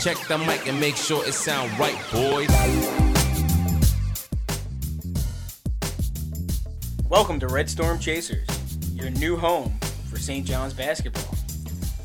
Check 0.00 0.16
the 0.28 0.38
mic 0.38 0.66
and 0.66 0.80
make 0.80 0.96
sure 0.96 1.22
it 1.28 1.34
sound 1.34 1.78
right, 1.78 1.94
boys. 2.10 2.48
Welcome 7.10 7.38
to 7.40 7.48
Red 7.48 7.68
Storm 7.68 7.98
Chasers, 7.98 8.48
your 8.94 9.10
new 9.10 9.36
home 9.36 9.78
for 10.08 10.18
St. 10.18 10.46
John's 10.46 10.72
basketball. 10.72 11.34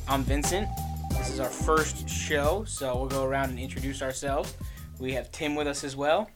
I'm 0.10 0.24
Vincent. 0.24 0.68
This 1.12 1.30
is 1.30 1.40
our 1.40 1.48
first 1.48 2.10
show, 2.10 2.66
so 2.68 2.98
we'll 2.98 3.08
go 3.08 3.24
around 3.24 3.52
and 3.52 3.60
introduce 3.60 4.02
ourselves. 4.02 4.56
We 5.00 5.14
have 5.14 5.32
Tim 5.32 5.56
with 5.56 5.68
us 5.68 5.86
as 5.86 5.96
well. 5.96 6.30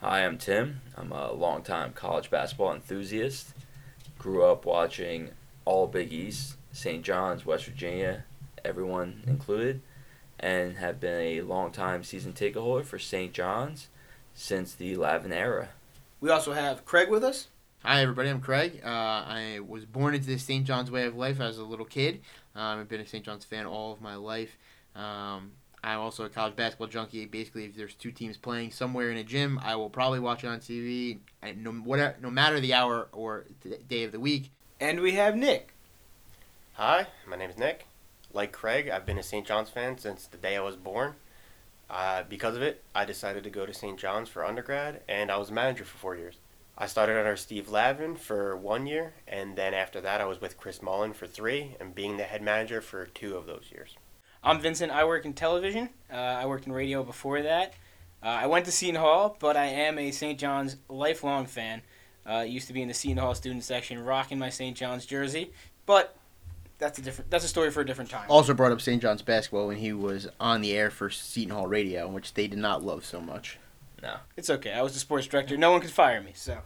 Hi, 0.00 0.24
I'm 0.24 0.36
Tim. 0.36 0.80
I'm 0.96 1.12
a 1.12 1.30
longtime 1.30 1.92
college 1.92 2.28
basketball 2.28 2.74
enthusiast. 2.74 3.54
Grew 4.18 4.42
up 4.42 4.66
watching 4.66 5.30
all 5.64 5.86
Big 5.86 6.12
East, 6.12 6.56
St. 6.72 7.04
John's, 7.04 7.46
West 7.46 7.66
Virginia, 7.66 8.24
everyone 8.64 9.22
included, 9.28 9.80
and 10.40 10.76
have 10.76 11.00
been 11.00 11.20
a 11.20 11.40
longtime 11.42 12.04
season 12.04 12.32
ticket 12.32 12.60
holder 12.60 12.84
for 12.84 12.98
St. 12.98 13.32
John's 13.32 13.88
since 14.34 14.74
the 14.74 14.96
Lavin 14.96 15.32
era. 15.32 15.70
We 16.20 16.30
also 16.30 16.52
have 16.52 16.84
Craig 16.84 17.10
with 17.10 17.24
us. 17.24 17.48
Hi, 17.84 18.02
everybody. 18.02 18.28
I'm 18.28 18.40
Craig. 18.40 18.80
Uh, 18.84 18.88
I 18.88 19.60
was 19.66 19.84
born 19.84 20.14
into 20.14 20.26
the 20.26 20.38
St. 20.38 20.64
John's 20.64 20.90
way 20.90 21.06
of 21.06 21.16
life 21.16 21.40
as 21.40 21.58
a 21.58 21.64
little 21.64 21.86
kid. 21.86 22.20
Um, 22.54 22.80
I've 22.80 22.88
been 22.88 23.00
a 23.00 23.06
St. 23.06 23.24
John's 23.24 23.44
fan 23.44 23.66
all 23.66 23.92
of 23.92 24.00
my 24.00 24.16
life. 24.16 24.56
Um, 24.96 25.52
I'm 25.82 26.00
also 26.00 26.24
a 26.24 26.28
college 26.28 26.56
basketball 26.56 26.88
junkie. 26.88 27.24
Basically, 27.26 27.64
if 27.64 27.76
there's 27.76 27.94
two 27.94 28.10
teams 28.10 28.36
playing 28.36 28.72
somewhere 28.72 29.10
in 29.10 29.16
a 29.16 29.24
gym, 29.24 29.60
I 29.62 29.76
will 29.76 29.90
probably 29.90 30.18
watch 30.18 30.42
it 30.42 30.48
on 30.48 30.58
TV, 30.58 31.18
and 31.40 31.62
no 31.62 31.70
whatever, 31.72 32.16
no 32.20 32.30
matter 32.30 32.58
the 32.58 32.74
hour 32.74 33.08
or 33.12 33.44
the 33.62 33.78
day 33.88 34.02
of 34.02 34.12
the 34.12 34.20
week. 34.20 34.50
And 34.80 35.00
we 35.00 35.12
have 35.12 35.36
Nick. 35.36 35.72
Hi, 36.74 37.06
my 37.26 37.36
name 37.36 37.50
is 37.50 37.58
Nick. 37.58 37.87
Like 38.38 38.52
Craig, 38.52 38.88
I've 38.88 39.04
been 39.04 39.18
a 39.18 39.22
St. 39.24 39.44
John's 39.44 39.68
fan 39.68 39.98
since 39.98 40.28
the 40.28 40.36
day 40.36 40.56
I 40.56 40.60
was 40.60 40.76
born. 40.76 41.16
Uh, 41.90 42.22
because 42.28 42.54
of 42.54 42.62
it, 42.62 42.84
I 42.94 43.04
decided 43.04 43.42
to 43.42 43.50
go 43.50 43.66
to 43.66 43.74
St. 43.74 43.98
John's 43.98 44.28
for 44.28 44.44
undergrad, 44.44 45.00
and 45.08 45.28
I 45.28 45.38
was 45.38 45.50
a 45.50 45.52
manager 45.52 45.84
for 45.84 45.98
four 45.98 46.14
years. 46.14 46.36
I 46.78 46.86
started 46.86 47.18
under 47.18 47.34
Steve 47.34 47.68
Lavin 47.68 48.14
for 48.14 48.56
one 48.56 48.86
year, 48.86 49.14
and 49.26 49.56
then 49.56 49.74
after 49.74 50.00
that, 50.02 50.20
I 50.20 50.24
was 50.24 50.40
with 50.40 50.56
Chris 50.56 50.80
Mullin 50.80 51.14
for 51.14 51.26
three, 51.26 51.74
and 51.80 51.96
being 51.96 52.16
the 52.16 52.22
head 52.22 52.40
manager 52.40 52.80
for 52.80 53.06
two 53.06 53.34
of 53.34 53.46
those 53.46 53.72
years. 53.72 53.96
I'm 54.44 54.60
Vincent. 54.60 54.92
I 54.92 55.02
work 55.02 55.24
in 55.24 55.32
television. 55.32 55.88
Uh, 56.08 56.14
I 56.14 56.46
worked 56.46 56.68
in 56.68 56.72
radio 56.72 57.02
before 57.02 57.42
that. 57.42 57.74
Uh, 58.22 58.26
I 58.26 58.46
went 58.46 58.66
to 58.66 58.70
Seton 58.70 59.00
Hall, 59.00 59.36
but 59.40 59.56
I 59.56 59.66
am 59.66 59.98
a 59.98 60.12
St. 60.12 60.38
John's 60.38 60.76
lifelong 60.88 61.46
fan. 61.46 61.82
Uh, 62.24 62.44
used 62.46 62.68
to 62.68 62.72
be 62.72 62.82
in 62.82 62.86
the 62.86 62.94
Seton 62.94 63.18
Hall 63.18 63.34
student 63.34 63.64
section, 63.64 63.98
rocking 63.98 64.38
my 64.38 64.50
St. 64.50 64.76
John's 64.76 65.06
jersey. 65.06 65.50
But 65.86 66.14
that's 66.78 66.98
a 66.98 67.02
different. 67.02 67.30
That's 67.30 67.44
a 67.44 67.48
story 67.48 67.70
for 67.70 67.80
a 67.80 67.86
different 67.86 68.10
time. 68.10 68.26
Also 68.28 68.54
brought 68.54 68.72
up 68.72 68.80
St. 68.80 69.02
John's 69.02 69.22
basketball 69.22 69.66
when 69.66 69.76
he 69.76 69.92
was 69.92 70.28
on 70.40 70.60
the 70.60 70.76
air 70.76 70.90
for 70.90 71.10
Seton 71.10 71.54
Hall 71.54 71.66
Radio, 71.66 72.08
which 72.08 72.34
they 72.34 72.46
did 72.46 72.58
not 72.58 72.84
love 72.84 73.04
so 73.04 73.20
much. 73.20 73.58
No. 74.02 74.16
It's 74.36 74.48
okay. 74.48 74.72
I 74.72 74.82
was 74.82 74.94
the 74.94 75.00
sports 75.00 75.26
director. 75.26 75.56
No 75.56 75.72
one 75.72 75.80
could 75.80 75.90
fire 75.90 76.22
me, 76.22 76.32
so 76.34 76.58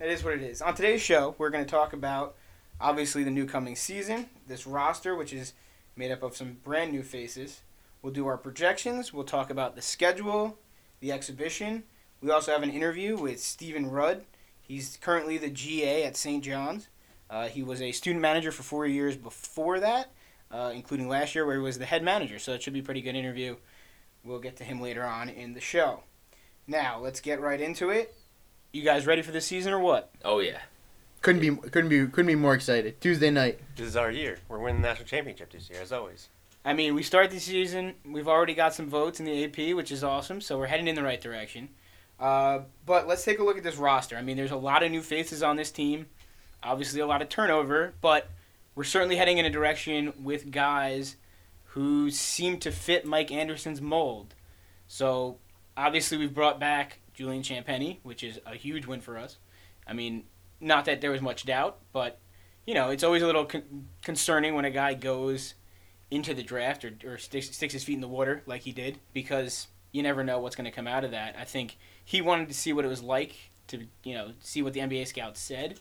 it 0.00 0.10
is 0.10 0.24
what 0.24 0.34
it 0.34 0.42
is. 0.42 0.60
On 0.60 0.74
today's 0.74 1.00
show, 1.00 1.34
we're 1.38 1.50
going 1.50 1.64
to 1.64 1.70
talk 1.70 1.92
about 1.92 2.34
obviously 2.80 3.22
the 3.22 3.30
new 3.30 3.46
coming 3.46 3.76
season, 3.76 4.26
this 4.46 4.66
roster, 4.66 5.14
which 5.14 5.32
is 5.32 5.52
made 5.96 6.10
up 6.10 6.22
of 6.22 6.36
some 6.36 6.58
brand 6.64 6.92
new 6.92 7.02
faces. 7.02 7.60
We'll 8.02 8.12
do 8.12 8.26
our 8.26 8.36
projections. 8.36 9.12
We'll 9.12 9.24
talk 9.24 9.50
about 9.50 9.76
the 9.76 9.82
schedule, 9.82 10.58
the 11.00 11.12
exhibition. 11.12 11.84
We 12.20 12.30
also 12.30 12.52
have 12.52 12.62
an 12.62 12.70
interview 12.70 13.16
with 13.16 13.40
Steven 13.40 13.88
Rudd. 13.90 14.24
He's 14.60 14.98
currently 15.00 15.38
the 15.38 15.50
GA 15.50 16.04
at 16.04 16.16
St. 16.16 16.42
John's. 16.42 16.88
Uh, 17.30 17.48
he 17.48 17.62
was 17.62 17.82
a 17.82 17.92
student 17.92 18.22
manager 18.22 18.50
for 18.50 18.62
four 18.62 18.86
years 18.86 19.16
before 19.16 19.80
that, 19.80 20.10
uh, 20.50 20.72
including 20.74 21.08
last 21.08 21.34
year 21.34 21.44
where 21.46 21.56
he 21.56 21.62
was 21.62 21.78
the 21.78 21.86
head 21.86 22.02
manager. 22.02 22.38
So 22.38 22.52
it 22.52 22.62
should 22.62 22.72
be 22.72 22.80
a 22.80 22.84
pretty 22.84 23.02
good 23.02 23.16
interview. 23.16 23.56
We'll 24.24 24.38
get 24.38 24.56
to 24.56 24.64
him 24.64 24.80
later 24.80 25.04
on 25.04 25.28
in 25.28 25.54
the 25.54 25.60
show. 25.60 26.02
Now 26.66 26.98
let's 27.00 27.20
get 27.20 27.40
right 27.40 27.60
into 27.60 27.90
it. 27.90 28.14
You 28.72 28.82
guys 28.82 29.06
ready 29.06 29.22
for 29.22 29.32
the 29.32 29.40
season 29.40 29.72
or 29.72 29.78
what? 29.78 30.10
Oh, 30.24 30.40
yeah. 30.40 30.58
Couldn't 31.20 31.40
be 31.40 31.50
couldn't 31.70 31.88
be 31.88 32.06
couldn't 32.06 32.28
be 32.28 32.36
more 32.36 32.54
excited. 32.54 33.00
Tuesday 33.00 33.30
night. 33.30 33.58
This 33.74 33.88
is 33.88 33.96
our 33.96 34.10
year. 34.10 34.38
We're 34.48 34.60
winning 34.60 34.82
the 34.82 34.88
national 34.88 35.08
championship 35.08 35.50
this 35.50 35.68
year, 35.68 35.80
as 35.82 35.90
always. 35.90 36.28
I 36.64 36.74
mean, 36.74 36.94
we 36.94 37.02
start 37.02 37.30
the 37.30 37.40
season. 37.40 37.94
We've 38.04 38.28
already 38.28 38.54
got 38.54 38.74
some 38.74 38.88
votes 38.88 39.18
in 39.18 39.26
the 39.26 39.44
AP, 39.44 39.74
which 39.74 39.90
is 39.90 40.04
awesome. 40.04 40.40
So 40.40 40.58
we're 40.58 40.66
heading 40.66 40.86
in 40.86 40.94
the 40.94 41.02
right 41.02 41.20
direction. 41.20 41.70
Uh, 42.20 42.60
but 42.84 43.08
let's 43.08 43.24
take 43.24 43.38
a 43.38 43.44
look 43.44 43.56
at 43.56 43.64
this 43.64 43.76
roster. 43.76 44.16
I 44.16 44.22
mean, 44.22 44.36
there's 44.36 44.50
a 44.50 44.56
lot 44.56 44.82
of 44.82 44.90
new 44.90 45.02
faces 45.02 45.42
on 45.42 45.56
this 45.56 45.70
team. 45.70 46.06
Obviously, 46.62 47.00
a 47.00 47.06
lot 47.06 47.22
of 47.22 47.28
turnover, 47.28 47.94
but 48.00 48.28
we're 48.74 48.84
certainly 48.84 49.16
heading 49.16 49.38
in 49.38 49.44
a 49.44 49.50
direction 49.50 50.12
with 50.22 50.50
guys 50.50 51.16
who 51.72 52.10
seem 52.10 52.58
to 52.58 52.72
fit 52.72 53.04
Mike 53.04 53.30
Anderson's 53.30 53.80
mold. 53.80 54.34
So 54.86 55.38
obviously, 55.76 56.18
we've 56.18 56.34
brought 56.34 56.58
back 56.58 57.00
Julian 57.14 57.42
Champagnie, 57.42 57.98
which 58.02 58.22
is 58.22 58.40
a 58.46 58.54
huge 58.54 58.86
win 58.86 59.00
for 59.00 59.18
us. 59.18 59.38
I 59.86 59.92
mean, 59.92 60.24
not 60.60 60.84
that 60.86 61.00
there 61.00 61.10
was 61.10 61.22
much 61.22 61.44
doubt, 61.44 61.78
but 61.92 62.18
you 62.66 62.74
know, 62.74 62.90
it's 62.90 63.02
always 63.02 63.22
a 63.22 63.26
little 63.26 63.46
con- 63.46 63.88
concerning 64.02 64.54
when 64.54 64.64
a 64.64 64.70
guy 64.70 64.94
goes 64.94 65.54
into 66.10 66.34
the 66.34 66.42
draft 66.42 66.84
or, 66.84 66.92
or 67.04 67.18
sticks, 67.18 67.50
sticks 67.50 67.72
his 67.72 67.84
feet 67.84 67.94
in 67.94 68.00
the 68.00 68.08
water 68.08 68.42
like 68.46 68.62
he 68.62 68.72
did 68.72 68.98
because 69.12 69.68
you 69.90 70.02
never 70.02 70.22
know 70.22 70.38
what's 70.38 70.56
going 70.56 70.64
to 70.64 70.70
come 70.70 70.86
out 70.86 71.04
of 71.04 71.12
that. 71.12 71.34
I 71.38 71.44
think 71.44 71.78
he 72.04 72.20
wanted 72.20 72.48
to 72.48 72.54
see 72.54 72.72
what 72.72 72.84
it 72.84 72.88
was 72.88 73.02
like 73.02 73.34
to, 73.68 73.86
you 74.04 74.14
know, 74.14 74.32
see 74.40 74.62
what 74.62 74.72
the 74.72 74.80
NBA 74.80 75.06
scouts 75.06 75.40
said, 75.40 75.80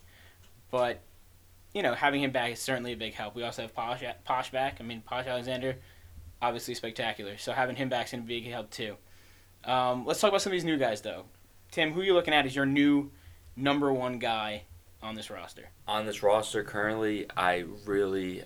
but 0.71 1.01
you 1.73 1.83
know, 1.83 1.93
having 1.93 2.23
him 2.23 2.31
back 2.31 2.53
is 2.53 2.59
certainly 2.59 2.93
a 2.93 2.97
big 2.97 3.13
help. 3.13 3.35
We 3.35 3.43
also 3.43 3.61
have 3.61 3.75
Posh, 3.75 4.03
Posh 4.25 4.51
back. 4.51 4.77
I 4.79 4.83
mean, 4.83 5.01
Posh 5.01 5.27
Alexander, 5.27 5.77
obviously 6.41 6.73
spectacular. 6.73 7.37
So 7.37 7.51
having 7.51 7.75
him 7.75 7.89
back 7.89 8.05
is 8.07 8.11
going 8.11 8.23
to 8.23 8.27
be 8.27 8.37
a 8.37 8.41
big 8.41 8.51
help 8.51 8.71
too. 8.71 8.95
Um, 9.63 10.05
let's 10.05 10.19
talk 10.19 10.29
about 10.29 10.41
some 10.41 10.51
of 10.51 10.55
these 10.55 10.65
new 10.65 10.77
guys 10.77 11.01
though. 11.01 11.25
Tim, 11.71 11.91
who 11.91 12.01
are 12.01 12.03
you 12.03 12.13
looking 12.13 12.33
at 12.33 12.45
as 12.45 12.55
your 12.55 12.65
new 12.65 13.11
number 13.55 13.91
one 13.91 14.17
guy 14.17 14.63
on 15.03 15.15
this 15.15 15.29
roster? 15.29 15.69
On 15.87 16.05
this 16.05 16.23
roster 16.23 16.63
currently, 16.63 17.27
I 17.35 17.65
really 17.85 18.43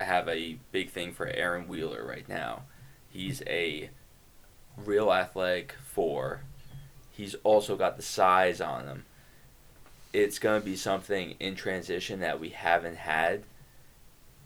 have 0.00 0.28
a 0.28 0.58
big 0.72 0.90
thing 0.90 1.12
for 1.12 1.28
Aaron 1.28 1.68
Wheeler 1.68 2.04
right 2.04 2.28
now. 2.28 2.64
He's 3.08 3.42
a 3.46 3.90
real 4.76 5.12
athletic 5.12 5.74
four. 5.84 6.42
He's 7.10 7.34
also 7.42 7.76
got 7.76 7.96
the 7.96 8.02
size 8.02 8.60
on 8.60 8.86
him. 8.86 9.04
It's 10.12 10.38
going 10.38 10.60
to 10.60 10.64
be 10.64 10.76
something 10.76 11.34
in 11.38 11.54
transition 11.54 12.20
that 12.20 12.40
we 12.40 12.50
haven't 12.50 12.96
had. 12.96 13.44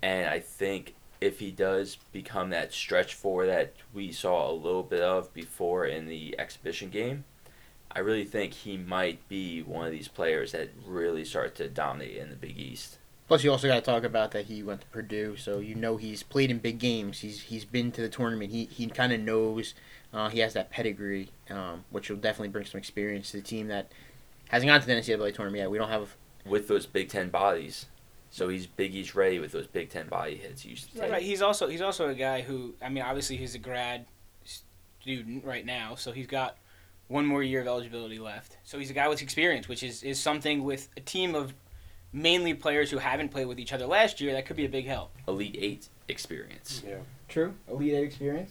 And 0.02 0.28
I 0.28 0.40
think 0.40 0.94
if 1.20 1.38
he 1.38 1.50
does 1.50 1.96
become 2.12 2.50
that 2.50 2.72
stretch 2.72 3.14
four 3.14 3.46
that 3.46 3.72
we 3.94 4.12
saw 4.12 4.50
a 4.50 4.52
little 4.52 4.82
bit 4.82 5.00
of 5.00 5.32
before 5.32 5.86
in 5.86 6.06
the 6.06 6.38
exhibition 6.38 6.90
game, 6.90 7.24
I 7.90 8.00
really 8.00 8.24
think 8.24 8.52
he 8.52 8.76
might 8.76 9.26
be 9.28 9.62
one 9.62 9.86
of 9.86 9.92
these 9.92 10.08
players 10.08 10.52
that 10.52 10.70
really 10.86 11.24
start 11.24 11.54
to 11.56 11.68
dominate 11.68 12.16
in 12.16 12.28
the 12.28 12.36
Big 12.36 12.58
East. 12.58 12.98
Plus, 13.26 13.42
you 13.42 13.50
also 13.50 13.68
got 13.68 13.76
to 13.76 13.80
talk 13.80 14.04
about 14.04 14.32
that 14.32 14.46
he 14.46 14.62
went 14.62 14.82
to 14.82 14.86
Purdue, 14.88 15.36
so 15.36 15.58
you 15.58 15.74
know 15.74 15.96
he's 15.96 16.22
played 16.22 16.50
in 16.50 16.58
big 16.58 16.78
games. 16.78 17.20
He's 17.20 17.42
he's 17.42 17.64
been 17.64 17.90
to 17.92 18.02
the 18.02 18.08
tournament. 18.08 18.50
He 18.50 18.66
he 18.66 18.86
kind 18.88 19.12
of 19.12 19.20
knows. 19.20 19.74
Uh, 20.12 20.28
he 20.28 20.40
has 20.40 20.52
that 20.52 20.70
pedigree, 20.70 21.30
um, 21.48 21.84
which 21.90 22.10
will 22.10 22.18
definitely 22.18 22.48
bring 22.48 22.66
some 22.66 22.78
experience 22.78 23.30
to 23.30 23.38
the 23.38 23.42
team 23.42 23.68
that 23.68 23.90
hasn't 24.48 24.68
gone 24.68 24.80
to 24.80 24.86
the 24.86 24.92
NCAA 24.94 25.34
tournament 25.34 25.60
yet. 25.60 25.70
We 25.70 25.78
don't 25.78 25.88
have 25.88 26.14
with 26.46 26.68
those 26.68 26.86
Big 26.86 27.08
Ten 27.08 27.28
bodies. 27.30 27.86
So 28.30 28.48
he's 28.48 28.66
Big 28.66 28.94
East 28.94 29.14
ready 29.14 29.38
with 29.38 29.52
those 29.52 29.66
Big 29.66 29.90
Ten 29.90 30.08
body 30.08 30.34
hits. 30.36 30.62
He 30.62 30.70
used 30.70 30.92
to 30.92 30.98
Right, 30.98 31.04
take. 31.06 31.12
right. 31.12 31.22
He's 31.22 31.40
also 31.42 31.68
he's 31.68 31.80
also 31.82 32.08
a 32.08 32.14
guy 32.14 32.42
who 32.42 32.74
I 32.82 32.88
mean, 32.88 33.02
obviously 33.04 33.36
he's 33.36 33.54
a 33.54 33.58
grad 33.58 34.06
student 35.00 35.44
right 35.44 35.64
now, 35.64 35.94
so 35.94 36.12
he's 36.12 36.26
got 36.26 36.56
one 37.08 37.26
more 37.26 37.42
year 37.42 37.60
of 37.60 37.66
eligibility 37.66 38.18
left. 38.18 38.56
So 38.64 38.78
he's 38.78 38.90
a 38.90 38.94
guy 38.94 39.08
with 39.08 39.22
experience, 39.22 39.68
which 39.68 39.82
is 39.82 40.02
is 40.02 40.18
something 40.20 40.64
with 40.64 40.88
a 40.96 41.00
team 41.00 41.34
of 41.34 41.54
mainly 42.12 42.54
players 42.54 42.90
who 42.90 42.98
haven't 42.98 43.30
played 43.30 43.46
with 43.46 43.58
each 43.58 43.72
other 43.72 43.86
last 43.86 44.20
year 44.20 44.32
that 44.32 44.46
could 44.46 44.56
be 44.56 44.64
a 44.64 44.68
big 44.68 44.86
help. 44.86 45.12
Elite 45.28 45.56
Eight 45.60 45.88
experience. 46.08 46.82
Yeah. 46.86 46.96
True. 47.28 47.54
Elite 47.68 47.94
Eight 47.94 48.04
experience. 48.04 48.50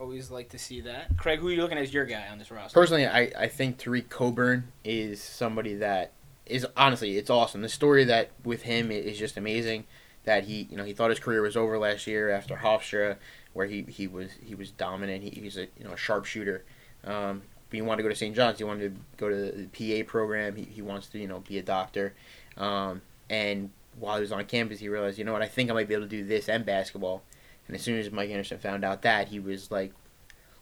Always 0.00 0.30
like 0.30 0.50
to 0.50 0.58
see 0.58 0.80
that. 0.82 1.16
Craig, 1.16 1.40
who 1.40 1.48
are 1.48 1.52
you 1.52 1.60
looking 1.60 1.76
at 1.76 1.82
as 1.82 1.92
your 1.92 2.04
guy 2.04 2.28
on 2.28 2.38
this 2.38 2.50
roster? 2.50 2.78
Personally, 2.78 3.06
I, 3.06 3.32
I 3.36 3.48
think 3.48 3.78
Tareq 3.78 4.08
Coburn 4.08 4.72
is 4.84 5.20
somebody 5.20 5.74
that 5.76 6.12
is 6.46 6.66
honestly 6.76 7.18
it's 7.18 7.30
awesome. 7.30 7.62
The 7.62 7.68
story 7.68 8.04
that 8.04 8.30
with 8.44 8.62
him 8.62 8.90
is 8.90 9.18
just 9.18 9.36
amazing. 9.36 9.84
That 10.24 10.44
he 10.44 10.68
you 10.70 10.76
know 10.76 10.84
he 10.84 10.92
thought 10.92 11.10
his 11.10 11.18
career 11.18 11.42
was 11.42 11.56
over 11.56 11.78
last 11.78 12.06
year 12.06 12.30
after 12.30 12.56
Hofstra, 12.56 13.16
where 13.54 13.66
he, 13.66 13.82
he 13.82 14.06
was 14.06 14.30
he 14.44 14.54
was 14.54 14.70
dominant. 14.70 15.24
He, 15.24 15.30
he's 15.30 15.56
a 15.56 15.62
you 15.62 15.84
know 15.84 15.92
a 15.92 15.96
sharpshooter. 15.96 16.64
Um, 17.04 17.42
but 17.70 17.76
he 17.76 17.82
wanted 17.82 17.98
to 17.98 18.02
go 18.04 18.08
to 18.08 18.16
St. 18.16 18.34
John's. 18.34 18.58
He 18.58 18.64
wanted 18.64 18.94
to 18.94 19.00
go 19.16 19.28
to 19.28 19.68
the 19.68 20.02
PA 20.02 20.08
program. 20.08 20.56
He, 20.56 20.64
he 20.64 20.82
wants 20.82 21.08
to 21.08 21.18
you 21.18 21.26
know 21.26 21.40
be 21.40 21.58
a 21.58 21.62
doctor. 21.62 22.14
Um, 22.56 23.02
and 23.28 23.70
while 23.98 24.16
he 24.16 24.20
was 24.20 24.32
on 24.32 24.44
campus, 24.44 24.78
he 24.78 24.88
realized 24.88 25.18
you 25.18 25.24
know 25.24 25.32
what 25.32 25.42
I 25.42 25.48
think 25.48 25.70
I 25.70 25.74
might 25.74 25.88
be 25.88 25.94
able 25.94 26.04
to 26.04 26.10
do 26.10 26.24
this 26.24 26.48
and 26.48 26.64
basketball. 26.64 27.22
And 27.68 27.76
as 27.76 27.82
soon 27.82 27.98
as 27.98 28.10
Mike 28.10 28.30
Anderson 28.30 28.58
found 28.58 28.84
out 28.84 29.02
that, 29.02 29.28
he 29.28 29.38
was 29.38 29.70
like, 29.70 29.92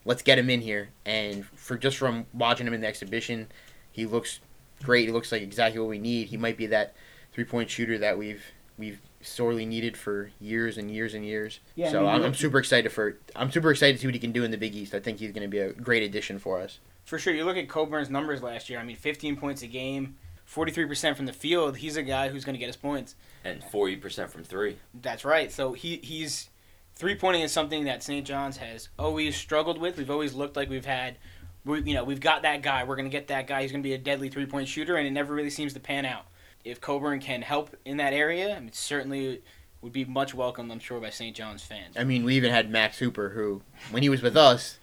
let's 0.05 0.23
get 0.23 0.39
him 0.39 0.51
in 0.51 0.61
here. 0.61 0.91
And 1.05 1.47
for 1.55 1.79
just 1.79 1.97
from 1.97 2.27
watching 2.35 2.67
him 2.67 2.75
in 2.75 2.81
the 2.81 2.87
exhibition, 2.87 3.47
he 3.93 4.07
looks 4.07 4.41
great. 4.83 5.07
He 5.07 5.13
looks 5.13 5.33
like 5.33 5.43
exactly 5.43 5.81
what 5.81 5.89
we 5.89 5.99
need. 5.99 6.29
He 6.29 6.37
might 6.37 6.57
be 6.57 6.67
that 6.67 6.95
three 7.33 7.45
point 7.45 7.71
shooter 7.71 7.97
that 7.99 8.19
we've 8.19 8.43
we've 8.79 9.01
sorely 9.23 9.65
needed 9.65 9.97
for 9.97 10.31
years 10.41 10.77
and 10.79 10.91
years 10.91 11.15
and 11.15 11.25
years. 11.25 11.61
Yeah, 11.77 11.89
I 11.89 11.91
so 11.93 12.01
mean, 12.01 12.09
I'm, 12.11 12.21
you- 12.21 12.27
I'm 12.27 12.35
super 12.35 12.59
excited 12.59 12.91
for 12.93 13.19
I'm 13.35 13.51
super 13.51 13.71
excited 13.71 13.95
to 13.97 14.01
see 14.01 14.07
what 14.09 14.15
he 14.15 14.21
can 14.21 14.33
do 14.33 14.45
in 14.45 14.51
the 14.51 14.59
Big 14.59 14.75
East. 14.75 14.95
I 14.95 15.01
think 15.01 15.19
he's 15.19 15.33
going 15.33 15.43
to 15.43 15.49
be 15.49 15.59
a 15.59 15.73
great 15.73 16.03
addition 16.03 16.39
for 16.39 16.61
us. 16.61 16.81
For 17.05 17.19
sure, 17.19 17.33
you 17.33 17.45
look 17.45 17.57
at 17.57 17.69
Coburn's 17.69 18.11
numbers 18.11 18.43
last 18.43 18.69
year. 18.69 18.81
I 18.81 18.83
mean, 18.83 18.97
15 18.97 19.37
points 19.37 19.63
a 19.63 19.69
game, 19.69 20.17
43% 20.53 21.15
from 21.17 21.27
the 21.27 21.33
field. 21.33 21.77
He's 21.77 21.97
a 21.97 22.03
guy 22.03 22.29
who's 22.31 22.45
going 22.45 22.55
to 22.55 22.59
get 22.59 22.69
us 22.69 22.75
points. 22.77 23.15
And 23.45 23.63
40% 23.63 24.29
from 24.29 24.43
three. 24.43 24.77
That's 24.93 25.25
right. 25.25 25.53
So 25.53 25.73
he 25.73 26.01
he's 26.03 26.51
three 26.97 27.15
pointing 27.15 27.43
is 27.43 27.53
something 27.53 27.85
that 27.85 28.03
St. 28.03 28.27
John's 28.27 28.57
has 28.57 28.89
always 28.99 29.37
struggled 29.37 29.79
with. 29.79 29.99
We've 29.99 30.11
always 30.11 30.35
looked 30.35 30.57
like 30.57 30.69
we've 30.69 30.87
had, 30.87 31.17
we, 31.65 31.83
you 31.83 31.95
know, 31.95 32.05
we've 32.05 32.21
got 32.21 32.43
that 32.43 32.63
guy. 32.63 32.85
We're 32.85 32.97
going 32.97 33.09
to 33.09 33.17
get 33.17 33.29
that 33.29 33.47
guy. 33.47 33.63
He's 33.63 33.71
going 33.71 33.83
to 33.83 33.89
be 33.89 33.95
a 33.95 33.99
deadly 33.99 34.29
three 34.29 34.47
point 34.47 34.67
shooter, 34.67 34.97
and 34.97 35.07
it 35.07 35.13
never 35.13 35.35
really 35.35 35.51
seems 35.51 35.75
to 35.75 35.81
pan 35.81 36.05
out. 36.05 36.27
If 36.65 36.81
Coburn 36.81 37.21
can 37.21 37.43
help 37.43 37.77
in 37.85 37.99
that 37.99 38.13
area, 38.13 38.57
I 38.57 38.61
mean, 38.61 38.73
certainly 38.73 39.43
would 39.83 39.93
be 39.93 40.05
much 40.05 40.35
welcomed, 40.35 40.73
I'm 40.73 40.81
sure, 40.81 41.01
by 41.01 41.11
St. 41.11 41.37
John's 41.37 41.63
fans. 41.63 41.97
I 41.97 42.03
mean, 42.03 42.25
we 42.25 42.35
even 42.35 42.51
had 42.51 42.71
Max 42.71 42.99
Hooper, 42.99 43.29
who 43.31 43.63
when 43.93 44.03
he 44.03 44.09
was 44.09 44.21
with 44.21 44.37
us, 44.37 44.79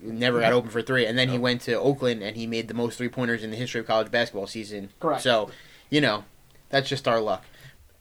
never 0.00 0.38
got 0.38 0.52
open 0.52 0.70
for 0.70 0.82
three, 0.82 1.06
and 1.06 1.18
then 1.18 1.28
he 1.28 1.38
went 1.38 1.62
to 1.62 1.74
Oakland 1.74 2.22
and 2.22 2.36
he 2.36 2.46
made 2.46 2.68
the 2.68 2.74
most 2.74 2.98
three 2.98 3.08
pointers 3.08 3.42
in 3.42 3.50
the 3.50 3.56
history 3.56 3.80
of 3.80 3.86
college 3.86 4.10
basketball 4.10 4.46
season. 4.46 4.90
Correct. 5.00 5.22
So, 5.22 5.50
you 5.90 6.00
know, 6.00 6.24
that's 6.68 6.88
just 6.88 7.08
our 7.08 7.20
luck. 7.20 7.44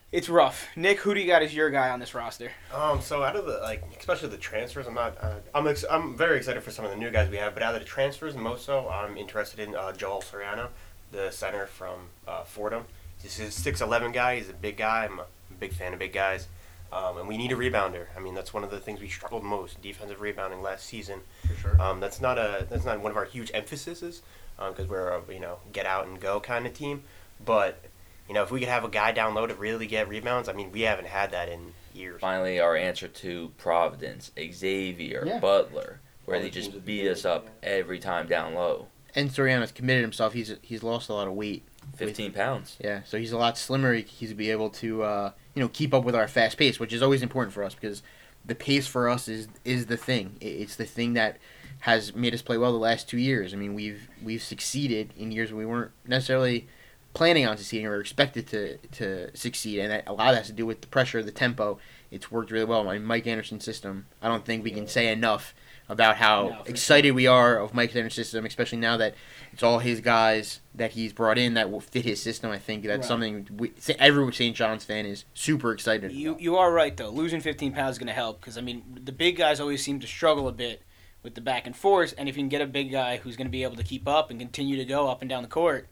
It's 0.10 0.30
rough. 0.30 0.68
Nick, 0.78 1.00
who 1.00 1.14
do 1.14 1.20
you 1.20 1.28
got 1.28 1.42
as 1.42 1.54
your 1.54 1.70
guy 1.70 1.90
on 1.90 2.00
this 2.00 2.16
roster? 2.16 2.52
Um, 2.74 3.02
so 3.02 3.24
out 3.24 3.36
of 3.36 3.46
the 3.46 3.58
like, 3.58 3.84
especially 4.00 4.30
the 4.30 4.38
transfers, 4.38 4.88
I'm 4.88 4.94
not. 4.94 5.18
Uh, 5.22 5.36
I'm 5.54 5.68
ex- 5.68 5.84
I'm 5.90 6.16
very 6.16 6.38
excited 6.38 6.64
for 6.64 6.72
some 6.72 6.86
of 6.86 6.92
the 6.92 6.98
new 6.98 7.12
guys 7.12 7.30
we 7.30 7.36
have, 7.38 7.54
but 7.54 7.62
out 7.62 7.76
of 7.76 7.82
the 7.82 7.86
transfers, 7.86 8.34
most 8.36 8.66
so, 8.66 8.88
I'm 8.88 9.18
interested 9.18 9.60
in 9.60 9.76
uh, 9.76 9.92
Joel 9.92 10.22
Soriano, 10.22 10.70
the 11.12 11.30
center 11.32 11.66
from 11.66 12.08
uh, 12.26 12.44
Fordham. 12.44 12.86
He's 13.22 13.38
a 13.42 13.52
six 13.52 13.82
eleven 13.82 14.14
guy. 14.14 14.38
He's 14.38 14.48
a 14.50 14.54
big 14.54 14.78
guy. 14.78 15.06
I'm 15.12 15.20
a 15.20 15.26
big 15.60 15.74
fan 15.74 15.92
of 15.92 16.00
big 16.00 16.14
guys, 16.14 16.48
um, 16.94 17.18
and 17.18 17.28
we 17.28 17.36
need 17.36 17.52
a 17.52 17.56
rebounder. 17.56 18.06
I 18.16 18.22
mean, 18.22 18.34
that's 18.34 18.54
one 18.54 18.64
of 18.64 18.72
the 18.72 18.80
things 18.80 19.02
we 19.02 19.10
struggled 19.10 19.44
most 19.44 19.82
defensive 19.82 20.22
rebounding 20.22 20.62
last 20.62 20.86
season. 20.86 21.20
For 21.46 21.56
sure. 21.56 21.82
Um, 21.82 22.00
that's 22.00 22.22
not 22.22 22.38
a 22.38 22.66
that's 22.70 22.86
not 22.86 23.02
one 23.02 23.12
of 23.12 23.18
our 23.18 23.26
huge 23.26 23.52
emphases 23.54 24.22
because 24.58 24.88
we're 24.88 25.10
a 25.10 25.22
you 25.30 25.42
know 25.42 25.58
get 25.74 25.86
out 25.86 26.08
and 26.08 26.18
go 26.18 26.40
kind 26.40 26.66
of 26.66 26.74
team. 26.74 27.04
But 27.46 27.84
you 28.28 28.34
know 28.34 28.44
if 28.44 28.52
we 28.52 28.60
could 28.60 28.70
have 28.70 28.84
a 28.84 28.90
guy 28.90 29.12
down 29.12 29.34
low 29.34 29.48
to 29.48 29.56
really 29.56 29.88
get 29.88 30.08
rebounds, 30.10 30.50
I 30.50 30.54
mean 30.54 30.72
we 30.72 30.82
haven't 30.82 31.08
had 31.08 31.32
that 31.32 31.50
in 31.50 31.74
years. 31.94 32.22
Finally, 32.22 32.60
our 32.60 32.76
answer 32.76 33.08
to 33.08 33.52
Providence, 33.58 34.32
Xavier, 34.40 35.24
Yeah. 35.26 35.40
Butler, 35.40 36.00
where 36.26 36.38
All 36.38 36.44
they 36.44 36.50
the 36.50 36.54
just 36.54 36.70
at 36.70 36.74
the 36.76 36.80
beat 36.82 37.08
us 37.10 37.26
up 37.26 37.46
yeah. 37.64 37.70
every 37.70 38.00
time 38.00 38.28
down 38.28 38.54
low. 38.54 38.88
And 39.16 39.30
Soriano's 39.30 39.72
committed 39.72 40.04
himself. 40.04 40.34
He's 40.34 40.56
he's 40.62 40.84
lost 40.84 41.10
a 41.10 41.14
lot 41.14 41.28
of 41.28 41.34
weight. 41.34 41.64
15 41.96 42.34
pounds. 42.34 42.76
Yeah, 42.84 43.02
so 43.06 43.18
he's 43.18 43.32
a 43.32 43.38
lot 43.38 43.58
slimmer. 43.58 43.94
He- 43.94 44.02
He's 44.04 44.34
be 44.34 44.52
able 44.52 44.70
to 44.72 45.04
uh, 45.04 45.32
you 45.56 45.62
know 45.62 45.70
keep 45.70 45.94
up 45.94 46.04
with 46.04 46.16
our 46.16 46.28
fast 46.28 46.58
pace, 46.58 46.80
which 46.80 46.92
is 46.94 47.02
always 47.02 47.22
important 47.24 47.54
for 47.54 47.64
us 47.64 47.74
because 47.74 48.04
the 48.46 48.56
pace 48.56 48.86
for 48.88 49.08
us 49.10 49.28
is 49.28 49.48
is 49.64 49.86
the 49.88 49.98
thing. 49.98 50.36
It's 50.42 50.76
the 50.76 50.86
thing 50.86 51.14
that 51.14 51.38
has 51.82 52.14
made 52.14 52.34
us 52.34 52.42
play 52.42 52.58
well 52.58 52.72
the 52.74 52.78
last 52.78 53.08
two 53.08 53.18
years. 53.18 53.54
I 53.54 53.58
mean, 53.58 53.74
we've 53.74 54.10
we've 54.22 54.44
succeeded 54.44 55.14
in 55.18 55.32
years 55.32 55.54
we 55.54 55.66
weren't 55.66 55.92
necessarily 56.06 56.68
planning 57.18 57.48
on 57.48 57.58
succeeding 57.58 57.88
or 57.88 58.00
expected 58.00 58.46
to 58.48 58.78
to 58.94 59.36
succeed, 59.36 59.80
and 59.80 59.92
that, 59.92 60.04
a 60.08 60.14
lot 60.14 60.28
of 60.30 60.34
that 60.36 60.38
has 60.42 60.48
to 60.48 60.54
do 60.54 60.66
with 60.68 60.82
the 60.82 60.88
pressure, 60.88 61.22
the 61.24 61.32
tempo. 61.32 61.80
It's 62.12 62.32
worked 62.32 62.52
really 62.52 62.66
well. 62.66 62.84
My 62.84 63.00
Mike 63.00 63.26
Anderson 63.28 63.60
system. 63.60 64.06
I 64.22 64.28
don't 64.28 64.46
think 64.46 64.64
we 64.64 64.72
can 64.72 64.88
say 64.88 65.12
enough 65.12 65.54
about 65.90 66.18
how 66.18 66.50
No, 66.50 66.62
excited 66.66 67.12
we 67.12 67.26
are 67.28 67.58
of 67.58 67.74
Mike 67.74 67.96
Anderson's 67.96 68.28
system, 68.28 68.46
especially 68.46 68.78
now 68.78 68.98
that 68.98 69.16
it's 69.52 69.64
all 69.64 69.80
his 69.80 70.00
guys 70.00 70.60
that 70.76 70.92
he's 70.92 71.12
brought 71.12 71.38
in 71.38 71.56
that 71.56 71.72
will 71.72 71.80
fit 71.80 72.06
his 72.06 72.22
system. 72.22 72.52
I 72.52 72.60
think 72.60 72.84
that's 72.84 73.00
Right. 73.00 73.06
something 73.06 73.48
we, 73.58 73.72
every 73.98 74.32
St. 74.34 74.56
John's 74.56 74.86
fan 74.86 75.06
is 75.06 75.26
super 75.34 75.72
excited. 75.72 76.12
You 76.12 76.32
about. 76.32 76.42
you 76.42 76.56
are 76.58 76.72
right 76.72 76.96
though. 76.96 77.10
Losing 77.10 77.42
15 77.42 77.74
pounds 77.74 77.96
is 77.96 78.00
going 78.00 78.08
to 78.08 78.14
help 78.14 78.40
because 78.40 78.58
I 78.58 78.62
mean 78.62 78.84
the 79.04 79.12
big 79.12 79.36
guys 79.38 79.60
always 79.60 79.84
seem 79.84 80.00
to 80.02 80.08
struggle 80.08 80.48
a 80.48 80.52
bit 80.54 80.84
with 81.24 81.34
the 81.36 81.42
back 81.42 81.66
and 81.66 81.76
forth, 81.76 82.14
and 82.18 82.30
if 82.30 82.38
you 82.38 82.42
can 82.44 82.48
get 82.50 82.62
a 82.62 82.68
big 82.68 82.92
guy 82.92 83.18
who's 83.18 83.36
going 83.36 83.48
to 83.48 83.52
be 83.52 83.64
able 83.64 83.76
to 83.76 83.84
keep 83.84 84.08
up 84.08 84.30
and 84.30 84.40
continue 84.40 84.78
to 84.78 84.86
go 84.86 85.10
up 85.10 85.22
and 85.22 85.28
down 85.30 85.42
the 85.42 85.50
court, 85.50 85.88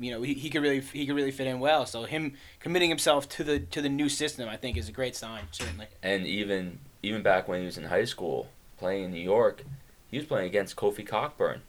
you 0.00 0.10
know 0.10 0.22
he, 0.22 0.34
he 0.34 0.50
could 0.50 0.62
really 0.62 0.80
he 0.80 1.06
could 1.06 1.14
really 1.14 1.30
fit 1.30 1.46
in 1.46 1.60
well. 1.60 1.86
So 1.86 2.04
him 2.04 2.34
committing 2.58 2.88
himself 2.88 3.28
to 3.30 3.44
the 3.44 3.60
to 3.60 3.80
the 3.80 3.88
new 3.88 4.08
system, 4.08 4.48
I 4.48 4.56
think, 4.56 4.76
is 4.76 4.88
a 4.88 4.92
great 4.92 5.14
sign. 5.14 5.44
Certainly. 5.52 5.86
And 6.02 6.26
even 6.26 6.78
even 7.02 7.22
back 7.22 7.46
when 7.46 7.60
he 7.60 7.66
was 7.66 7.78
in 7.78 7.84
high 7.84 8.04
school, 8.04 8.48
playing 8.78 9.04
in 9.04 9.10
New 9.12 9.20
York, 9.20 9.62
he 10.10 10.16
was 10.16 10.26
playing 10.26 10.46
against 10.46 10.76
Kofi 10.76 11.06
Cockburn. 11.06 11.62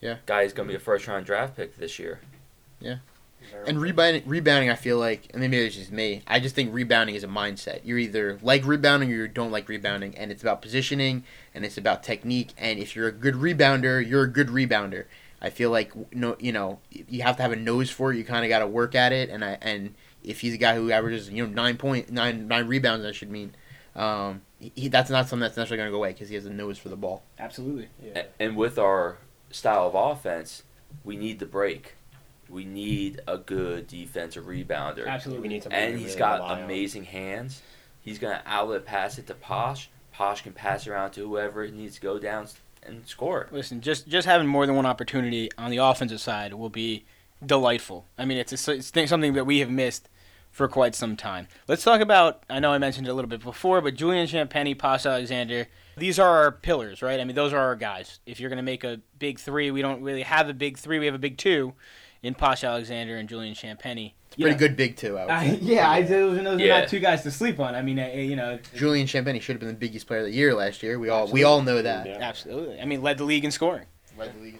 Yeah. 0.00 0.16
Guy 0.26 0.42
is 0.42 0.52
going 0.52 0.68
to 0.68 0.72
be 0.72 0.76
a 0.76 0.80
first 0.80 1.06
round 1.06 1.26
draft 1.26 1.56
pick 1.56 1.76
this 1.76 1.98
year. 1.98 2.20
Yeah. 2.80 2.96
And 3.66 3.80
rebounding, 3.80 4.22
rebounding, 4.26 4.70
I 4.70 4.74
feel 4.74 4.98
like, 4.98 5.28
and 5.32 5.40
maybe 5.40 5.56
it's 5.56 5.74
just 5.74 5.90
me. 5.90 6.22
I 6.26 6.40
just 6.40 6.54
think 6.54 6.74
rebounding 6.74 7.14
is 7.14 7.24
a 7.24 7.28
mindset. 7.28 7.80
You're 7.84 7.98
either 7.98 8.38
like 8.42 8.66
rebounding 8.66 9.10
or 9.10 9.14
you 9.14 9.28
don't 9.28 9.50
like 9.50 9.68
rebounding, 9.68 10.16
and 10.16 10.30
it's 10.30 10.42
about 10.42 10.60
positioning 10.60 11.24
and 11.54 11.64
it's 11.64 11.78
about 11.78 12.02
technique. 12.02 12.50
And 12.58 12.78
if 12.78 12.94
you're 12.94 13.08
a 13.08 13.12
good 13.12 13.34
rebounder, 13.34 14.06
you're 14.06 14.24
a 14.24 14.30
good 14.30 14.48
rebounder. 14.48 15.06
I 15.42 15.50
feel 15.50 15.70
like 15.70 15.92
no, 16.14 16.36
you 16.38 16.52
know, 16.52 16.80
you 16.90 17.22
have 17.22 17.36
to 17.36 17.42
have 17.42 17.52
a 17.52 17.56
nose 17.56 17.90
for 17.90 18.12
it. 18.12 18.16
You 18.18 18.24
kind 18.24 18.44
of 18.44 18.48
got 18.48 18.58
to 18.60 18.66
work 18.66 18.94
at 18.94 19.12
it. 19.12 19.30
And 19.30 19.44
I 19.44 19.58
and 19.62 19.94
if 20.22 20.40
he's 20.40 20.54
a 20.54 20.58
guy 20.58 20.74
who 20.76 20.90
averages, 20.92 21.30
you 21.30 21.46
know, 21.46 21.52
nine 21.52 21.76
point 21.76 22.10
nine 22.10 22.46
nine 22.46 22.66
rebounds, 22.66 23.06
I 23.06 23.12
should 23.12 23.30
mean, 23.30 23.54
um, 23.96 24.42
he, 24.58 24.88
that's 24.88 25.10
not 25.10 25.28
something 25.28 25.40
that's 25.40 25.56
necessarily 25.56 25.78
going 25.78 25.88
to 25.88 25.92
go 25.92 25.98
away 25.98 26.12
because 26.12 26.28
he 26.28 26.34
has 26.34 26.44
a 26.46 26.50
nose 26.50 26.78
for 26.78 26.90
the 26.90 26.96
ball. 26.96 27.22
Absolutely. 27.38 27.88
Yeah. 28.02 28.24
And 28.38 28.56
with 28.56 28.78
our 28.78 29.16
style 29.50 29.86
of 29.86 29.94
offense, 29.94 30.62
we 31.04 31.16
need 31.16 31.38
the 31.38 31.46
break. 31.46 31.94
We 32.48 32.64
need 32.64 33.20
a 33.26 33.38
good 33.38 33.86
defensive 33.86 34.44
rebounder. 34.44 35.06
Absolutely. 35.06 35.42
We 35.42 35.48
need 35.48 35.62
something 35.62 35.78
And 35.80 35.92
to 35.94 35.98
he's 35.98 36.08
really 36.08 36.18
got 36.18 36.40
rely 36.40 36.58
on. 36.58 36.64
amazing 36.64 37.04
hands. 37.04 37.62
He's 38.02 38.18
going 38.18 38.36
to 38.36 38.42
outlet 38.44 38.84
pass 38.84 39.18
it 39.18 39.26
to 39.28 39.34
Posh. 39.34 39.88
Posh 40.12 40.42
can 40.42 40.52
pass 40.52 40.86
around 40.86 41.12
to 41.12 41.26
whoever 41.26 41.64
it 41.64 41.72
needs 41.74 41.94
to 41.94 42.00
go 42.00 42.18
down 42.18 42.48
and 42.82 43.06
score. 43.06 43.48
Listen, 43.50 43.80
just 43.80 44.08
just 44.08 44.26
having 44.26 44.46
more 44.46 44.66
than 44.66 44.76
one 44.76 44.86
opportunity 44.86 45.50
on 45.58 45.70
the 45.70 45.78
offensive 45.78 46.20
side 46.20 46.54
will 46.54 46.70
be 46.70 47.04
delightful. 47.44 48.06
I 48.18 48.24
mean, 48.24 48.38
it's, 48.38 48.68
a, 48.68 48.72
it's 48.72 48.92
something 49.08 49.32
that 49.34 49.44
we 49.44 49.60
have 49.60 49.70
missed 49.70 50.08
for 50.50 50.68
quite 50.68 50.94
some 50.94 51.16
time. 51.16 51.48
Let's 51.68 51.84
talk 51.84 52.00
about. 52.00 52.42
I 52.50 52.58
know 52.58 52.72
I 52.72 52.78
mentioned 52.78 53.06
it 53.06 53.10
a 53.10 53.14
little 53.14 53.28
bit 53.28 53.42
before, 53.42 53.80
but 53.80 53.94
Julian 53.94 54.26
Champagnie, 54.26 54.76
Posh 54.76 55.06
Alexander. 55.06 55.68
These 55.96 56.18
are 56.18 56.28
our 56.28 56.52
pillars, 56.52 57.02
right? 57.02 57.20
I 57.20 57.24
mean, 57.24 57.36
those 57.36 57.52
are 57.52 57.58
our 57.58 57.76
guys. 57.76 58.20
If 58.26 58.40
you're 58.40 58.50
going 58.50 58.56
to 58.56 58.62
make 58.62 58.84
a 58.84 59.00
big 59.18 59.38
three, 59.38 59.70
we 59.70 59.82
don't 59.82 60.02
really 60.02 60.22
have 60.22 60.48
a 60.48 60.54
big 60.54 60.78
three. 60.78 60.98
We 60.98 61.06
have 61.06 61.14
a 61.14 61.18
big 61.18 61.36
two 61.36 61.74
in 62.22 62.34
Posh 62.34 62.64
Alexander 62.64 63.16
and 63.16 63.28
Julian 63.28 63.54
Champagnie. 64.30 64.42
Pretty 64.42 64.58
good 64.58 64.76
big 64.76 64.96
two. 64.96 65.18
I 65.18 65.26
would 65.26 65.58
say. 65.58 65.58
yeah, 65.62 65.90
I, 65.90 66.02
those 66.02 66.38
are 66.38 66.42
those 66.42 66.60
are 66.60 66.64
Yeah. 66.64 66.80
not 66.80 66.88
two 66.88 67.00
guys 67.00 67.22
to 67.22 67.30
sleep 67.30 67.58
on. 67.60 67.74
I 67.74 67.82
mean, 67.82 67.98
uh, 67.98 68.06
you 68.08 68.36
know, 68.36 68.58
Julian 68.74 69.06
Champagnie 69.06 69.40
should 69.40 69.54
have 69.54 69.60
been 69.60 69.68
the 69.68 69.74
biggest 69.74 70.06
player 70.06 70.20
of 70.20 70.26
the 70.26 70.32
year 70.32 70.54
last 70.54 70.82
year. 70.82 70.98
We 70.98 71.08
all 71.08 71.26
we 71.30 71.44
all 71.44 71.62
know 71.62 71.82
that. 71.82 72.06
Yeah. 72.06 72.18
absolutely. 72.20 72.80
I 72.80 72.84
mean, 72.84 73.02
led 73.02 73.18
the 73.18 73.24
league 73.24 73.44
in 73.44 73.50
scoring. 73.50 73.86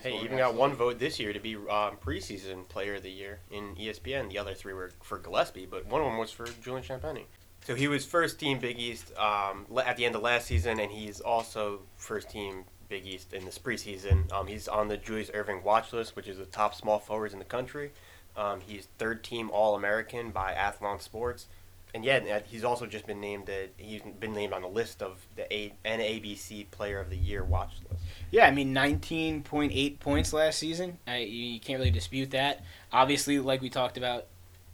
Hey, 0.02 0.18
even 0.22 0.38
got 0.38 0.54
one 0.54 0.72
vote 0.72 0.98
this 0.98 1.20
year 1.20 1.34
to 1.34 1.40
be 1.40 1.54
um, 1.54 1.98
preseason 2.02 2.66
player 2.68 2.94
of 2.94 3.02
the 3.02 3.10
year 3.10 3.40
in 3.50 3.74
ESPN. 3.74 4.30
The 4.30 4.38
other 4.38 4.54
three 4.54 4.72
were 4.72 4.90
for 5.02 5.18
Gillespie, 5.18 5.66
but 5.66 5.84
one 5.86 6.00
of 6.00 6.06
them 6.06 6.16
was 6.16 6.30
for 6.30 6.46
Julian 6.62 6.82
Champagnie. 6.82 7.24
So 7.66 7.74
he 7.74 7.86
was 7.86 8.06
first 8.06 8.40
team 8.40 8.58
Big 8.58 8.78
East 8.78 9.12
um, 9.18 9.66
at 9.84 9.98
the 9.98 10.06
end 10.06 10.14
of 10.14 10.22
last 10.22 10.46
season, 10.46 10.80
and 10.80 10.90
he's 10.90 11.20
also 11.20 11.80
first 11.96 12.30
team 12.30 12.64
Big 12.88 13.06
East 13.06 13.34
in 13.34 13.44
this 13.44 13.58
preseason. 13.58 14.32
Um, 14.32 14.46
he's 14.46 14.66
on 14.66 14.88
the 14.88 14.96
Julius 14.96 15.28
Erving 15.30 15.62
watch 15.62 15.92
list, 15.92 16.16
which 16.16 16.26
is 16.26 16.38
the 16.38 16.46
top 16.46 16.74
small 16.74 16.98
forwards 16.98 17.34
in 17.34 17.38
the 17.38 17.44
country. 17.44 17.92
Um, 18.40 18.60
he's 18.66 18.88
third 18.98 19.22
team 19.22 19.50
All 19.50 19.74
American 19.74 20.30
by 20.30 20.54
Athlon 20.54 21.00
Sports. 21.00 21.46
And 21.92 22.04
yeah, 22.04 22.40
he's 22.46 22.64
also 22.64 22.86
just 22.86 23.06
been 23.06 23.20
named. 23.20 23.48
A, 23.48 23.68
he's 23.76 24.00
been 24.00 24.32
named 24.32 24.52
on 24.52 24.62
the 24.62 24.68
list 24.68 25.02
of 25.02 25.18
the 25.36 25.52
A, 25.52 25.72
NABC 25.84 26.70
Player 26.70 27.00
of 27.00 27.10
the 27.10 27.16
Year 27.16 27.44
watch 27.44 27.72
list. 27.90 28.02
Yeah, 28.30 28.46
I 28.46 28.52
mean, 28.52 28.72
19.8 28.72 29.98
points 29.98 30.32
last 30.32 30.58
season. 30.58 30.98
I, 31.06 31.18
you 31.18 31.58
can't 31.60 31.78
really 31.80 31.90
dispute 31.90 32.30
that. 32.30 32.64
Obviously, 32.92 33.40
like 33.40 33.60
we 33.60 33.68
talked 33.68 33.98
about, 33.98 34.26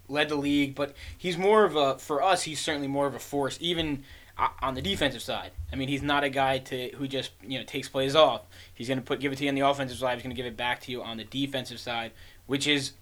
led 0.08 0.28
the 0.28 0.36
league, 0.36 0.74
but 0.74 0.94
he's 1.16 1.38
more 1.38 1.64
of 1.64 1.74
a, 1.74 1.98
for 1.98 2.22
us, 2.22 2.42
he's 2.42 2.60
certainly 2.60 2.86
more 2.86 3.06
of 3.06 3.14
a 3.14 3.18
force, 3.18 3.56
even 3.60 4.04
on 4.60 4.74
the 4.74 4.82
defensive 4.82 5.22
side. 5.22 5.50
I 5.72 5.76
mean, 5.76 5.88
he's 5.88 6.02
not 6.02 6.22
a 6.22 6.28
guy 6.28 6.58
to 6.58 6.90
who 6.96 7.08
just, 7.08 7.32
you 7.42 7.58
know, 7.58 7.64
takes 7.64 7.88
plays 7.88 8.14
off. 8.14 8.42
He's 8.74 8.88
going 8.88 8.98
to 8.98 9.04
put 9.04 9.20
give 9.20 9.32
it 9.32 9.36
to 9.36 9.44
you 9.44 9.48
on 9.48 9.54
the 9.54 9.62
offensive 9.62 9.98
side, 9.98 10.14
he's 10.14 10.22
going 10.22 10.36
to 10.36 10.36
give 10.36 10.46
it 10.46 10.56
back 10.56 10.80
to 10.82 10.92
you 10.92 11.02
on 11.02 11.16
the 11.16 11.24
defensive 11.24 11.80
side, 11.80 12.12
which 12.46 12.66
is, 12.66 12.92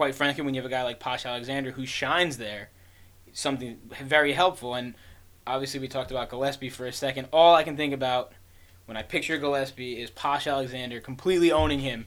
quite 0.00 0.14
frankly, 0.14 0.42
when 0.42 0.54
you 0.54 0.62
have 0.62 0.66
a 0.66 0.72
guy 0.72 0.82
like 0.82 0.98
Posh 0.98 1.26
Alexander 1.26 1.72
who 1.72 1.84
shines 1.84 2.38
there, 2.38 2.70
something 3.34 3.78
very 4.02 4.32
helpful. 4.32 4.74
And 4.74 4.94
obviously, 5.46 5.78
we 5.78 5.88
talked 5.88 6.10
about 6.10 6.30
Gillespie 6.30 6.70
for 6.70 6.86
a 6.86 6.92
second. 6.92 7.28
All 7.34 7.54
I 7.54 7.64
can 7.64 7.76
think 7.76 7.92
about 7.92 8.32
when 8.86 8.96
I 8.96 9.02
picture 9.02 9.36
Gillespie 9.36 10.00
is 10.00 10.08
Posh 10.08 10.46
Alexander 10.46 11.00
completely 11.00 11.52
owning 11.52 11.80
him 11.80 12.06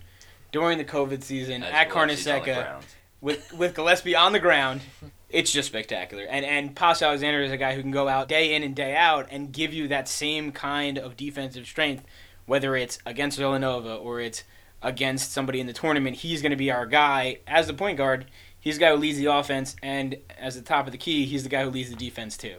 during 0.51 0.79
the 0.79 0.83
COVID 0.83 1.21
season 1.21 1.62
As 1.62 1.71
at 1.71 1.89
Carnesecca 1.91 2.81
with 3.21 3.53
with 3.53 3.75
Gillespie 3.75 4.15
on 4.15 4.33
the 4.33 4.39
ground. 4.39 4.81
It's 5.29 5.51
just 5.51 5.67
spectacular. 5.67 6.23
And 6.23 6.43
and 6.43 6.75
Posh 6.75 7.03
Alexander 7.03 7.43
is 7.43 7.51
a 7.51 7.57
guy 7.57 7.75
who 7.75 7.83
can 7.83 7.91
go 7.91 8.07
out 8.07 8.27
day 8.27 8.55
in 8.55 8.63
and 8.63 8.75
day 8.75 8.95
out 8.95 9.27
and 9.29 9.51
give 9.51 9.71
you 9.71 9.88
that 9.89 10.07
same 10.07 10.51
kind 10.51 10.97
of 10.97 11.15
defensive 11.15 11.67
strength, 11.67 12.05
whether 12.47 12.75
it's 12.75 12.97
against 13.05 13.38
Villanova 13.38 13.93
or 13.93 14.19
it's 14.19 14.43
against 14.83 15.31
somebody 15.31 15.59
in 15.59 15.67
the 15.67 15.73
tournament. 15.73 16.17
He's 16.17 16.41
going 16.41 16.51
to 16.51 16.57
be 16.57 16.69
our 16.69 16.85
guy 16.85 17.39
as 17.47 17.67
the 17.67 17.73
point 17.73 17.97
guard. 17.97 18.25
he's 18.59 18.75
the 18.75 18.81
guy 18.81 18.91
who 18.91 18.97
leads 18.97 19.17
the 19.17 19.25
offense, 19.25 19.75
and 19.81 20.17
as 20.37 20.55
the 20.55 20.61
top 20.61 20.85
of 20.85 20.91
the 20.91 20.97
key, 20.97 21.25
he's 21.25 21.43
the 21.43 21.49
guy 21.49 21.63
who 21.63 21.69
leads 21.69 21.89
the 21.89 21.95
defense 21.95 22.37
too. 22.37 22.55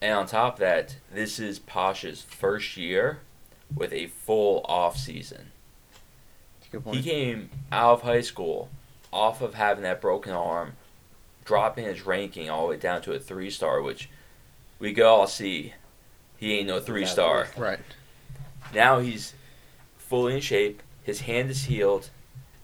And 0.00 0.14
on 0.14 0.26
top 0.26 0.54
of 0.54 0.60
that, 0.60 0.96
this 1.12 1.38
is 1.38 1.58
Posh's 1.58 2.22
first 2.22 2.76
year 2.76 3.18
with 3.74 3.92
a 3.92 4.06
full 4.06 4.64
off 4.68 4.96
season. 4.96 5.50
Good 6.70 6.82
He 6.92 7.02
came 7.02 7.50
out 7.72 7.94
of 7.94 8.02
high 8.02 8.20
school 8.20 8.68
off 9.12 9.40
of 9.40 9.54
having 9.54 9.82
that 9.84 10.00
broken 10.00 10.32
arm, 10.32 10.72
dropping 11.44 11.86
his 11.86 12.04
ranking 12.04 12.50
all 12.50 12.64
the 12.64 12.70
way 12.70 12.76
down 12.76 13.00
to 13.02 13.12
a 13.12 13.18
three 13.18 13.50
star, 13.50 13.80
which 13.80 14.08
we 14.78 14.92
could 14.92 15.04
all 15.04 15.26
see 15.26 15.72
he 16.36 16.58
ain't 16.58 16.68
no 16.68 16.78
three 16.78 17.06
star. 17.06 17.48
Right. 17.56 17.80
Now 18.74 18.98
he's 18.98 19.34
fully 19.96 20.34
in 20.34 20.40
shape. 20.40 20.82
His 21.08 21.20
hand 21.20 21.48
is 21.48 21.64
healed. 21.64 22.10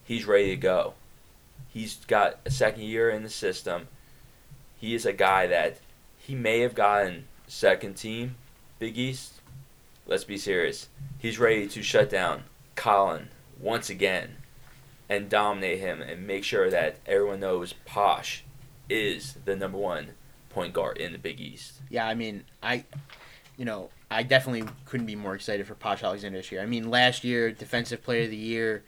He's 0.05 0.27
ready 0.27 0.51
to 0.51 0.57
go. 0.57 0.93
He's 1.69 2.05
got 2.05 2.41
a 2.45 2.51
second 2.51 2.83
year 2.83 3.09
in 3.09 3.23
the 3.23 3.31
system. 3.31 3.89
He 4.77 4.95
is 4.95 5.07
a 5.07 5.15
guy 5.15 5.47
that 5.47 5.79
he 6.19 6.35
may 6.35 6.61
have 6.61 6.75
gotten 6.75 7.25
second 7.47 7.95
team 7.95 8.35
Big 8.79 8.99
East. 8.99 9.41
Let's 10.07 10.25
be 10.25 10.37
serious. 10.37 10.91
He's 11.19 11.39
ready 11.39 11.67
to 11.69 11.83
shut 11.83 12.11
down 12.11 12.43
Collin 12.77 13.29
once 13.59 13.89
again 13.89 14.37
and 15.09 15.31
dominate 15.31 15.79
him 15.79 16.03
and 16.03 16.27
make 16.27 16.45
sure 16.45 16.69
that 16.69 16.97
everyone 17.07 17.41
knows 17.41 17.73
Posh 17.87 18.45
is 18.91 19.39
the 19.47 19.57
number 19.57 19.79
one 19.79 20.09
point 20.51 20.75
guard 20.75 20.99
in 20.99 21.13
the 21.13 21.19
Big 21.19 21.41
East. 21.41 21.81
Yeah, 21.89 22.07
I 22.07 22.13
mean, 22.13 22.45
I, 22.63 22.85
you 23.57 23.65
know, 23.65 23.89
I 24.15 24.23
definitely 24.23 24.69
couldn't 24.85 25.07
be 25.07 25.17
more 25.17 25.35
excited 25.35 25.67
for 25.67 25.75
Posh 25.75 26.03
Alexander 26.03 26.39
this 26.39 26.53
year. 26.53 26.63
I 26.63 26.67
mean, 26.67 26.89
last 26.89 27.25
year, 27.25 27.51
Defensive 27.51 28.03
Player 28.03 28.25
of 28.25 28.31
the 28.31 28.37
Year, 28.37 28.85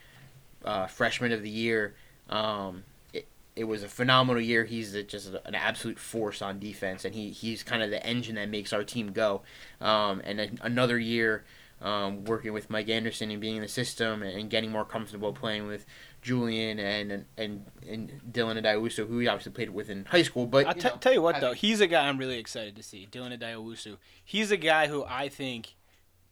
uh, 0.65 0.87
Freshman 0.87 1.33
of 1.33 1.43
the 1.43 1.51
Year. 1.51 1.95
Um, 2.31 2.85
it, 3.13 3.27
it 3.57 3.65
was 3.65 3.83
a 3.83 3.89
phenomenal 3.89 4.41
year. 4.41 4.65
He's 4.65 4.95
a, 4.95 5.03
just 5.03 5.35
an 5.45 5.55
absolute 5.55 5.99
force 5.99 6.43
on 6.43 6.61
defense, 6.61 7.05
and 7.05 7.15
he, 7.15 7.31
he's 7.31 7.65
kind 7.65 7.83
of 7.83 7.91
the 7.91 8.05
engine 8.07 8.37
that 8.37 8.49
makes 8.49 8.73
our 8.73 8.85
team 8.85 9.13
go. 9.13 9.43
Um, 9.81 10.23
and 10.25 10.39
then 10.39 10.59
another 10.63 10.99
year 10.99 11.45
um, 11.81 12.25
working 12.25 12.53
with 12.53 12.71
Mike 12.71 12.89
Anderson 12.89 13.31
and 13.31 13.41
being 13.41 13.57
in 13.57 13.63
the 13.63 13.69
system 13.69 14.23
and 14.23 14.49
getting 14.49 14.71
more 14.71 14.85
comfortable 14.85 15.33
playing 15.33 15.67
with 15.67 15.85
Julian 16.23 16.79
and 16.79 17.27
and 17.37 17.67
and 17.87 18.21
Dylan 18.31 18.61
Addae-Wusu, 18.61 19.07
who 19.07 19.19
he 19.19 19.29
obviously 19.29 19.53
played 19.53 19.71
with 19.71 19.91
in 19.91 20.07
high 20.07 20.23
school. 20.23 20.47
But 20.47 20.67
I'll 20.67 20.75
you 20.75 20.83
t- 20.83 20.89
know, 20.89 20.97
tell 20.97 21.13
you 21.13 21.23
what 21.23 21.41
though, 21.41 21.53
he's 21.53 21.81
a 21.81 21.87
guy 21.87 22.09
I'm 22.09 22.19
really 22.19 22.39
excited 22.39 22.77
to 22.77 22.83
see, 22.83 23.07
Dylan 23.11 23.39
Addae-Wusu. 23.39 23.99
He's 24.25 24.51
a 24.51 24.57
guy 24.57 24.87
who 24.87 25.05
I 25.05 25.29
think 25.29 25.77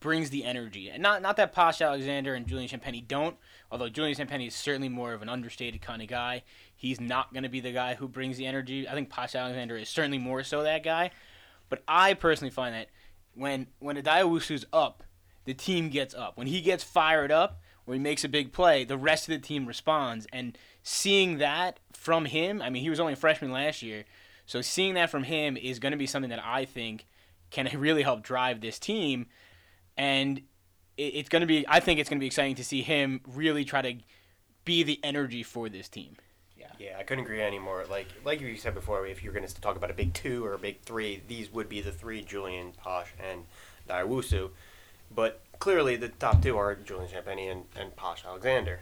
brings 0.01 0.31
the 0.31 0.45
energy, 0.45 0.91
and 0.91 1.03
not 1.03 1.23
not 1.23 1.37
that 1.37 1.53
Posh 1.53 1.81
Alexander 1.81 2.35
and 2.35 2.47
Julian 2.47 2.69
Champagnie 2.69 3.07
don't. 3.07 3.37
Although 3.71 3.89
Julian 3.89 4.17
Champagnie 4.17 4.47
is 4.47 4.55
certainly 4.55 4.89
more 4.89 5.13
of 5.13 5.23
an 5.23 5.29
understated 5.29 5.83
kind 5.83 6.01
of 6.01 6.09
guy, 6.09 6.43
he's 6.75 7.01
not 7.01 7.33
going 7.33 7.43
to 7.43 7.49
be 7.49 7.61
the 7.61 7.73
guy 7.73 7.95
who 7.95 8.09
brings 8.09 8.37
the 8.37 8.47
energy. 8.47 8.89
I 8.89 8.93
think 8.93 9.11
Posh 9.11 9.35
Alexander 9.35 9.77
is 9.77 9.89
certainly 9.89 10.19
more 10.19 10.43
so 10.43 10.63
that 10.63 10.83
guy. 10.83 11.11
But 11.69 11.83
I 11.89 12.15
personally 12.15 12.51
find 12.51 12.75
that 12.75 12.89
when 13.35 13.67
when 13.79 13.97
Addae-Wusu's 13.97 14.67
up, 14.73 15.03
the 15.45 15.55
team 15.55 15.89
gets 15.89 16.15
up. 16.15 16.37
When 16.37 16.47
he 16.47 16.61
gets 16.61 16.85
fired 16.85 17.31
up, 17.31 17.61
or 17.87 17.95
he 17.95 18.01
makes 18.01 18.25
a 18.25 18.29
big 18.29 18.53
play, 18.53 18.85
the 18.85 18.97
rest 18.97 19.29
of 19.29 19.35
the 19.35 19.47
team 19.47 19.67
responds. 19.67 20.27
And 20.33 20.57
seeing 20.83 21.39
that 21.39 21.81
from 21.93 22.25
him, 22.25 22.63
I 22.63 22.71
mean, 22.71 22.83
he 22.83 22.91
was 22.91 23.01
only 23.01 23.13
a 23.13 23.17
freshman 23.17 23.53
last 23.53 23.83
year, 23.83 24.05
so 24.47 24.61
seeing 24.61 24.95
that 24.95 25.11
from 25.11 25.25
him 25.25 25.57
is 25.57 25.79
going 25.79 25.93
to 25.93 25.99
be 25.99 26.07
something 26.07 26.31
that 26.31 26.45
I 26.45 26.65
think 26.65 27.07
can 27.51 27.69
really 27.79 28.03
help 28.03 28.23
drive 28.23 28.61
this 28.61 28.79
team. 28.79 29.27
And 29.97 30.43
it's 30.97 31.29
going 31.29 31.41
to 31.41 31.47
be, 31.47 31.65
I 31.69 31.81
think 31.81 32.01
it's 32.01 32.09
going 32.09 32.19
to 32.19 32.23
be 32.23 32.27
exciting 32.27 32.57
to 32.57 32.65
see 32.65 32.83
him 32.83 33.21
really 33.27 33.65
try 33.65 33.83
to 33.83 33.95
be 34.65 34.83
the 34.83 35.01
energy 35.03 35.43
for 35.43 35.69
this 35.69 35.89
team. 35.89 36.17
Yeah, 36.57 36.67
yeah, 36.79 36.97
I 36.99 37.03
couldn't 37.03 37.25
agree 37.25 37.43
anymore. 37.43 37.85
Like 37.91 38.07
like 38.25 38.41
you 38.41 38.57
said 38.57 38.75
before, 38.75 39.07
if 39.07 39.23
you're 39.23 39.35
going 39.35 39.47
to 39.47 39.61
talk 39.61 39.77
about 39.77 39.91
a 39.91 39.95
big 39.95 40.15
two 40.15 40.45
or 40.45 40.55
a 40.55 40.59
big 40.59 40.81
three, 40.81 41.23
these 41.29 41.53
would 41.53 41.69
be 41.69 41.81
the 41.81 41.93
three: 41.93 42.23
Julian, 42.23 42.73
Posh, 42.73 43.13
and 43.23 43.45
Diawusu. 43.89 44.51
But 45.11 45.41
clearly, 45.59 45.97
the 45.97 46.09
top 46.09 46.43
two 46.43 46.57
are 46.57 46.75
Julian 46.75 47.11
Champagnie 47.11 47.51
and, 47.51 47.65
and 47.77 47.95
Posh 47.97 48.25
Alexander. 48.25 48.81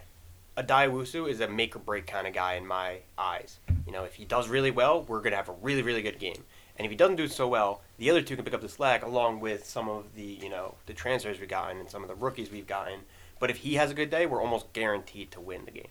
Addae-Wusu 0.57 1.31
is 1.31 1.41
a 1.41 1.49
make 1.49 1.75
or 1.75 1.79
break 1.79 2.07
kind 2.07 2.27
of 2.27 2.35
guy 2.35 2.55
in 2.55 2.67
my 2.67 2.99
eyes. 3.17 3.59
You 3.87 3.93
know, 3.93 4.05
if 4.05 4.15
he 4.15 4.25
does 4.25 4.49
really 4.49 4.71
well, 4.71 5.03
we're 5.03 5.21
going 5.21 5.31
to 5.31 5.37
have 5.37 5.49
a 5.49 5.57
really 5.63 5.83
really 5.83 6.03
good 6.03 6.19
game. 6.19 6.45
And 6.77 6.87
if 6.87 6.91
he 6.91 6.97
doesn't 6.97 7.17
do 7.17 7.29
so 7.29 7.49
well, 7.49 7.83
the 7.99 8.11
other 8.11 8.23
two 8.23 8.37
can 8.37 8.45
pick 8.45 8.55
up 8.55 8.61
the 8.61 8.69
slack 8.69 9.05
along 9.05 9.41
with 9.41 9.65
some 9.65 9.89
of 9.89 10.15
the 10.15 10.39
you 10.43 10.49
know 10.49 10.75
the 10.87 10.93
transfers 10.93 11.41
we've 11.41 11.49
gotten 11.49 11.79
and 11.79 11.91
some 11.91 12.03
of 12.03 12.09
the 12.09 12.15
rookies 12.15 12.51
we've 12.51 12.67
gotten. 12.67 13.01
But 13.39 13.51
if 13.51 13.59
he 13.59 13.75
has 13.75 13.91
a 13.91 13.95
good 13.95 14.11
day, 14.11 14.27
we're 14.27 14.41
almost 14.41 14.73
guaranteed 14.73 15.33
to 15.33 15.41
win 15.41 15.65
the 15.65 15.73
game. 15.73 15.89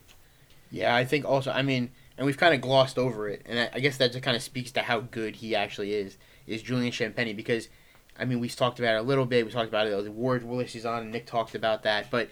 Yeah, 0.72 0.96
I 0.96 1.04
think 1.04 1.26
also. 1.26 1.52
I 1.52 1.62
mean, 1.62 1.92
and 2.18 2.26
we've 2.26 2.38
kind 2.38 2.54
of 2.54 2.62
glossed 2.62 2.98
over 2.98 3.28
it, 3.28 3.42
and 3.46 3.60
I, 3.60 3.70
I 3.74 3.80
guess 3.80 3.98
that 3.98 4.12
just 4.12 4.24
kind 4.24 4.38
of 4.38 4.44
speaks 4.44 4.72
to 4.72 4.82
how 4.82 5.02
good 5.02 5.36
he 5.36 5.56
actually 5.56 5.94
is. 5.94 6.18
Is 6.48 6.62
Julian 6.62 6.92
Champagnie 6.92 7.36
because, 7.36 7.68
I 8.22 8.25
mean, 8.25 8.40
we 8.40 8.48
talked 8.48 8.80
about 8.80 8.96
it 8.96 9.00
a 9.00 9.01
little 9.01 9.25
bit. 9.25 9.46
We 9.46 9.51
talked 9.51 9.68
about 9.68 9.88
it. 9.88 9.90
The 9.90 10.10
award 10.10 10.44
Willis 10.44 10.75
is 10.75 10.86
on, 10.86 11.01
and 11.01 11.12
Nick 11.12 11.25
talked 11.25 11.56
about 11.56 11.84
that. 11.84 12.12
But, 12.12 12.30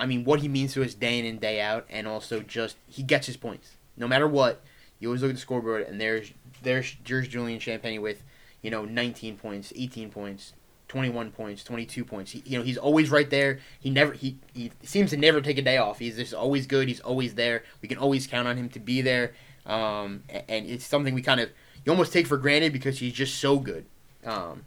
I 0.00 0.06
mean, 0.06 0.24
what 0.24 0.40
he 0.40 0.48
means 0.48 0.72
to 0.72 0.82
us 0.82 0.94
day 0.94 1.18
in 1.18 1.26
and 1.26 1.38
day 1.38 1.60
out, 1.60 1.86
and 1.90 2.08
also 2.08 2.40
just 2.40 2.76
he 2.88 3.02
gets 3.02 3.26
his 3.26 3.36
points 3.36 3.76
no 3.96 4.08
matter 4.08 4.26
what. 4.26 4.62
You 4.98 5.08
always 5.08 5.20
look 5.22 5.30
at 5.30 5.34
the 5.34 5.40
scoreboard, 5.40 5.82
and 5.82 6.00
there's 6.00 6.32
there's 6.62 6.96
there's 7.04 7.28
Julian 7.28 7.60
Champagnie 7.60 8.00
with, 8.00 8.22
you 8.62 8.70
know, 8.70 8.84
19 8.84 9.36
points, 9.36 9.72
18 9.76 10.10
points, 10.10 10.52
21 10.88 11.30
points, 11.32 11.64
22 11.64 12.04
points. 12.04 12.30
He, 12.30 12.42
you 12.46 12.56
know, 12.58 12.64
he's 12.64 12.78
always 12.78 13.10
right 13.10 13.28
there. 13.28 13.58
He 13.80 13.90
never 13.90 14.12
he, 14.12 14.38
he 14.54 14.70
seems 14.82 15.10
to 15.10 15.16
never 15.16 15.40
take 15.40 15.58
a 15.58 15.62
day 15.62 15.76
off. 15.76 15.98
He's 15.98 16.16
just 16.16 16.32
always 16.32 16.66
good. 16.66 16.88
He's 16.88 17.00
always 17.00 17.34
there. 17.34 17.64
We 17.82 17.88
can 17.88 17.98
always 17.98 18.26
count 18.26 18.46
on 18.48 18.56
him 18.56 18.68
to 18.70 18.80
be 18.80 19.02
there. 19.02 19.32
Um, 19.66 20.22
a- 20.30 20.48
and 20.50 20.66
it's 20.66 20.86
something 20.86 21.14
we 21.14 21.22
kind 21.22 21.40
of 21.40 21.50
you 21.84 21.92
almost 21.92 22.12
take 22.12 22.26
for 22.26 22.36
granted 22.36 22.72
because 22.72 22.98
he's 23.00 23.12
just 23.12 23.38
so 23.38 23.58
good. 23.58 23.84
Um, 24.24 24.52
and 24.52 24.64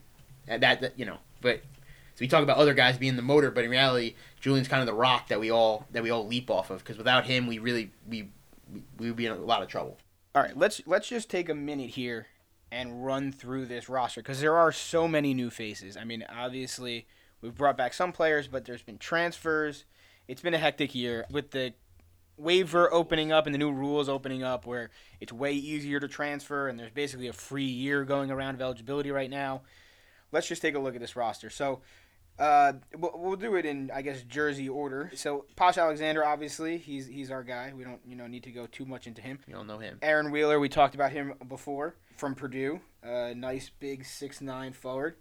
that, 0.47 0.81
that 0.81 0.97
you 0.97 1.05
know, 1.05 1.17
but 1.41 1.61
so 2.15 2.19
we 2.21 2.27
talk 2.27 2.43
about 2.43 2.57
other 2.57 2.73
guys 2.73 2.97
being 2.97 3.17
the 3.17 3.21
motor, 3.21 3.51
but 3.51 3.65
in 3.65 3.69
reality, 3.69 4.15
Julian's 4.39 4.69
kind 4.69 4.81
of 4.81 4.87
the 4.87 4.93
rock 4.93 5.27
that 5.27 5.39
we 5.39 5.51
all 5.51 5.85
that 5.91 6.01
we 6.01 6.09
all 6.09 6.25
leap 6.25 6.49
off 6.49 6.69
of 6.69 6.79
because 6.79 6.97
without 6.97 7.25
him, 7.25 7.45
we 7.45 7.59
really 7.59 7.91
we 8.07 8.29
we 8.97 9.07
would 9.07 9.15
be 9.15 9.25
in 9.25 9.31
a 9.31 9.35
lot 9.35 9.61
of 9.61 9.67
trouble. 9.67 9.97
All 10.33 10.41
right, 10.41 10.57
let's 10.57 10.81
let's 10.85 11.09
just 11.09 11.29
take 11.29 11.49
a 11.49 11.55
minute 11.55 11.91
here 11.91 12.27
and 12.71 13.05
run 13.05 13.31
through 13.31 13.65
this 13.65 13.89
roster 13.89 14.21
because 14.21 14.41
there 14.41 14.55
are 14.55 14.71
so 14.71 15.07
many 15.07 15.33
new 15.33 15.49
faces. 15.49 15.97
I 15.97 16.03
mean, 16.03 16.25
obviously 16.29 17.05
we've 17.41 17.55
brought 17.55 17.77
back 17.77 17.93
some 17.93 18.11
players, 18.11 18.47
but 18.47 18.65
there's 18.65 18.81
been 18.81 18.97
transfers. 18.97 19.85
It's 20.27 20.41
been 20.41 20.53
a 20.53 20.57
hectic 20.57 20.95
year 20.95 21.25
with 21.29 21.51
the 21.51 21.73
waiver 22.37 22.91
opening 22.93 23.31
up 23.31 23.45
and 23.45 23.53
the 23.53 23.59
new 23.59 23.71
rules 23.71 24.09
opening 24.09 24.43
up, 24.43 24.65
where 24.65 24.89
it's 25.19 25.31
way 25.31 25.53
easier 25.53 25.99
to 25.99 26.07
transfer, 26.07 26.67
and 26.67 26.79
there's 26.79 26.91
basically 26.91 27.27
a 27.27 27.33
free 27.33 27.63
year 27.63 28.03
going 28.03 28.31
around 28.31 28.55
of 28.55 28.61
eligibility 28.61 29.11
right 29.11 29.29
now. 29.29 29.61
Let's 30.35 30.47
just 30.47 30.61
take 30.61 30.75
a 30.75 30.79
look 30.79 30.95
at 30.95 31.01
this 31.01 31.15
roster. 31.15 31.49
So. 31.49 31.81
Uh, 32.37 32.73
we'll, 32.97 33.37
do 33.37 33.55
it 33.55 33.65
in, 33.65 33.89
I 33.95 34.01
guess, 34.01 34.21
jersey 34.23 34.67
order. 34.67 35.09
So, 35.15 35.45
Posh 35.55 35.77
Alexander, 35.77 36.25
obviously, 36.25 36.77
he's 36.77 37.07
he's 37.07 37.31
our 37.31 37.43
guy. 37.43 37.71
We 37.73 37.85
don't, 37.85 38.01
you 38.05 38.17
know, 38.17 38.27
need 38.27 38.43
to 38.43 38.51
go 38.51 38.67
too 38.67 38.83
much 38.83 39.07
into 39.07 39.21
him. 39.21 39.39
You 39.47 39.55
all 39.55 39.63
know 39.63 39.77
him. 39.77 39.99
Aaron 40.01 40.31
Wheeler, 40.31 40.59
we 40.59 40.67
talked 40.67 40.95
about 40.95 41.13
him 41.13 41.35
before 41.47 41.95
from 42.17 42.35
Purdue. 42.35 42.81
Uh, 43.01 43.31
nice 43.37 43.71
big 43.79 44.03
six 44.03 44.41
nine 44.41 44.73
forward. 44.73 45.15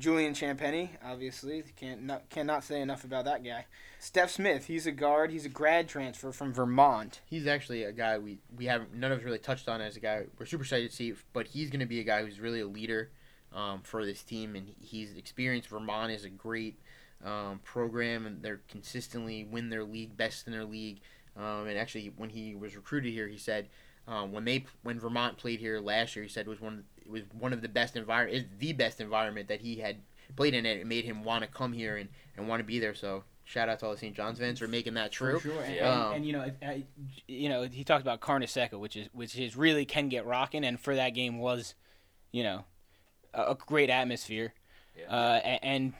Julian 0.00 0.32
Champagnie, 0.32 0.90
obviously, 1.04 1.62
can't 1.76 2.02
not, 2.04 2.30
cannot 2.30 2.64
say 2.64 2.80
enough 2.80 3.04
about 3.04 3.26
that 3.26 3.44
guy. 3.44 3.66
Stef 4.00 4.30
Smith, 4.30 4.66
he's 4.66 4.86
a 4.86 4.92
guard. 4.92 5.30
He's 5.30 5.44
a 5.44 5.50
grad 5.50 5.88
transfer 5.88 6.32
from 6.32 6.54
Vermont. 6.54 7.20
He's 7.26 7.46
actually 7.46 7.84
a 7.84 7.92
guy 7.92 8.18
we 8.18 8.38
we 8.56 8.64
haven't 8.64 8.94
none 8.94 9.12
of 9.12 9.18
us 9.18 9.24
really 9.24 9.38
touched 9.38 9.68
on 9.68 9.80
as 9.80 9.96
a 9.96 10.00
guy 10.00 10.24
we're 10.38 10.46
super 10.46 10.62
excited 10.62 10.90
to 10.90 10.96
see, 10.96 11.12
but 11.32 11.46
he's 11.46 11.68
going 11.68 11.80
to 11.80 11.86
be 11.86 12.00
a 12.00 12.04
guy 12.04 12.22
who's 12.24 12.40
really 12.40 12.60
a 12.60 12.66
leader 12.66 13.10
um, 13.54 13.80
for 13.82 14.04
this 14.04 14.22
team, 14.22 14.56
and 14.56 14.68
he's 14.80 15.12
experienced. 15.16 15.68
Vermont 15.68 16.12
is 16.12 16.24
a 16.24 16.30
great 16.30 16.78
um, 17.24 17.60
program, 17.64 18.26
and 18.26 18.42
they're 18.42 18.60
consistently 18.68 19.44
win 19.44 19.70
their 19.70 19.84
league, 19.84 20.16
best 20.16 20.46
in 20.46 20.52
their 20.52 20.64
league. 20.64 21.00
Um, 21.36 21.66
and 21.66 21.78
actually, 21.78 22.12
when 22.16 22.30
he 22.30 22.54
was 22.54 22.76
recruited 22.76 23.12
here, 23.12 23.28
he 23.28 23.38
said 23.38 23.68
um, 24.08 24.32
when 24.32 24.44
they 24.44 24.64
when 24.82 24.98
Vermont 24.98 25.36
played 25.36 25.60
here 25.60 25.80
last 25.80 26.16
year, 26.16 26.22
he 26.22 26.28
said 26.28 26.46
it 26.46 26.50
was 26.50 26.60
one 26.60 26.72
of, 26.74 27.04
it 27.04 27.10
was 27.10 27.22
one 27.38 27.52
of 27.52 27.62
the 27.62 27.68
best 27.68 27.96
environment, 27.96 28.36
is 28.36 28.44
the 28.58 28.72
best 28.72 29.00
environment 29.00 29.48
that 29.48 29.60
he 29.60 29.76
had 29.76 29.96
played 30.36 30.54
in. 30.54 30.66
It, 30.66 30.78
it 30.78 30.86
made 30.86 31.04
him 31.04 31.24
want 31.24 31.42
to 31.44 31.50
come 31.50 31.72
here 31.72 31.96
and, 31.96 32.08
and 32.36 32.48
want 32.48 32.60
to 32.60 32.64
be 32.64 32.78
there. 32.78 32.94
So 32.94 33.24
shout 33.44 33.68
out 33.68 33.80
to 33.80 33.86
all 33.86 33.92
the 33.92 33.98
St. 33.98 34.14
John's 34.14 34.38
fans 34.38 34.58
for 34.58 34.68
making 34.68 34.94
that 34.94 35.12
true. 35.12 35.40
sure. 35.40 35.62
And, 35.62 35.74
Yeah. 35.74 36.06
and, 36.06 36.16
and, 36.16 36.26
you 36.26 36.32
know, 36.32 36.50
I, 36.62 36.84
you 37.26 37.48
know, 37.48 37.64
he 37.64 37.84
talked 37.84 38.02
about 38.02 38.20
Carnesecca, 38.20 38.78
which 38.78 38.96
is 38.96 39.08
which 39.12 39.36
is 39.38 39.56
really 39.56 39.84
can 39.84 40.08
get 40.08 40.26
rocking, 40.26 40.64
and 40.64 40.78
for 40.80 40.94
that 40.94 41.10
game 41.10 41.38
was, 41.38 41.74
you 42.32 42.42
know, 42.42 42.64
a, 43.34 43.54
great 43.54 43.90
atmosphere. 43.90 44.54
Yeah. 44.98 45.14
Uh, 45.14 45.40
and 45.62 45.94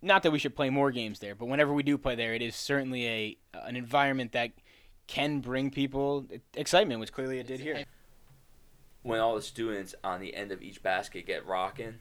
not 0.00 0.22
that 0.24 0.32
we 0.32 0.38
should 0.38 0.56
play 0.56 0.70
more 0.70 0.90
games 0.90 1.20
there, 1.20 1.34
but 1.34 1.46
whenever 1.46 1.72
we 1.72 1.82
do 1.82 1.96
play 1.96 2.14
there, 2.14 2.34
it 2.34 2.42
is 2.42 2.56
certainly 2.56 3.06
a 3.06 3.36
an 3.54 3.76
environment 3.76 4.32
that 4.32 4.50
can 5.06 5.40
bring 5.40 5.70
people 5.70 6.26
excitement, 6.54 7.00
which 7.00 7.12
clearly 7.12 7.38
it 7.38 7.46
did 7.46 7.60
here. 7.60 7.84
when 9.02 9.20
all 9.20 9.34
the 9.34 9.42
students 9.42 9.94
on 10.02 10.20
the 10.20 10.34
end 10.34 10.52
of 10.52 10.62
each 10.62 10.82
basket 10.82 11.26
get 11.26 11.46
rocking, 11.46 11.94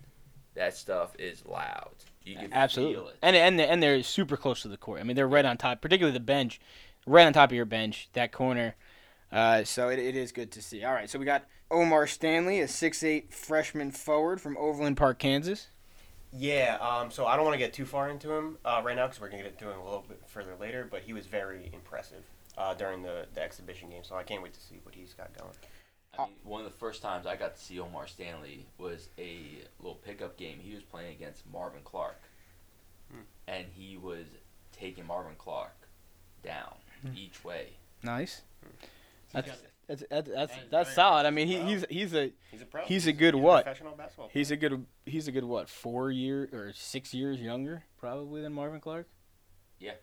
that 0.55 0.75
stuff 0.75 1.15
is 1.19 1.45
loud. 1.45 1.91
You 2.23 2.35
can 2.35 2.49
feel 2.49 2.57
Absolutely, 2.57 3.13
it. 3.13 3.19
and 3.21 3.35
and 3.35 3.61
and 3.61 3.81
they're 3.83 4.03
super 4.03 4.37
close 4.37 4.61
to 4.63 4.67
the 4.67 4.77
court. 4.77 4.99
I 4.99 5.03
mean, 5.03 5.15
they're 5.15 5.27
right 5.27 5.45
on 5.45 5.57
top, 5.57 5.81
particularly 5.81 6.13
the 6.13 6.23
bench, 6.23 6.59
right 7.05 7.25
on 7.25 7.33
top 7.33 7.49
of 7.49 7.55
your 7.55 7.65
bench, 7.65 8.09
that 8.13 8.31
corner. 8.31 8.75
Uh, 9.31 9.63
so 9.63 9.89
it, 9.89 9.99
it 9.99 10.15
is 10.15 10.31
good 10.31 10.51
to 10.51 10.61
see. 10.61 10.83
All 10.83 10.93
right, 10.93 11.09
so 11.09 11.17
we 11.17 11.25
got 11.25 11.45
O'Mar 11.69 12.05
Stanley, 12.07 12.59
a 12.59 12.65
6'8 12.67 13.31
freshman 13.33 13.91
forward 13.91 14.41
from 14.41 14.57
Overland 14.57 14.97
Park, 14.97 15.19
Kansas. 15.19 15.67
Yeah, 16.33 16.77
um, 16.81 17.11
so 17.11 17.25
I 17.25 17.35
don't 17.35 17.45
want 17.45 17.55
to 17.55 17.59
get 17.59 17.73
too 17.73 17.85
far 17.85 18.09
into 18.09 18.31
him 18.33 18.57
uh, 18.65 18.81
right 18.83 18.95
now 18.95 19.05
because 19.07 19.19
we're 19.21 19.29
going 19.29 19.43
to 19.43 19.49
get 19.49 19.59
into 19.59 19.71
him 19.73 19.79
a 19.79 19.83
little 19.83 20.05
bit 20.07 20.21
further 20.27 20.55
later, 20.59 20.87
but 20.89 21.01
he 21.01 21.13
was 21.13 21.25
very 21.25 21.69
impressive 21.73 22.23
uh, 22.57 22.73
during 22.73 23.03
the, 23.03 23.25
the 23.33 23.41
exhibition 23.41 23.89
game, 23.89 24.03
so 24.03 24.15
I 24.15 24.23
can't 24.23 24.41
wait 24.41 24.53
to 24.53 24.59
see 24.59 24.79
what 24.83 24.95
he's 24.95 25.13
got 25.13 25.37
going. 25.37 25.51
I 26.17 26.25
mean, 26.25 26.35
one 26.43 26.65
of 26.65 26.69
the 26.71 26.77
first 26.77 27.01
times 27.01 27.25
I 27.25 27.37
got 27.37 27.55
to 27.55 27.61
see 27.61 27.79
O'Mar 27.79 28.05
Stanley 28.07 28.65
was 28.77 29.07
a 29.17 29.39
little 29.79 29.95
pickup 29.95 30.37
game. 30.37 30.59
He 30.61 30.73
was 30.73 30.83
playing 30.83 31.13
against 31.15 31.43
Marvin 31.51 31.81
Clark, 31.85 32.19
Hmm. 33.11 33.21
and 33.47 33.65
he 33.73 33.97
was 33.97 34.25
taking 34.73 35.05
Marvin 35.05 35.35
Clark 35.37 35.75
down 36.43 36.75
Hmm. 37.01 37.09
each 37.15 37.43
way. 37.45 37.73
Nice. 38.03 38.41
He's 38.61 38.71
That's 39.33 39.47
got- 39.47 39.57
that's 39.87 40.03
that's 40.09 40.29
that's, 40.29 40.51
That 40.55 40.63
is 40.63 40.69
that's 40.71 40.93
solid. 40.93 41.25
I 41.25 41.31
mean, 41.31 41.47
he, 41.47 41.57
Wow. 41.57 41.65
he's 41.65 41.85
he's 41.89 42.13
a 42.13 42.31
He's 42.49 42.61
a 42.61 42.65
pro. 42.65 42.83
He's 42.85 43.07
a 43.07 43.13
good 43.13 43.33
He's 43.33 43.43
what? 43.43 43.65
professional 43.65 43.95
basketball 43.95 44.27
player. 44.27 44.39
he's 44.39 44.51
a 44.51 44.55
good 44.57 44.85
he's 45.05 45.27
a 45.27 45.31
good 45.31 45.43
what 45.43 45.67
four 45.69 46.11
year 46.11 46.47
or 46.53 46.71
six 46.73 47.13
years 47.13 47.39
younger 47.41 47.83
probably 47.99 48.41
than 48.41 48.53
Marvin 48.53 48.79
Clark. 48.79 49.07
Yeah. 49.79 49.93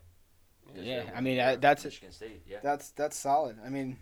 Yeah, 0.75 1.05
they 1.05 1.13
I 1.15 1.21
mean, 1.23 1.37
they 1.37 1.43
uh, 1.43 1.57
that's- 1.57 1.85
Michigan 1.85 2.13
State. 2.13 2.43
Yeah, 2.47 2.59
That's 2.63 2.91
that's 2.91 3.17
solid. 3.17 3.57
I 3.65 3.71
mean, 3.71 3.97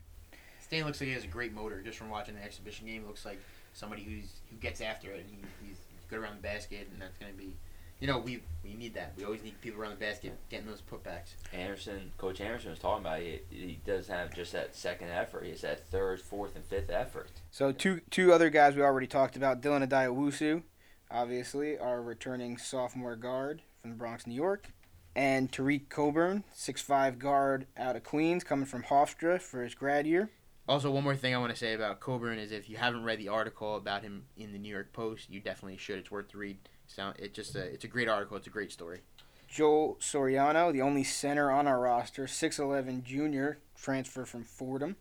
Stan 0.60 0.84
looks 0.84 1.00
like 1.00 1.06
he 1.08 1.14
has 1.14 1.22
a 1.22 1.28
great 1.28 1.52
motor 1.54 1.80
just 1.82 1.96
from 1.98 2.10
watching 2.10 2.34
the 2.34 2.42
exhibition 2.42 2.86
game. 2.86 3.06
Looks 3.06 3.24
like 3.24 3.40
somebody 3.72 4.02
who's 4.02 4.40
who 4.50 4.56
gets 4.56 4.80
after 4.80 5.12
it. 5.12 5.20
And 5.20 5.30
he, 5.30 5.68
he's 5.68 5.76
good 6.10 6.18
around 6.18 6.36
the 6.38 6.42
basket, 6.42 6.88
and 6.92 7.00
that's 7.00 7.16
going 7.18 7.30
to 7.30 7.38
be, 7.38 7.54
you 8.00 8.06
know, 8.06 8.18
we 8.18 8.42
we 8.62 8.74
need 8.74 8.94
that. 8.94 9.12
We 9.16 9.24
always 9.24 9.42
need 9.42 9.60
people 9.60 9.80
around 9.80 9.90
the 9.92 10.04
basket 10.04 10.36
getting 10.50 10.66
those 10.66 10.82
putbacks. 10.82 11.34
Anderson, 11.52 12.10
Coach 12.18 12.40
Anderson 12.40 12.70
was 12.70 12.78
talking 12.78 13.04
about 13.04 13.20
it. 13.20 13.46
He, 13.48 13.56
he 13.56 13.80
doesn't 13.86 14.12
have 14.12 14.34
just 14.34 14.52
that 14.52 14.74
second 14.74 15.08
effort. 15.10 15.44
He 15.44 15.50
has 15.50 15.60
that 15.62 15.86
third, 15.88 16.20
fourth, 16.20 16.56
and 16.56 16.64
fifth 16.64 16.90
effort. 16.90 17.30
so 17.50 17.72
two 17.72 18.00
two 18.10 18.32
other 18.32 18.50
guys 18.50 18.74
we 18.74 18.82
already 18.82 19.06
talked 19.06 19.36
about. 19.36 19.62
Dylan 19.62 19.86
Addae-Wusu, 19.86 20.62
obviously 21.10 21.78
our 21.78 22.02
returning 22.02 22.58
sophomore 22.58 23.16
guard 23.16 23.62
from 23.80 23.90
the 23.90 23.96
Bronx, 23.96 24.26
New 24.26 24.34
York, 24.34 24.70
and 25.14 25.50
Tareq 25.50 25.88
Coburn, 25.88 26.44
six 26.52 26.82
five 26.82 27.18
guard 27.18 27.66
out 27.76 27.96
of 27.96 28.02
Queens, 28.04 28.44
coming 28.44 28.66
from 28.66 28.82
Hofstra 28.82 29.40
for 29.40 29.62
his 29.62 29.74
grad 29.74 30.06
year. 30.06 30.30
Also, 30.68 30.90
one 30.90 31.04
more 31.04 31.14
thing 31.14 31.32
I 31.32 31.38
want 31.38 31.52
to 31.52 31.56
say 31.56 31.74
about 31.74 32.00
Coburn 32.00 32.40
is 32.40 32.50
if 32.50 32.68
you 32.68 32.76
haven't 32.76 33.04
read 33.04 33.20
the 33.20 33.28
article 33.28 33.76
about 33.76 34.02
him 34.02 34.24
in 34.36 34.52
the 34.52 34.58
New 34.58 34.68
York 34.68 34.92
Post, 34.92 35.30
you 35.30 35.38
definitely 35.38 35.76
should. 35.78 35.98
It's 35.98 36.10
worth 36.10 36.32
the 36.32 36.38
read. 36.38 36.58
Sound 36.86 37.16
it 37.18 37.34
just 37.34 37.54
a, 37.56 37.62
it's 37.62 37.84
a 37.84 37.88
great 37.88 38.08
article. 38.08 38.36
It's 38.36 38.46
a 38.46 38.50
great 38.50 38.72
story. 38.72 39.00
Joel 39.48 39.96
Soriano, 40.00 40.72
the 40.72 40.82
only 40.82 41.04
center 41.04 41.50
on 41.50 41.66
our 41.66 41.80
roster, 41.80 42.24
6'11 42.24 43.04
junior, 43.04 43.58
transfer 43.76 44.24
from 44.24 44.44
Fordham. 44.44 44.96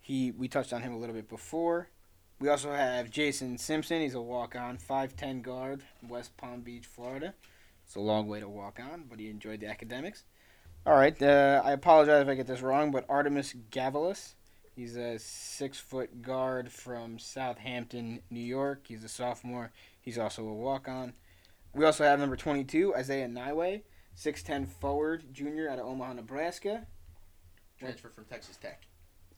He 0.00 0.30
we 0.30 0.48
touched 0.48 0.72
on 0.72 0.82
him 0.82 0.92
a 0.92 0.98
little 0.98 1.14
bit 1.14 1.28
before. 1.28 1.88
We 2.38 2.48
also 2.48 2.72
have 2.72 3.10
Jason 3.10 3.58
Simpson. 3.58 4.00
He's 4.00 4.14
a 4.14 4.20
walk-on, 4.20 4.78
5'10 4.78 5.42
guard, 5.42 5.82
West 6.08 6.36
Palm 6.38 6.62
Beach, 6.62 6.86
Florida. 6.86 7.34
It's 7.84 7.96
a 7.96 8.00
long 8.00 8.28
way 8.28 8.40
to 8.40 8.48
walk 8.48 8.80
on, 8.80 9.04
but 9.10 9.18
he 9.18 9.28
enjoyed 9.28 9.60
the 9.60 9.66
academics. 9.66 10.24
All 10.86 10.94
right, 10.94 11.20
uh, 11.22 11.60
I 11.62 11.72
apologize 11.72 12.22
if 12.22 12.28
I 12.28 12.34
get 12.34 12.46
this 12.46 12.62
wrong, 12.62 12.90
but 12.90 13.04
Artemis 13.10 13.54
Gavalas. 13.70 14.34
He's 14.74 14.96
a 14.96 15.18
six-foot 15.18 16.22
guard 16.22 16.70
from 16.72 17.18
Southampton, 17.18 18.22
New 18.30 18.40
York. 18.40 18.86
He's 18.86 19.04
a 19.04 19.08
sophomore. 19.08 19.72
He's 20.00 20.18
also 20.18 20.46
a 20.46 20.54
walk-on. 20.54 21.12
We 21.74 21.84
also 21.84 22.04
have 22.04 22.18
number 22.18 22.36
22, 22.36 22.94
Esahia 22.96 23.30
Nyiwe, 23.32 23.82
6'10 24.16 24.68
forward, 24.68 25.24
junior 25.32 25.68
out 25.68 25.78
of 25.78 25.86
Omaha, 25.86 26.14
Nebraska. 26.14 26.86
Transfer 27.78 28.08
from 28.10 28.24
Texas 28.24 28.56
Tech. 28.56 28.82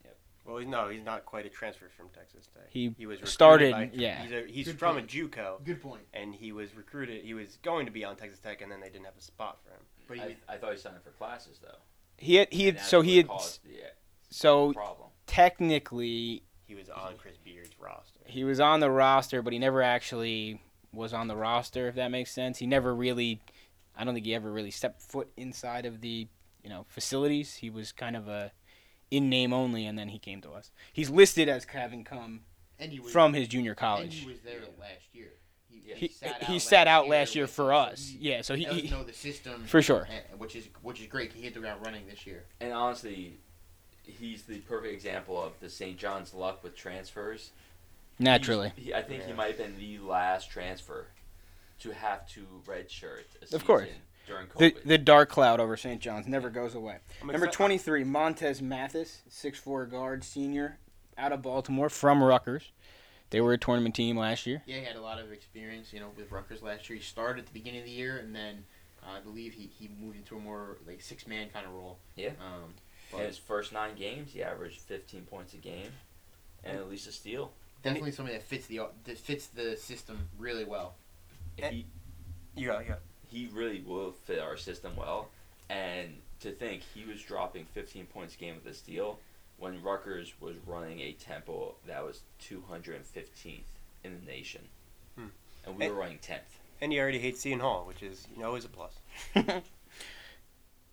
Yep. 0.03 0.17
Well, 0.45 0.57
he's, 0.57 0.67
no, 0.67 0.89
he's 0.89 1.03
not 1.03 1.25
quite 1.25 1.45
a 1.45 1.49
transfer 1.49 1.89
from 1.95 2.09
Texas 2.09 2.47
Tech. 2.53 2.67
He 2.69 2.93
he 2.97 3.05
was 3.05 3.19
started- 3.25 3.71
by- 3.71 3.89
yeah. 3.93 4.21
He's, 4.23 4.31
a, 4.31 4.45
he's 4.47 4.71
from 4.73 4.95
point. 4.95 5.13
a 5.13 5.17
JUCO, 5.17 5.63
Good 5.63 5.81
point. 5.81 6.03
and 6.13 6.33
he 6.33 6.51
was 6.51 6.75
recruited. 6.75 7.23
He 7.23 7.33
was 7.33 7.57
going 7.63 7.85
to 7.85 7.91
be 7.91 8.03
on 8.05 8.15
Texas 8.15 8.39
Tech, 8.39 8.61
and 8.61 8.71
then 8.71 8.79
they 8.81 8.89
didn't 8.89 9.05
have 9.05 9.17
a 9.17 9.21
spot 9.21 9.59
for 9.63 9.71
him. 9.71 9.81
But 10.07 10.17
he, 10.17 10.23
I, 10.49 10.55
I 10.55 10.57
thought 10.57 10.71
he 10.73 10.77
signed 10.77 10.95
up 10.95 11.03
for 11.03 11.11
classes 11.11 11.59
though. 11.61 11.77
He 12.17 12.35
had, 12.35 12.47
he 12.51 12.65
had 12.65 12.79
so 12.79 13.01
he 13.01 13.17
had 13.17 13.27
caused 13.27 13.63
the 13.63 13.71
so 14.29 14.73
problem. 14.73 15.09
Technically 15.25 16.43
He 16.65 16.75
was 16.75 16.89
on 16.89 17.15
Chris 17.17 17.35
Beard's 17.43 17.71
roster. 17.79 18.19
he 18.25 18.43
was 18.43 18.59
on 18.59 18.79
the 18.79 18.89
roster, 18.91 19.41
but 19.41 19.53
he 19.53 19.59
never 19.59 19.81
actually 19.81 20.61
was 20.93 21.13
on 21.13 21.27
the 21.27 21.35
roster. 21.35 21.87
If 21.87 21.95
that 21.95 22.09
makes 22.11 22.31
sense, 22.31 22.59
he 22.59 22.67
never 22.67 22.93
really. 22.93 23.41
I 23.95 24.03
don't 24.03 24.13
think 24.15 24.25
he 24.25 24.33
ever 24.33 24.51
really 24.51 24.71
stepped 24.71 25.01
foot 25.01 25.29
inside 25.37 25.85
of 25.85 26.01
the 26.01 26.27
you 26.63 26.69
know 26.69 26.85
facilities. 26.89 27.55
He 27.55 27.69
was 27.69 27.91
kind 27.91 28.15
of 28.15 28.27
a 28.27 28.51
in 29.11 29.29
name 29.29 29.53
only, 29.53 29.85
and 29.85 29.97
then 29.97 30.09
he 30.09 30.17
came 30.19 30.41
to 30.41 30.51
us. 30.51 30.71
He's 30.91 31.09
listed 31.09 31.47
as 31.49 31.65
having 31.65 32.03
come 32.03 32.41
and 32.79 32.91
he 32.91 32.99
was 32.99 33.11
from 33.11 33.33
his 33.33 33.47
junior 33.47 33.71
and 33.71 33.77
college. 33.79 34.15
he 34.15 34.25
was 34.27 34.39
there 34.41 34.59
Yeah. 34.61 34.67
last 34.79 35.13
year. 35.13 35.33
He, 35.69 35.83
Yeah. 35.85 35.95
He, 35.95 36.07
sat 36.07 36.43
he 36.43 36.55
out 36.55 36.61
sat 36.61 36.87
out 36.87 37.07
last 37.07 37.35
year 37.35 37.43
with 37.43 37.51
for 37.53 37.73
us, 37.73 37.93
us. 37.93 38.07
he 38.07 38.29
Yeah, 38.31 38.41
so 38.41 38.55
he, 38.55 38.63
he 38.65 38.89
know 38.89 39.03
the 39.03 39.13
system 39.13 39.63
for 39.65 39.81
sure. 39.83 40.07
which 40.37 40.55
is 40.55 40.67
which 40.81 40.99
is 41.01 41.07
great. 41.07 41.33
He 41.33 41.41
hit 41.43 41.53
the 41.53 41.59
ground 41.59 41.85
running 41.85 42.07
this 42.07 42.25
year. 42.25 42.45
And 42.59 42.71
honestly, 42.73 43.37
he's 44.05 44.43
the 44.43 44.59
perfect 44.59 44.93
example 44.93 45.41
of 45.41 45.53
the 45.59 45.69
St. 45.69 45.97
John's 45.97 46.33
luck 46.33 46.63
with 46.63 46.75
transfers. 46.75 47.51
naturally. 48.19 48.71
He, 48.75 48.93
I 48.93 49.01
think 49.01 49.23
he 49.25 49.33
might 49.33 49.47
have 49.49 49.57
been 49.57 49.77
the 49.77 49.99
last 49.99 50.49
transfer 50.51 51.07
to 51.79 51.91
have 51.91 52.27
to 52.29 52.45
redshirt 52.67 53.23
a 53.51 53.55
Of 53.55 53.65
course. 53.65 53.87
during 54.27 54.47
The, 54.57 54.71
COVID. 54.71 54.83
the 54.85 54.97
dark 54.97 55.29
cloud 55.29 55.59
over 55.59 55.75
St. 55.75 55.99
John's 56.01 56.27
never 56.27 56.49
goes 56.49 56.75
away. 56.75 56.97
I'm 57.21 57.27
Number 57.27 57.47
exci- 57.47 57.51
23, 57.53 58.03
Montez 58.03 58.61
Mathis, 58.61 59.21
six 59.29 59.57
four 59.59 59.85
guard, 59.85 60.23
senior, 60.23 60.77
out 61.17 61.31
of 61.31 61.41
Baltimore, 61.41 61.89
from 61.89 62.23
Rutgers. 62.23 62.71
They 63.31 63.41
were 63.41 63.53
a 63.53 63.57
tournament 63.57 63.95
team 63.95 64.15
last 64.15 64.45
year. 64.45 64.61
Yeah, 64.67 64.77
he 64.79 64.85
had 64.85 64.95
a 64.95 65.01
lot 65.01 65.19
of 65.19 65.31
experience, 65.31 65.91
you 65.91 65.99
know, 65.99 66.09
with 66.15 66.31
Rutgers 66.31 66.61
last 66.61 66.87
year. 66.89 66.97
He 66.97 67.03
started 67.03 67.39
at 67.41 67.45
the 67.47 67.53
beginning 67.53 67.79
of 67.79 67.85
the 67.85 67.91
year, 67.91 68.17
and 68.17 68.33
then 68.35 68.63
uh, 69.01 69.17
I 69.17 69.19
believe 69.21 69.53
he, 69.53 69.71
he 69.77 69.89
moved 69.99 70.17
into 70.17 70.37
a 70.37 70.39
more 70.39 70.77
like 70.87 71.01
six 71.01 71.25
man 71.27 71.49
kind 71.51 71.65
of 71.65 71.73
role. 71.73 71.97
Yeah. 72.15 72.29
Um, 72.39 72.75
In 73.19 73.25
his 73.27 73.37
first 73.37 73.71
nine 73.73 73.95
games, 73.95 74.31
he 74.33 74.41
averaged 74.43 74.79
15 74.81 75.21
points 75.25 75.53
a 75.53 75.57
game 75.57 75.91
and 76.63 76.77
at 76.77 76.89
least 76.89 77.07
a 77.07 77.11
steal. 77.11 77.51
definitely 77.83 78.11
somebody 78.11 78.37
that 78.37 78.45
fits 78.45 78.65
the 78.67 78.79
that 79.05 79.17
fits 79.17 79.47
the 79.47 79.75
system 79.77 80.29
really 80.37 80.63
well. 80.65 80.95
If 81.57 81.69
he, 81.71 81.85
Yeah, 82.55 82.79
yeah. 82.81 82.95
he 83.29 83.49
really 83.53 83.81
will 83.81 84.11
fit 84.11 84.39
our 84.39 84.57
system 84.57 84.95
well. 84.95 85.29
And 85.69 86.15
to 86.41 86.51
think 86.51 86.81
he 86.93 87.05
was 87.05 87.21
dropping 87.21 87.65
15 87.73 88.05
points 88.07 88.35
a 88.35 88.37
game 88.37 88.55
with 88.55 88.65
a 88.73 88.75
steal 88.75 89.19
when 89.57 89.81
Rutgers 89.83 90.33
was 90.41 90.55
running 90.65 90.99
a 91.01 91.13
tempo 91.13 91.75
that 91.87 92.03
was 92.03 92.21
215th 92.41 93.59
in 94.03 94.19
the 94.19 94.25
nation. 94.31 94.61
Hmm. 95.15 95.27
And 95.65 95.77
we 95.77 95.85
And- 95.85 95.93
were 95.93 95.99
running 96.01 96.19
10th. 96.19 96.39
And 96.81 96.91
he 96.91 96.99
already 96.99 97.19
hates 97.19 97.39
Seton 97.41 97.59
Hall, 97.61 97.85
which 97.85 98.03
is 98.03 98.27
you 98.33 98.41
know 98.41 98.47
always 98.47 98.65
a 98.65 98.69
plus. 98.69 98.93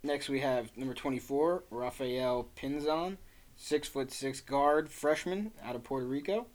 Next, 0.03 0.29
we 0.29 0.41
have 0.41 0.75
number 0.77 0.95
24, 0.95 1.65
Rafael 1.71 2.49
Pinzon, 2.57 3.19
6'6 3.59 4.47
guard, 4.47 4.89
freshman, 4.89 5.53
out 5.63 5.77
of 5.77 5.85
Puerto 5.85 6.07
Rico. 6.07 6.47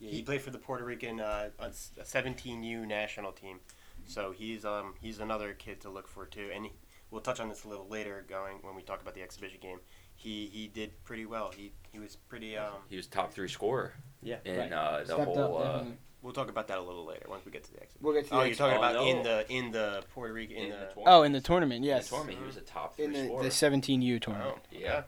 Yeah, 0.00 0.10
he 0.10 0.22
played 0.22 0.42
for 0.42 0.50
the 0.50 0.58
Puerto 0.58 0.84
Rican 0.84 1.20
uh, 1.20 1.50
17U 1.60 2.86
national 2.86 3.32
team, 3.32 3.58
so 4.06 4.30
he's 4.30 4.64
um 4.64 4.94
he's 5.00 5.18
another 5.18 5.54
kid 5.54 5.80
to 5.80 5.90
look 5.90 6.06
for 6.06 6.24
too. 6.24 6.50
And 6.54 6.66
he, 6.66 6.72
we'll 7.10 7.20
touch 7.20 7.40
on 7.40 7.48
this 7.48 7.64
a 7.64 7.68
little 7.68 7.88
later, 7.88 8.24
going 8.28 8.58
when 8.62 8.76
we 8.76 8.82
talk 8.82 9.02
about 9.02 9.14
the 9.16 9.22
exhibition 9.22 9.58
game. 9.60 9.78
He 10.14 10.46
he 10.52 10.68
did 10.68 11.02
pretty 11.02 11.26
well. 11.26 11.50
He 11.56 11.72
he 11.90 11.98
was 11.98 12.14
pretty 12.14 12.56
um. 12.56 12.74
He 12.88 12.96
was 12.96 13.08
top 13.08 13.32
three 13.32 13.48
scorer 13.48 13.92
Yeah. 14.22 14.36
in 14.44 14.56
Right. 14.58 14.72
uh, 14.72 14.98
the 15.00 15.04
Stepped 15.06 15.24
whole. 15.24 15.38
up, 15.38 15.60
uh, 15.60 15.72
definitely. 15.78 15.96
We'll 16.22 16.32
talk 16.32 16.48
about 16.50 16.66
that 16.68 16.78
a 16.78 16.82
little 16.82 17.04
later 17.06 17.26
once 17.28 17.44
we 17.44 17.52
get 17.52 17.62
to 17.64 17.70
the 17.72 17.80
exhibition. 17.82 18.04
We'll 18.04 18.14
get 18.14 18.24
to 18.24 18.30
the 18.30 18.36
Oh, 18.36 18.42
you're 18.42 18.54
talking 18.56 18.74
Oh, 18.76 18.78
about 18.80 18.94
no. 18.94 19.06
in 19.06 19.22
the 19.22 19.52
in 19.52 19.70
the 19.70 20.02
Puerto 20.12 20.32
Rican 20.32 20.56
in, 20.56 20.62
in 20.64 20.70
the. 20.70 20.76
the 20.76 20.80
tournament. 20.86 21.06
Oh, 21.06 21.22
in 21.22 21.32
the 21.32 21.40
tournament, 21.40 21.76
In 21.76 21.82
the 21.82 21.88
yes. 21.88 22.08
tournament, 22.08 22.38
he 22.40 22.44
was 22.44 22.56
a 22.56 22.60
top 22.62 22.96
three 22.96 23.04
In 23.04 23.12
the, 23.12 23.24
scorer. 23.24 23.42
the 23.44 23.48
17U 23.50 24.20
tournament. 24.20 24.56
Oh, 24.58 24.76
yeah. 24.78 25.02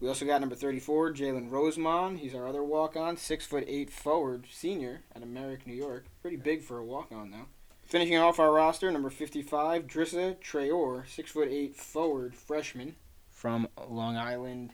We 0.00 0.06
also 0.08 0.24
got 0.24 0.40
number 0.40 0.54
34, 0.54 1.12
Jalen 1.12 1.50
Rosemond. 1.50 2.20
He's 2.20 2.34
our 2.34 2.46
other 2.46 2.62
walk-on, 2.62 3.16
six 3.16 3.44
foot 3.44 3.64
eight 3.66 3.90
forward, 3.90 4.46
senior 4.50 5.00
at 5.14 5.26
Merrick, 5.26 5.66
New 5.66 5.74
York. 5.74 6.06
Pretty 6.22 6.36
big 6.36 6.62
for 6.62 6.78
a 6.78 6.84
walk-on, 6.84 7.30
though. 7.32 7.46
Finishing 7.84 8.16
off 8.16 8.38
our 8.38 8.52
roster, 8.52 8.90
number 8.92 9.10
55, 9.10 9.86
Drissa 9.86 10.36
Traore, 10.40 11.08
six 11.08 11.32
foot 11.32 11.48
eight 11.48 11.74
forward, 11.74 12.34
freshman 12.36 12.94
from 13.30 13.66
Long 13.88 14.16
Island 14.16 14.72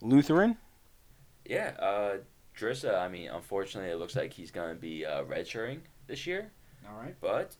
Lutheran. 0.00 0.56
Yeah, 1.44 1.72
uh, 1.78 2.16
Drissa, 2.58 2.98
I 3.00 3.08
mean, 3.08 3.28
unfortunately, 3.30 3.90
it 3.90 3.96
looks 3.98 4.16
like 4.16 4.32
he's 4.32 4.50
going 4.50 4.74
to 4.74 4.80
be 4.80 5.04
uh, 5.06 5.24
redshirting 5.24 5.80
this 6.06 6.26
year, 6.26 6.50
All 6.88 6.98
right. 7.00 7.14
but 7.20 7.56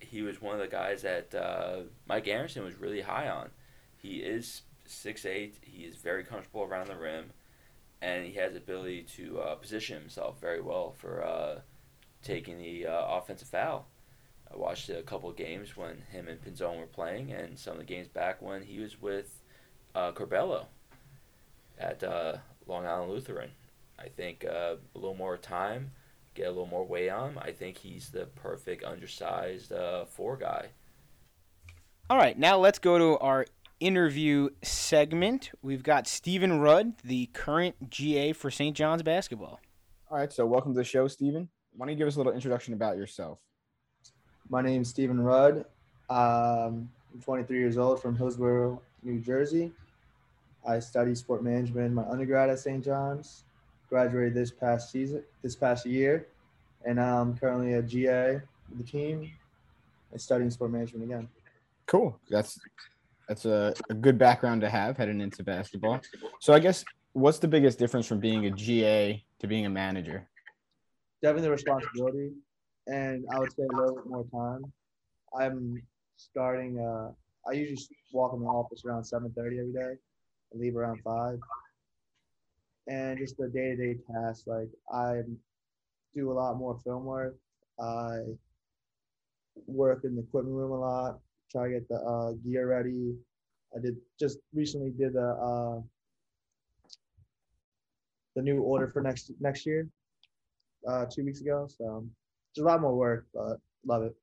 he 0.00 0.22
was 0.22 0.40
one 0.40 0.54
of 0.54 0.60
the 0.60 0.68
guys 0.68 1.02
that 1.02 1.34
uh, 1.34 1.82
Mike 2.06 2.26
Anderson 2.28 2.64
was 2.64 2.74
really 2.80 3.02
high 3.02 3.28
on. 3.28 3.50
He 3.98 4.16
is 4.16 4.62
6'8", 4.88 5.52
he 5.62 5.82
is 5.84 5.96
very 5.96 6.24
comfortable 6.24 6.62
around 6.62 6.88
the 6.88 6.96
rim, 6.96 7.30
and 8.00 8.24
he 8.24 8.32
has 8.32 8.52
the 8.52 8.58
ability 8.58 9.02
to 9.16 9.40
uh, 9.40 9.54
position 9.56 10.00
himself 10.00 10.40
very 10.40 10.60
well 10.60 10.92
for 10.92 11.22
uh, 11.22 11.60
taking 12.22 12.58
the 12.58 12.86
uh, 12.86 13.06
offensive 13.16 13.48
foul. 13.48 13.86
I 14.52 14.56
watched 14.56 14.88
a 14.90 15.02
couple 15.02 15.30
of 15.30 15.36
games 15.36 15.76
when 15.76 16.02
him 16.10 16.26
and 16.28 16.40
Pinzon 16.42 16.78
were 16.78 16.86
playing, 16.86 17.32
and 17.32 17.58
some 17.58 17.74
of 17.74 17.78
the 17.78 17.84
games 17.84 18.08
back 18.08 18.42
when 18.42 18.62
he 18.62 18.80
was 18.80 19.00
with 19.00 19.40
uh, 19.94 20.12
Corbello 20.12 20.66
at 21.78 22.02
uh, 22.02 22.38
Long 22.66 22.86
Island 22.86 23.12
Lutheran. 23.12 23.50
I 23.98 24.08
think 24.08 24.44
uh, 24.44 24.76
a 24.94 24.98
little 24.98 25.14
more 25.14 25.36
time, 25.36 25.90
get 26.34 26.46
a 26.46 26.50
little 26.50 26.66
more 26.66 26.84
weight 26.84 27.10
on 27.10 27.30
him. 27.30 27.38
I 27.38 27.52
think 27.52 27.78
he's 27.78 28.10
the 28.10 28.26
perfect 28.26 28.84
undersized 28.84 29.72
uh, 29.72 30.04
four 30.04 30.36
guy. 30.36 30.68
All 32.10 32.16
right, 32.16 32.38
now 32.38 32.58
let's 32.58 32.78
go 32.78 32.98
to 32.98 33.18
our 33.18 33.46
interview 33.80 34.50
segment. 34.62 35.50
We've 35.62 35.82
got 35.82 36.06
Steven 36.06 36.60
Rudd, 36.60 36.94
the 37.02 37.26
current 37.32 37.90
GA 37.90 38.32
for 38.32 38.50
St. 38.50 38.76
John's 38.76 39.02
basketball. 39.02 39.60
All 40.10 40.18
right, 40.18 40.32
so 40.32 40.44
welcome 40.46 40.72
to 40.72 40.78
the 40.78 40.84
show, 40.84 41.08
Steven. 41.08 41.48
Why 41.74 41.86
don't 41.86 41.92
you 41.94 41.98
give 41.98 42.08
us 42.08 42.16
a 42.16 42.18
little 42.18 42.32
introduction 42.32 42.74
about 42.74 42.96
yourself? 42.96 43.38
My 44.48 44.60
name's 44.60 44.90
Steven 44.90 45.20
Rudd. 45.20 45.64
Um, 46.10 46.90
I'm 47.12 47.20
23 47.24 47.58
years 47.58 47.78
old 47.78 48.02
from 48.02 48.16
Hillsborough, 48.16 48.80
New 49.02 49.20
Jersey. 49.20 49.72
I 50.66 50.78
study 50.78 51.14
sport 51.14 51.42
management 51.42 51.86
in 51.86 51.94
my 51.94 52.04
undergrad 52.08 52.50
at 52.50 52.58
St. 52.58 52.84
John's. 52.84 53.44
Graduated 53.92 54.32
this 54.32 54.50
past 54.50 54.90
season, 54.90 55.22
this 55.42 55.54
past 55.54 55.84
year, 55.84 56.28
and 56.86 56.98
I'm 56.98 57.36
currently 57.36 57.74
a 57.74 57.82
GA 57.82 58.40
with 58.70 58.78
the 58.78 58.90
team 58.90 59.30
and 60.10 60.18
studying 60.18 60.50
sport 60.50 60.70
management 60.70 61.04
again. 61.04 61.28
Cool. 61.84 62.18
That's 62.30 62.58
that's 63.28 63.44
a, 63.44 63.74
a 63.90 63.94
good 63.94 64.16
background 64.16 64.62
to 64.62 64.70
have 64.70 64.96
heading 64.96 65.20
into 65.20 65.42
basketball. 65.42 66.00
So 66.40 66.54
I 66.54 66.58
guess 66.58 66.86
what's 67.12 67.38
the 67.38 67.48
biggest 67.48 67.78
difference 67.78 68.06
from 68.06 68.18
being 68.18 68.46
a 68.46 68.50
GA 68.50 69.22
to 69.40 69.46
being 69.46 69.66
a 69.66 69.70
manager? 69.70 70.26
Definitely 71.20 71.48
the 71.48 71.50
responsibility, 71.50 72.30
and 72.86 73.26
I 73.30 73.40
would 73.40 73.52
say 73.52 73.64
a 73.64 73.76
little 73.76 73.96
bit 73.96 74.06
more 74.06 74.24
time. 74.32 74.72
I'm 75.38 75.82
starting. 76.16 76.80
Uh, 76.80 77.12
I 77.46 77.52
usually 77.52 77.94
walk 78.10 78.32
in 78.32 78.40
the 78.40 78.46
office 78.46 78.86
around 78.86 79.02
7:30 79.04 79.58
every 79.60 79.72
day, 79.74 79.98
and 80.50 80.62
leave 80.62 80.76
around 80.78 81.02
five. 81.04 81.38
And 82.88 83.18
just 83.18 83.36
the 83.36 83.48
day-to-day 83.48 83.98
tasks, 84.10 84.46
like 84.46 84.68
I 84.92 85.20
do 86.14 86.32
a 86.32 86.34
lot 86.34 86.56
more 86.56 86.78
film 86.84 87.04
work. 87.04 87.36
I 87.80 88.20
work 89.66 90.04
in 90.04 90.16
the 90.16 90.22
equipment 90.22 90.56
room 90.56 90.72
a 90.72 90.80
lot. 90.80 91.20
Try 91.50 91.68
to 91.68 91.74
get 91.74 91.88
the 91.88 91.96
uh, 91.96 92.32
gear 92.44 92.68
ready. 92.68 93.14
I 93.76 93.80
did 93.80 93.96
just 94.18 94.38
recently 94.52 94.90
did 94.90 95.14
the 95.14 95.28
uh, 95.28 95.80
the 98.34 98.42
new 98.42 98.62
order 98.62 98.88
for 98.88 99.02
next 99.02 99.30
next 99.40 99.66
year, 99.66 99.88
uh, 100.88 101.06
two 101.06 101.24
weeks 101.24 101.40
ago. 101.40 101.68
So 101.68 102.06
it's 102.50 102.60
a 102.60 102.64
lot 102.64 102.80
more 102.80 102.96
work, 102.96 103.26
but 103.34 103.58
love 103.86 104.02
it. 104.02 104.14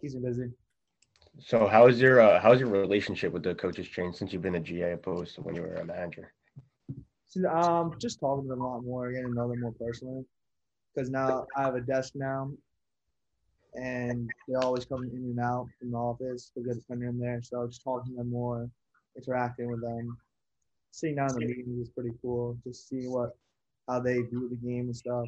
Keeps 0.00 0.14
me 0.14 0.20
busy. 0.20 0.50
So 1.40 1.66
how's 1.66 2.00
your 2.00 2.20
uh, 2.20 2.40
how's 2.40 2.60
your 2.60 2.68
relationship 2.68 3.32
with 3.32 3.42
the 3.42 3.54
coaches 3.54 3.88
changed 3.88 4.18
since 4.18 4.32
you've 4.32 4.42
been 4.42 4.56
a 4.56 4.60
GA 4.60 4.92
opposed 4.92 5.34
to 5.36 5.42
when 5.42 5.54
you 5.54 5.62
were 5.62 5.74
a 5.74 5.84
manager? 5.84 6.32
Um, 7.36 7.94
just 7.98 8.20
talking 8.20 8.44
to 8.44 8.48
them 8.48 8.60
a 8.60 8.68
lot 8.68 8.84
more, 8.84 9.10
getting 9.10 9.28
to 9.28 9.34
know 9.34 9.48
them 9.48 9.60
more 9.60 9.72
personally. 9.72 10.24
Because 10.94 11.10
now 11.10 11.46
I 11.56 11.62
have 11.62 11.74
a 11.74 11.80
desk 11.80 12.12
now, 12.14 12.50
and 13.74 14.30
they're 14.46 14.62
always 14.62 14.84
coming 14.84 15.10
in 15.10 15.22
and 15.22 15.40
out 15.40 15.68
from 15.78 15.92
the 15.92 15.96
office. 15.96 16.52
They're 16.54 16.64
good 16.64 16.84
friend 16.86 17.02
in 17.02 17.18
there, 17.18 17.40
so 17.42 17.66
just 17.66 17.82
talking 17.82 18.12
to 18.12 18.18
them 18.18 18.30
more, 18.30 18.68
interacting 19.16 19.70
with 19.70 19.80
them, 19.80 20.16
sitting 20.90 21.16
down 21.16 21.30
in 21.30 21.40
the 21.40 21.46
meetings 21.46 21.88
is 21.88 21.88
pretty 21.88 22.12
cool. 22.20 22.58
Just 22.64 22.88
seeing 22.88 23.10
what 23.10 23.30
how 23.88 24.00
they 24.00 24.20
view 24.20 24.48
the 24.48 24.56
game 24.56 24.86
and 24.86 24.96
stuff. 24.96 25.24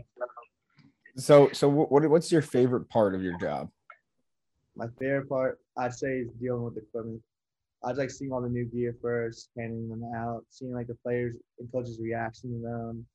So 1.17 1.49
so 1.53 1.69
what 1.69 2.09
what's 2.09 2.31
your 2.31 2.43
favorite 2.43 2.89
part 2.89 3.15
of 3.15 3.23
your 3.23 3.39
job? 3.39 3.71
My 4.77 4.87
favorite 4.99 5.29
part, 5.29 5.61
I'd 5.79 5.95
say, 5.95 6.19
is 6.19 6.31
dealing 6.41 6.65
with 6.65 6.77
equipment. 6.77 7.23
I'd 7.85 7.97
like 7.97 8.11
seeing 8.11 8.33
all 8.33 8.41
the 8.41 8.49
new 8.49 8.65
gear 8.65 8.97
first, 9.01 9.51
handing 9.59 9.89
them 9.89 10.05
out, 10.17 10.45
seeing 10.49 10.73
like 10.73 10.87
the 10.87 10.95
players 10.95 11.37
and 11.59 11.71
coaches' 11.71 12.01
reaction 12.01 12.51
to 12.51 12.59
them. 12.63 13.07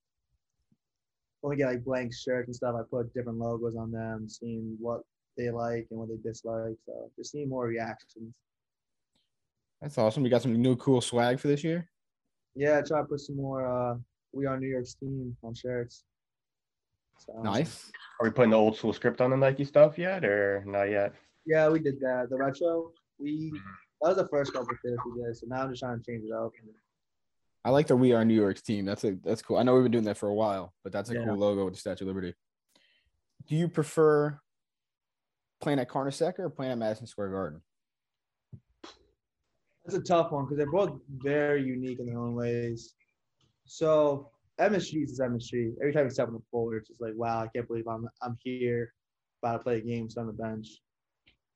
When 1.41 1.51
we 1.51 1.57
get 1.57 1.67
like 1.67 1.83
blank 1.83 2.13
shirts 2.13 2.47
and 2.47 2.55
stuff, 2.55 2.75
I 2.77 2.83
put 2.89 3.13
different 3.13 3.39
logos 3.39 3.75
on 3.75 3.91
them, 3.91 4.27
seeing 4.27 4.75
what 4.79 5.01
they 5.37 5.49
like 5.49 5.87
and 5.89 5.99
what 5.99 6.09
they 6.09 6.17
dislike. 6.17 6.75
So 6.85 7.09
just 7.17 7.31
seeing 7.31 7.49
more 7.49 7.65
reactions. 7.65 8.33
That's 9.81 9.97
awesome. 9.97 10.23
We 10.23 10.29
got 10.29 10.41
some 10.41 10.61
new 10.61 10.75
cool 10.75 11.01
swag 11.01 11.39
for 11.39 11.47
this 11.47 11.63
year. 11.63 11.89
Yeah, 12.55 12.79
I 12.79 12.81
try 12.81 12.99
to 12.99 13.05
put 13.05 13.21
some 13.21 13.37
more 13.37 13.65
uh 13.65 13.95
we 14.33 14.45
are 14.45 14.59
New 14.59 14.67
York's 14.67 14.93
team 14.95 15.35
on 15.43 15.55
shirts. 15.55 16.03
So, 17.17 17.33
Nice. 17.41 17.91
Are 18.19 18.27
we 18.27 18.31
putting 18.31 18.51
the 18.51 18.57
old 18.57 18.77
school 18.77 18.93
script 18.93 19.21
on 19.21 19.31
the 19.31 19.37
Nike 19.37 19.65
stuff 19.65 19.97
yet, 19.97 20.23
or 20.23 20.63
not 20.65 20.83
yet? 20.83 21.13
Yeah, 21.45 21.69
we 21.69 21.79
did 21.79 21.99
that. 22.01 22.27
The 22.29 22.37
retro, 22.37 22.91
we 23.17 23.51
that 24.01 24.09
was 24.09 24.17
the 24.17 24.27
first 24.29 24.53
couple 24.53 24.69
of 24.71 24.77
shirts 24.83 25.01
we 25.05 25.21
did. 25.23 25.35
So 25.37 25.45
now 25.47 25.63
I'm 25.63 25.69
just 25.69 25.81
trying 25.81 25.99
to 25.99 26.03
change 26.05 26.23
it 26.25 26.31
up. 26.33 26.51
I 27.65 27.71
like 27.71 27.87
the 27.87 27.95
We 27.95 28.13
Are 28.13 28.23
New 28.23 28.33
York's 28.35 28.61
team. 28.61 28.85
That's 28.85 29.03
a 29.03 29.15
that's 29.23 29.41
cool. 29.41 29.57
I 29.57 29.63
know 29.63 29.73
we've 29.75 29.83
been 29.83 29.91
doing 29.91 30.05
that 30.05 30.17
for 30.17 30.29
a 30.29 30.33
while, 30.33 30.73
but 30.83 30.93
that's 30.93 31.09
a 31.09 31.13
Yeah. 31.15 31.25
cool 31.25 31.35
logo 31.37 31.65
with 31.65 31.73
the 31.73 31.79
Statue 31.79 32.05
of 32.05 32.07
Liberty. 32.07 32.33
Do 33.47 33.55
you 33.55 33.67
prefer 33.67 34.39
playing 35.59 35.79
at 35.79 35.89
Carnesecca 35.89 36.39
or 36.39 36.49
playing 36.49 36.71
at 36.71 36.77
Madison 36.77 37.07
Square 37.07 37.31
Garden? 37.31 37.61
That's 39.83 39.97
a 39.97 40.01
tough 40.01 40.31
one 40.31 40.45
because 40.45 40.57
they're 40.57 40.71
both 40.71 40.99
very 41.09 41.63
unique 41.63 41.99
in 41.99 42.05
their 42.05 42.19
own 42.19 42.35
ways. 42.35 42.93
So 43.65 44.31
MSG 44.59 45.03
is 45.03 45.19
MSG. 45.19 45.73
Every 45.81 45.91
time 45.93 46.05
you 46.05 46.09
step 46.11 46.27
on 46.27 46.33
the 46.35 46.41
floor, 46.51 46.75
it's 46.77 46.87
just 46.87 47.01
like, 47.01 47.13
wow, 47.15 47.41
I 47.41 47.47
can't 47.47 47.67
believe 47.67 47.87
I'm 47.87 48.07
I'm 48.21 48.37
here, 48.41 48.93
about 49.43 49.57
to 49.57 49.63
play 49.63 49.77
a 49.77 49.81
game, 49.81 50.09
sit 50.09 50.19
on 50.21 50.27
the 50.27 50.33
bench. 50.33 50.67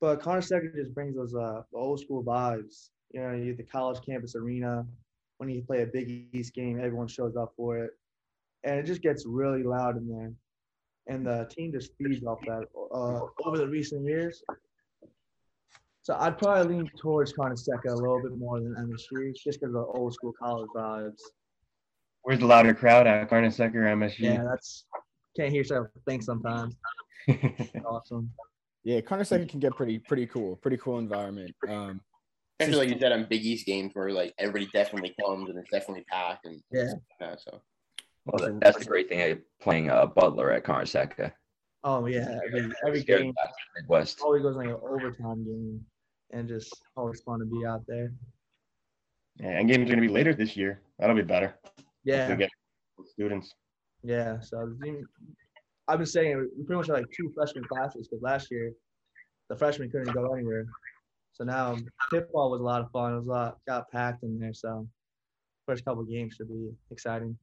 But 0.04 0.20
Carnesecca 0.20 0.74
just 0.76 0.92
brings 0.92 1.16
those 1.16 1.34
uh 1.34 1.62
old 1.72 1.98
school 1.98 2.22
vibes. 2.22 2.90
You 3.12 3.22
know, 3.22 3.32
you 3.32 3.46
get 3.46 3.56
the 3.56 3.62
college 3.62 4.04
campus 4.04 4.36
arena. 4.36 4.84
When 5.38 5.48
you 5.48 5.62
play 5.62 5.80
a 5.80 5.86
Big 5.86 6.28
East 6.34 6.52
game, 6.52 6.78
everyone 6.78 7.08
shows 7.08 7.36
up 7.36 7.54
for 7.56 7.78
it, 7.78 7.92
and 8.64 8.78
it 8.78 8.82
just 8.82 9.00
gets 9.00 9.24
really 9.24 9.62
loud 9.62 9.96
in 9.96 10.06
there. 10.06 10.30
And 11.06 11.26
the 11.26 11.48
team 11.50 11.72
just 11.72 11.92
feeds 11.96 12.22
off 12.22 12.38
that 12.42 12.64
uh, 12.94 13.20
over 13.46 13.56
the 13.56 13.66
recent 13.66 14.04
years. 14.04 14.42
So 16.02 16.18
I'd 16.20 16.36
probably 16.36 16.76
lean 16.76 16.90
towards 16.98 17.32
Carnesecca 17.32 17.88
a 17.88 17.94
little 17.94 18.20
bit 18.20 18.36
more 18.36 18.60
than 18.60 18.74
MSG, 18.74 19.34
just 19.42 19.58
because 19.58 19.74
of 19.74 19.86
the 19.86 19.86
old 19.86 20.12
school 20.12 20.34
college 20.38 20.68
vibes. 20.76 21.22
Where's 22.24 22.40
the 22.40 22.46
louder 22.46 22.74
crowd 22.74 23.06
at 23.06 23.30
Carnesecca 23.30 23.74
or 23.74 23.96
MSG? 23.96 24.18
Yeah, 24.18 24.44
that's 24.44 24.84
can't 25.34 25.48
hear 25.48 25.60
yourself 25.60 25.86
think 26.06 26.22
sometimes. 26.22 26.76
Awesome. 27.86 28.30
Yeah, 28.84 29.00
Carnesecca 29.00 29.48
can 29.48 29.60
get 29.60 29.74
pretty 29.74 29.98
pretty 29.98 30.26
cool. 30.26 30.56
Pretty 30.56 30.76
cool 30.76 30.98
environment. 30.98 31.54
Um, 31.68 32.00
Especially 32.60 32.86
like 32.86 32.94
you 32.94 33.00
said 33.00 33.12
on 33.12 33.26
Big 33.28 33.44
East 33.44 33.66
games 33.66 33.90
where 33.94 34.10
like 34.10 34.32
everybody 34.38 34.70
definitely 34.72 35.14
comes 35.20 35.48
and 35.50 35.58
it's 35.58 35.70
definitely 35.70 36.04
packed 36.10 36.46
and 36.46 36.60
Yeah. 36.70 36.82
like 36.92 37.18
that, 37.20 37.40
so 37.40 37.60
Well, 38.26 38.46
that- 38.46 38.60
that's 38.60 38.78
the 38.78 38.84
great 38.84 39.08
thing 39.08 39.32
of 39.32 39.38
playing 39.60 39.90
uh, 39.90 40.06
Butler 40.06 40.52
at 40.52 40.64
Carnesecca. 40.64 41.32
Oh 41.82 42.06
yeah, 42.06 42.38
every, 42.46 42.72
every 42.86 43.02
game 43.02 43.34
Midwest. 43.76 44.20
always 44.22 44.42
goes 44.42 44.56
like 44.56 44.68
an 44.68 44.78
overtime 44.82 45.44
game, 45.44 45.84
and 46.30 46.48
just 46.48 46.74
always 46.96 47.20
fun 47.22 47.40
to 47.40 47.44
be 47.46 47.66
out 47.66 47.82
there. 47.86 48.12
yeah, 49.40 49.58
and 49.58 49.68
games 49.68 49.86
are 49.90 49.94
gonna 49.94 50.00
be 50.06 50.08
later 50.12 50.32
this 50.34 50.56
year. 50.56 50.80
That'll 50.98 51.16
be 51.16 51.22
better. 51.22 51.54
Yeah, 52.04 52.36
students. 53.06 53.52
yeah. 54.02 54.38
So 54.40 54.66
the 54.78 54.84
team, 54.84 55.04
I've 55.86 55.98
been 55.98 56.06
saying 56.06 56.48
we 56.56 56.64
pretty 56.64 56.78
much 56.78 56.86
had 56.86 56.94
like 56.94 57.10
two 57.14 57.30
freshman 57.34 57.64
classes 57.64 58.08
because 58.08 58.22
last 58.22 58.50
year 58.50 58.72
the 59.48 59.56
freshmen 59.56 59.90
couldn't 59.90 60.14
go 60.14 60.32
anywhere. 60.32 60.66
So 61.32 61.44
now 61.44 61.76
tip 62.10 62.32
ball 62.32 62.50
was 62.50 62.60
a 62.60 62.64
lot 62.64 62.80
of 62.80 62.90
fun. 62.90 63.12
It 63.12 63.16
was 63.16 63.26
a 63.26 63.30
lot 63.30 63.58
got 63.66 63.90
packed 63.90 64.22
in 64.22 64.38
there. 64.38 64.54
So 64.54 64.88
first 65.66 65.84
couple 65.84 66.04
games 66.04 66.34
should 66.34 66.48
be 66.48 66.70
exciting. 66.90 67.36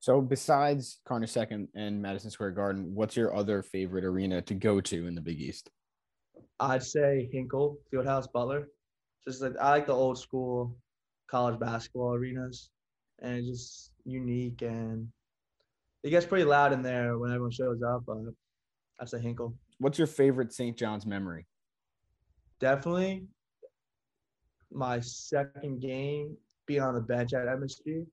so 0.00 0.20
besides 0.20 0.98
Carnesecca 1.06 1.28
Second 1.28 1.68
and 1.74 2.00
Madison 2.00 2.30
Square 2.30 2.52
Garden, 2.52 2.94
what's 2.94 3.16
your 3.16 3.34
other 3.34 3.62
favorite 3.62 4.04
arena 4.04 4.42
to 4.42 4.54
go 4.54 4.80
to 4.80 5.06
in 5.06 5.14
the 5.14 5.20
Big 5.20 5.40
East? 5.40 5.70
I'd 6.58 6.82
say 6.82 7.28
Hinkle, 7.32 7.78
Fieldhouse, 7.92 8.30
Butler. 8.32 8.68
Just 9.24 9.42
like 9.42 9.56
I 9.60 9.70
like 9.70 9.86
the 9.86 9.94
old 9.94 10.18
school 10.18 10.76
college 11.30 11.58
basketball 11.60 12.14
arenas, 12.14 12.70
and 13.20 13.38
it's 13.38 13.48
just 13.48 13.90
unique 14.04 14.62
and 14.62 15.08
it 16.02 16.10
gets 16.10 16.26
pretty 16.26 16.44
loud 16.44 16.72
in 16.72 16.82
there 16.82 17.18
when 17.18 17.30
everyone 17.30 17.50
shows 17.50 17.82
up. 17.82 18.04
But 18.06 18.18
I'd 19.00 19.08
say 19.08 19.20
Hinkle. 19.20 19.54
What's 19.78 19.98
your 19.98 20.06
favorite 20.06 20.52
St. 20.52 20.76
John's 20.76 21.06
memory? 21.06 21.46
Definitely 22.60 23.24
my 24.74 25.00
second 25.00 25.80
game 25.80 26.36
being 26.66 26.80
on 26.80 26.94
the 26.94 27.00
bench 27.00 27.32
at 27.32 27.46
MSG. 27.46 28.06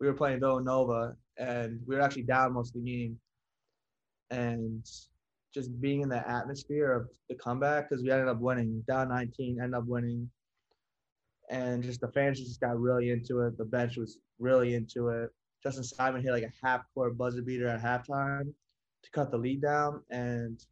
We 0.00 0.06
were 0.06 0.14
playing 0.14 0.40
Villanova 0.40 1.14
and 1.36 1.80
we 1.86 1.96
were 1.96 2.02
actually 2.02 2.22
down 2.22 2.52
most 2.52 2.74
of 2.74 2.84
the 2.84 2.90
game. 2.90 3.18
And 4.30 4.84
just 5.54 5.80
being 5.80 6.02
in 6.02 6.08
the 6.08 6.28
atmosphere 6.28 6.92
of 6.92 7.08
the 7.28 7.34
comeback 7.34 7.88
because 7.88 8.04
we 8.04 8.10
ended 8.10 8.28
up 8.28 8.38
winning, 8.38 8.84
down 8.86 9.08
19, 9.08 9.58
ended 9.60 9.74
up 9.74 9.86
winning. 9.86 10.30
And 11.50 11.82
just 11.82 12.00
the 12.00 12.08
fans 12.08 12.38
just 12.38 12.60
got 12.60 12.78
really 12.78 13.10
into 13.10 13.40
it. 13.40 13.56
The 13.56 13.64
bench 13.64 13.96
was 13.96 14.18
really 14.38 14.74
into 14.74 15.08
it. 15.08 15.30
Justin 15.62 15.84
Simon 15.84 16.22
hit 16.22 16.32
like 16.32 16.44
a 16.44 16.66
half 16.66 16.82
court 16.94 17.16
buzzer 17.16 17.42
beater 17.42 17.68
at 17.68 17.82
halftime 17.82 18.52
to 19.02 19.10
cut 19.10 19.30
the 19.30 19.38
lead 19.38 19.62
down. 19.62 20.02
And 20.10 20.62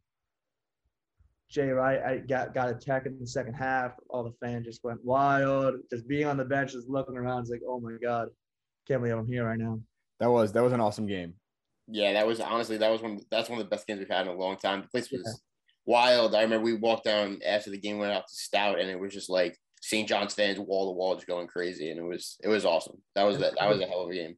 Jay 1.49 1.69
Wright 1.69 2.01
I 2.03 2.17
got 2.17 2.53
got 2.53 2.69
a 2.69 2.73
tech 2.73 3.05
in 3.05 3.19
the 3.19 3.27
second 3.27 3.53
half. 3.53 3.93
All 4.09 4.23
the 4.23 4.33
fans 4.45 4.65
just 4.65 4.83
went 4.83 5.03
wild. 5.03 5.75
Just 5.89 6.07
being 6.07 6.25
on 6.25 6.37
the 6.37 6.45
bench, 6.45 6.73
just 6.73 6.89
looking 6.89 7.17
around, 7.17 7.41
it's 7.41 7.49
like, 7.49 7.61
oh 7.67 7.79
my 7.79 7.97
god, 8.01 8.29
can't 8.87 9.01
believe 9.01 9.17
I'm 9.17 9.27
here 9.27 9.45
right 9.45 9.59
now. 9.59 9.79
That 10.19 10.31
was 10.31 10.51
that 10.53 10.63
was 10.63 10.73
an 10.73 10.81
awesome 10.81 11.07
game. 11.07 11.33
Yeah, 11.87 12.13
that 12.13 12.27
was 12.27 12.39
honestly 12.39 12.77
that 12.77 12.91
was 12.91 13.01
one. 13.01 13.19
That's 13.31 13.49
one 13.49 13.59
of 13.59 13.65
the 13.65 13.69
best 13.69 13.87
games 13.87 13.99
we've 13.99 14.09
had 14.09 14.27
in 14.27 14.33
a 14.33 14.37
long 14.37 14.57
time. 14.57 14.81
The 14.81 14.87
place 14.89 15.11
was 15.11 15.41
wild. 15.85 16.35
I 16.35 16.41
remember 16.41 16.65
we 16.65 16.73
walked 16.73 17.05
down 17.05 17.39
after 17.45 17.71
the 17.71 17.77
game 17.77 17.97
went 17.97 18.11
out 18.11 18.27
to 18.27 18.33
Stout, 18.33 18.79
and 18.79 18.89
it 18.89 18.99
was 18.99 19.13
just 19.13 19.29
like 19.29 19.57
St. 19.81 20.07
John's 20.07 20.33
fans 20.33 20.59
wall 20.59 20.91
to 20.91 20.97
wall 20.97 21.15
just 21.15 21.27
going 21.27 21.47
crazy, 21.47 21.89
and 21.91 21.99
it 21.99 22.03
was 22.03 22.37
it 22.43 22.49
was 22.49 22.65
awesome. 22.65 23.01
That 23.15 23.23
was 23.23 23.39
that 23.39 23.53
that 23.57 23.69
was 23.69 23.79
a 23.79 23.85
hell 23.85 24.03
of 24.03 24.09
a 24.09 24.13
game. 24.13 24.35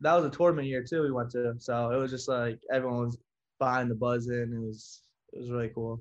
That 0.00 0.14
was 0.14 0.24
a 0.24 0.30
tournament 0.30 0.68
year 0.68 0.84
too. 0.88 1.02
We 1.02 1.10
went 1.12 1.30
to, 1.32 1.54
so 1.58 1.90
it 1.90 1.96
was 1.96 2.10
just 2.10 2.28
like 2.28 2.58
everyone 2.72 3.06
was 3.06 3.18
buying 3.58 3.88
the 3.88 3.94
buzz 3.94 4.28
in. 4.28 4.52
It 4.54 4.60
was 4.66 5.02
it 5.32 5.40
was 5.40 5.50
really 5.50 5.70
cool. 5.74 6.00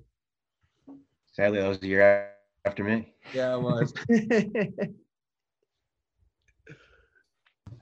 Sadly, 1.34 1.60
that 1.60 1.68
was 1.68 1.80
the 1.80 1.88
year 1.88 2.30
after 2.66 2.84
me. 2.84 3.14
Yeah, 3.34 3.56
it 3.56 3.62
was. 3.62 3.94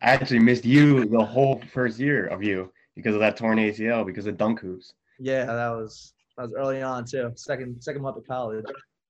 I 0.02 0.12
actually 0.12 0.40
missed 0.40 0.66
you 0.66 1.06
the 1.06 1.24
whole 1.24 1.62
first 1.74 2.00
year 2.00 2.28
of 2.28 2.44
you 2.44 2.72
because 2.96 3.14
of 3.14 3.20
that 3.22 3.38
torn 3.38 3.58
ACL 3.58 4.06
because 4.06 4.26
of 4.26 4.38
dunk 4.38 4.60
hoops. 4.60 4.94
yeah, 5.20 5.46
that 5.46 5.70
was 5.70 6.14
that 6.38 6.44
was 6.44 6.54
early 6.54 6.82
on 6.82 7.06
too. 7.06 7.32
Second 7.36 7.82
second 7.82 8.02
month 8.02 8.18
of 8.18 8.28
college. 8.28 8.66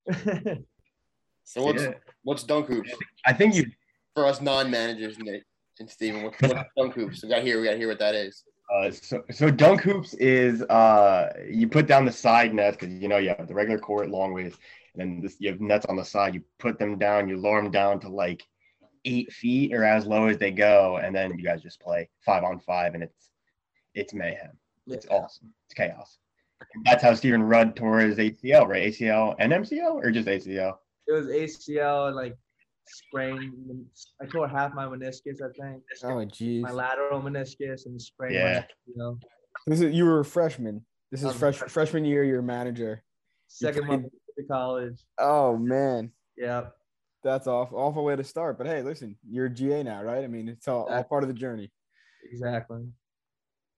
So 1.48 1.62
what's 1.62 1.84
Yeah. 1.84 1.92
what's 2.24 2.42
dunk 2.42 2.66
hoops 2.66 2.90
I 3.24 3.32
think 3.32 3.54
you 3.54 3.66
for 4.16 4.26
us 4.26 4.40
non-managers, 4.40 5.16
Nick 5.20 5.44
and 5.80 5.90
Steven? 5.90 6.22
What's, 6.22 6.40
what's 6.40 6.70
dunk 6.76 6.94
hoops? 6.94 7.22
We 7.22 7.28
got 7.28 7.36
to 7.36 7.42
hear. 7.42 7.60
We 7.60 7.66
got 7.66 7.72
to 7.72 7.78
hear 7.78 7.88
what 7.88 7.98
that 7.98 8.14
is. 8.14 8.44
Uh, 8.74 8.90
so, 8.90 9.22
so 9.30 9.50
dunk 9.50 9.82
hoops 9.82 10.14
is 10.14 10.62
uh, 10.62 11.32
you 11.48 11.68
put 11.68 11.86
down 11.86 12.04
the 12.04 12.12
side 12.12 12.52
nets 12.52 12.76
because 12.78 12.92
you 12.94 13.08
know 13.08 13.18
you 13.18 13.28
have 13.28 13.46
the 13.46 13.54
regular 13.54 13.78
court 13.78 14.10
long 14.10 14.32
ways, 14.32 14.56
and 14.94 15.00
then 15.00 15.20
this, 15.20 15.36
you 15.38 15.50
have 15.50 15.60
nets 15.60 15.86
on 15.86 15.96
the 15.96 16.04
side. 16.04 16.34
You 16.34 16.42
put 16.58 16.78
them 16.78 16.98
down, 16.98 17.28
you 17.28 17.36
lower 17.36 17.62
them 17.62 17.70
down 17.70 18.00
to 18.00 18.08
like 18.08 18.42
eight 19.04 19.32
feet 19.32 19.72
or 19.72 19.84
as 19.84 20.06
low 20.06 20.26
as 20.26 20.38
they 20.38 20.50
go, 20.50 20.96
and 20.96 21.14
then 21.14 21.38
you 21.38 21.44
guys 21.44 21.62
just 21.62 21.80
play 21.80 22.08
five 22.24 22.42
on 22.42 22.58
five, 22.58 22.94
and 22.94 23.02
it's 23.02 23.30
it's 23.94 24.12
mayhem. 24.12 24.58
It's 24.86 25.06
awesome. 25.08 25.52
It's 25.66 25.74
chaos. 25.74 26.18
And 26.74 26.84
that's 26.84 27.02
how 27.02 27.14
Steven 27.14 27.42
Rudd 27.42 27.76
tore 27.76 28.00
his 28.00 28.18
ACL, 28.18 28.66
right? 28.66 28.92
ACL 28.92 29.34
and 29.38 29.52
MCL, 29.52 29.94
or 29.94 30.10
just 30.10 30.28
ACL? 30.28 30.76
It 31.06 31.12
was 31.12 31.26
ACL 31.26 32.08
and 32.08 32.16
like 32.16 32.36
sprained. 32.88 33.52
I 34.20 34.26
tore 34.26 34.48
half 34.48 34.74
my 34.74 34.84
meniscus, 34.86 35.40
I 35.42 35.48
think. 35.60 35.82
Oh 36.04 36.24
jeez. 36.26 36.60
My 36.62 36.70
lateral 36.70 37.20
meniscus 37.20 37.86
and 37.86 38.00
sprained 38.00 38.34
Yeah. 38.34 38.64
my 38.96 39.04
ACL. 39.04 39.20
This 39.66 39.80
is 39.80 39.94
you 39.94 40.04
were 40.04 40.20
a 40.20 40.24
freshman. 40.24 40.84
This 41.10 41.22
is 41.22 41.32
fresh 41.34 41.56
freshman 41.58 42.04
year. 42.04 42.24
You're 42.24 42.40
a 42.40 42.42
manager. 42.42 43.02
Second 43.48 43.86
played- 43.86 44.00
month 44.02 44.12
of 44.38 44.48
college. 44.48 44.98
Oh 45.18 45.56
man, 45.56 46.12
Yeah. 46.36 46.70
that's 47.22 47.46
off 47.46 47.72
awful 47.72 48.04
way 48.04 48.16
to 48.16 48.24
start. 48.24 48.58
But 48.58 48.66
hey, 48.66 48.82
listen, 48.82 49.16
you're 49.28 49.46
a 49.46 49.50
GA 49.50 49.82
now, 49.82 50.02
right? 50.02 50.22
I 50.24 50.26
mean, 50.26 50.48
it's 50.48 50.68
all, 50.68 50.84
all 50.84 51.04
part 51.04 51.22
of 51.22 51.28
the 51.28 51.34
journey. 51.34 51.72
Exactly. 52.30 52.86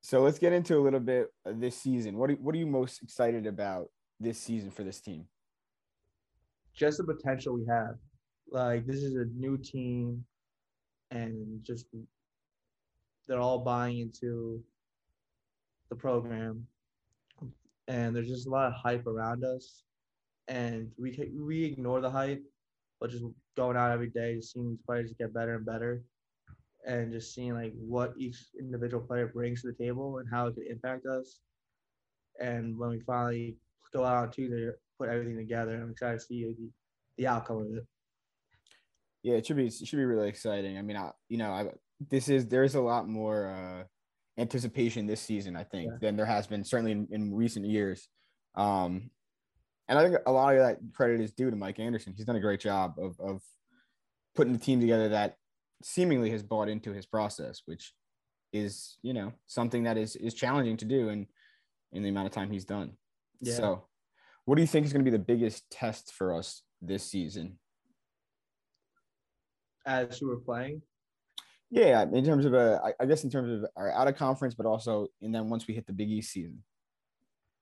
So 0.01 0.23
let's 0.23 0.39
get 0.39 0.53
into 0.53 0.77
a 0.79 0.81
little 0.81 1.01
bit 1.01 1.29
of 1.45 1.61
this 1.61 1.77
season. 1.77 2.17
What 2.17 2.31
are, 2.31 2.35
what 2.35 2.55
are 2.55 2.59
you 2.59 2.67
most 2.67 3.03
excited 3.03 3.47
about 3.47 3.91
this 4.21 4.39
season 4.39 4.71
for 4.71 4.83
this 4.85 5.01
team? 5.01 5.27
Just 6.75 6.99
the 6.99 7.05
potential 7.05 7.55
we 7.55 7.67
have. 7.69 7.97
Like 8.51 8.87
this 8.87 9.03
is 9.03 9.15
a 9.15 9.27
new 9.37 9.59
team 9.59 10.25
and 11.11 11.63
just 11.63 11.87
they're 13.27 13.41
all 13.41 13.59
buying 13.59 13.99
into 14.01 14.63
the 15.91 15.97
program. 15.97 16.67
And 17.87 18.15
there's 18.15 18.29
just 18.29 18.47
a 18.47 18.51
lot 18.51 18.67
of 18.67 18.75
hype 18.75 19.07
around 19.07 19.45
us. 19.45 19.83
And 20.49 20.91
we 20.99 21.31
we 21.39 21.65
ignore 21.65 22.01
the 22.01 22.11
hype, 22.11 22.43
but 23.01 23.11
just 23.11 23.25
going 23.57 23.77
out 23.77 23.91
every 23.91 24.09
day, 24.09 24.37
just 24.37 24.53
seeing 24.53 24.71
these 24.71 24.81
players 24.87 25.13
get 25.19 25.35
better 25.35 25.57
and 25.57 25.67
better, 25.67 26.03
and 26.87 27.13
just 27.13 27.35
seeing 27.35 27.55
like 27.55 27.75
what 27.77 28.15
each 28.17 28.37
individual 28.59 29.03
player 29.03 29.27
brings 29.27 29.63
to 29.63 29.69
the 29.69 29.85
table 29.85 30.19
and 30.19 30.29
how 30.31 30.47
it 30.47 30.55
could 30.55 30.67
impact 30.67 31.05
us. 31.07 31.41
And 32.41 32.79
when 32.79 32.91
we 32.91 33.01
finally 33.01 33.57
go 33.93 34.05
out 34.05 34.17
on 34.17 34.31
Tuesday, 34.31 34.71
put 34.99 35.11
everything 35.11 35.37
together, 35.37 35.75
I'm 35.75 35.91
excited 35.91 36.21
to 36.21 36.25
see 36.25 36.45
the, 36.45 36.71
the 37.19 37.27
outcome 37.27 37.59
of 37.59 37.77
it. 37.77 37.87
Yeah, 39.29 39.35
it 39.35 39.45
should 39.47 39.57
be 39.57 39.67
it 39.67 39.87
should 39.87 39.99
be 39.99 40.07
really 40.07 40.29
exciting. 40.29 40.79
I 40.79 40.83
mean, 40.83 40.97
I, 40.97 41.11
you 41.29 41.37
know, 41.37 41.51
I, 41.51 41.67
this 42.09 42.31
is 42.31 42.47
there's 42.47 42.77
a 42.77 42.81
lot 42.81 43.07
more 43.07 43.49
uh, 43.49 43.85
anticipation 44.41 45.07
this 45.07 45.21
season, 45.21 45.55
I 45.55 45.65
think, 45.65 45.91
Yeah. 45.91 45.99
than 46.01 46.17
there 46.17 46.25
has 46.25 46.47
been 46.47 46.65
certainly 46.65 46.93
in, 46.93 47.07
in 47.11 47.35
recent 47.35 47.67
years. 47.67 48.09
Um, 48.55 49.11
and 49.87 49.99
I 49.99 50.03
think 50.03 50.17
a 50.27 50.33
lot 50.33 50.55
of 50.55 50.61
that 50.61 50.79
credit 50.95 51.21
is 51.21 51.33
due 51.33 51.51
to 51.51 51.57
Mike 51.57 51.79
Anderson. 51.79 52.15
He's 52.17 52.25
done 52.25 52.37
a 52.37 52.41
great 52.41 52.61
job 52.61 52.95
of 52.99 53.21
of 53.21 53.43
putting 54.35 54.55
the 54.55 54.59
team 54.59 54.81
together 54.81 55.11
that 55.11 55.37
seemingly 55.83 56.31
has 56.31 56.43
bought 56.43 56.71
into 56.71 56.93
his 56.93 57.05
process, 57.05 57.63
which 57.67 57.93
is 58.55 58.97
you 59.03 59.13
know 59.13 59.35
something 59.47 59.83
that 59.83 59.99
is 59.99 60.17
is 60.17 60.33
challenging 60.33 60.79
to 60.79 60.87
do 60.87 61.11
in 61.11 61.27
in 61.93 62.03
the 62.03 62.09
amount 62.09 62.27
of 62.29 62.33
time 62.33 62.51
he's 62.51 62.65
done. 62.65 62.93
Yeah. 63.43 63.57
So, 63.57 63.89
what 64.47 64.55
do 64.55 64.63
you 64.63 64.67
think 64.67 64.87
is 64.87 64.93
going 64.95 65.05
to 65.05 65.11
be 65.11 65.15
the 65.17 65.23
biggest 65.23 65.69
test 65.71 66.15
for 66.15 66.33
us 66.35 66.63
this 66.81 67.05
season? 67.05 67.59
As 69.89 70.21
we 70.21 70.29
were 70.29 70.37
playing, 70.37 70.83
Yeah, 71.71 72.03
in 72.03 72.23
terms 72.25 72.45
of 72.45 72.53
a, 72.53 72.79
I- 72.85 73.03
I 73.03 73.07
guess 73.07 73.25
in 73.25 73.31
terms 73.31 73.51
of 73.51 73.71
our 73.75 73.91
out 73.91 74.07
of 74.07 74.17
conference, 74.17 74.55
but 74.55 74.67
also, 74.67 75.09
and 75.23 75.35
then 75.35 75.49
once 75.49 75.67
we 75.67 75.73
hit 75.75 75.87
the 75.87 75.93
Big 75.95 76.11
East 76.11 76.31
season. 76.33 76.63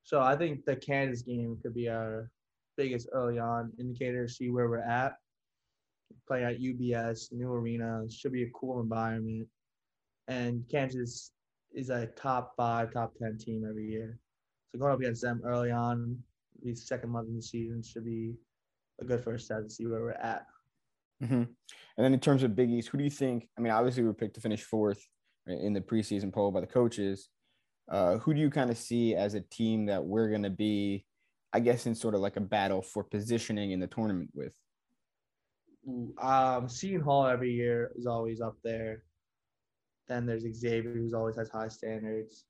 So 0.03 0.21
I 0.21 0.37
think 0.37 0.65
the 0.65 0.75
Kansas 0.77 1.23
game 1.23 1.57
could 1.63 1.75
be 1.75 1.89
our 1.89 2.31
biggest 2.77 3.09
early 3.13 3.39
on 3.39 3.73
indicator, 3.79 4.27
to 4.27 4.33
see 4.33 4.51
where 4.51 4.69
we're 4.69 4.79
at. 4.79 5.15
Playing 6.29 6.45
at 6.47 6.61
UBS, 6.61 7.33
new 7.33 7.53
arena, 7.53 8.03
should 8.11 8.33
be 8.33 8.43
a 8.45 8.51
cool 8.51 8.81
environment. 8.81 9.49
And 10.29 10.65
Kansas 10.69 11.31
is 11.73 11.91
a 11.91 12.07
top 12.09 12.55
five, 12.57 12.93
top 12.93 13.15
10 13.21 13.39
team 13.39 13.65
every 13.69 13.89
year. 13.91 14.19
So 14.73 14.79
going 14.81 14.93
up 14.93 15.01
against 15.01 15.23
them 15.23 15.43
early 15.45 15.71
on, 15.71 16.19
the 16.63 16.75
second 16.75 17.11
month 17.11 17.29
of 17.29 17.35
the 17.37 17.43
season 17.43 17.83
should 17.83 18.05
be 18.05 18.35
a 19.01 19.05
good 19.05 19.23
first 19.23 19.45
step 19.47 19.63
to 19.65 19.71
see 19.71 19.87
where 19.87 20.01
we're 20.01 20.11
at. 20.13 20.47
And 21.21 22.05
then 22.05 22.13
in 22.13 22.21
terms 22.21 22.43
of 22.43 22.55
Big 22.55 22.71
East, 22.71 22.89
who 22.89 22.99
do 22.99 23.05
you 23.05 23.11
think? 23.11 23.49
I 23.57 23.61
mean, 23.61 23.73
obviously 23.73 24.03
we 24.03 24.09
were 24.09 24.15
picked 24.15 24.35
to 24.35 24.41
finish 24.41 24.63
fourth 24.63 25.03
in 25.47 25.73
the 25.73 25.81
preseason 25.81 26.33
poll 26.33 26.51
by 26.51 26.61
the 26.61 26.67
coaches. 26.67 27.29
Uh, 27.91 28.19
who 28.19 28.35
do 28.35 28.41
you 28.41 28.51
kind 28.51 28.69
of 28.71 28.77
see 28.77 29.15
as 29.15 29.35
a 29.35 29.41
team 29.41 29.87
that 29.87 30.05
we're 30.05 30.29
going 30.29 30.43
to 30.43 30.51
be, 30.51 31.07
I 31.53 31.61
guess, 31.61 31.87
in 31.87 31.95
sort 31.95 32.15
of 32.15 32.21
like 32.21 32.37
a 32.37 32.41
battle 32.41 32.83
for 32.83 33.05
positioning 33.05 33.71
in 33.71 33.81
the 33.81 33.87
tournament 33.87 34.31
with? 34.35 34.53
Um, 36.21 36.69
Seton 36.69 37.01
Hall 37.01 37.27
every 37.27 37.53
year 37.53 37.93
is 37.97 38.07
always 38.07 38.41
up 38.41 38.57
there. 38.65 39.05
Then 40.09 40.27
there's 40.27 40.43
Xavier, 40.43 40.93
who's 40.93 41.15
always 41.15 41.37
has 41.37 41.49
high 41.49 41.69
standards. 41.69 42.45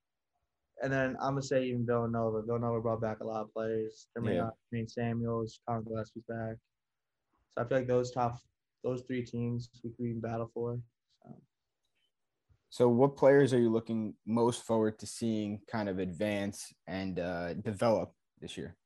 And 0.83 0.93
then 0.93 1.17
I'm 1.21 1.33
gonna 1.33 1.43
say 1.43 1.65
even 1.65 1.87
Villanova. 1.87 2.43
Villanova 2.43 2.81
brought 2.81 3.01
back 3.01 3.21
a 3.21 3.27
lot 3.27 3.43
of 3.43 3.53
players. 3.53 4.09
There 4.15 4.23
may 4.23 4.35
Yeah. 4.35 4.43
not 4.45 4.55
I 4.55 4.77
mean 4.77 4.89
Samuels, 4.89 5.61
Collin 5.67 5.85
Gillespie's 5.85 6.25
back. 6.29 6.57
So 7.55 7.63
I 7.65 7.69
feel 7.69 7.79
like 7.79 7.87
those 7.87 8.11
top 8.11 8.39
those 8.87 9.03
three 9.03 9.25
teams 9.25 9.69
we 9.83 9.91
could 9.91 10.07
even 10.07 10.21
battle 10.21 10.51
for. 10.55 10.79
So 11.25 11.35
So, 12.71 12.89
what 12.89 13.17
players 13.17 13.53
are 13.53 13.59
you 13.59 13.71
looking 13.71 14.15
most 14.25 14.63
forward 14.63 14.99
to 15.01 15.07
seeing 15.07 15.61
kind 15.67 15.89
of 15.89 15.99
advance 15.99 16.73
and 16.87 17.19
uh, 17.19 17.55
develop 17.55 18.13
this 18.41 18.57
year? 18.57 18.77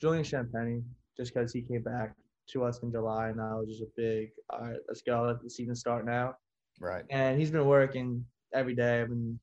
Julian 0.00 0.24
Champagnie, 0.24 0.82
just 1.16 1.32
because 1.32 1.52
he 1.52 1.62
came 1.62 1.82
back 1.82 2.14
to 2.50 2.64
us 2.64 2.80
in 2.82 2.90
July 2.90 3.28
and 3.28 3.38
that 3.38 3.54
was 3.54 3.68
just 3.68 3.82
a 3.82 3.92
big 3.96 4.30
all 4.50 4.60
right, 4.60 4.78
let's 4.88 5.02
go, 5.02 5.22
let 5.22 5.42
the 5.42 5.50
season 5.50 5.74
start 5.74 6.04
now. 6.04 6.34
Right. 6.80 7.04
and 7.10 7.38
he's 7.38 7.50
been 7.50 7.66
working 7.66 8.24
every 8.54 8.74
day. 8.74 9.00
I've 9.00 9.08
been 9.08 9.38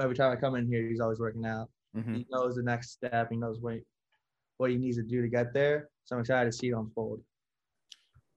every 0.00 0.16
time 0.16 0.32
I 0.32 0.40
come 0.40 0.54
in 0.56 0.66
here, 0.66 0.88
he's 0.88 1.00
always 1.00 1.20
working 1.20 1.46
out. 1.46 1.68
hmm 1.94 2.14
He 2.14 2.26
knows 2.30 2.56
the 2.56 2.62
next 2.62 2.90
step. 2.92 3.28
He 3.30 3.36
knows 3.36 3.58
what 3.60 3.78
what 4.58 4.70
he 4.70 4.76
needs 4.76 4.96
to 4.96 5.02
do 5.02 5.22
to 5.22 5.28
get 5.28 5.54
there. 5.54 5.88
So 6.04 6.16
I'm 6.16 6.20
excited 6.20 6.50
to 6.50 6.56
see 6.56 6.68
it 6.68 6.76
unfold. 6.76 7.20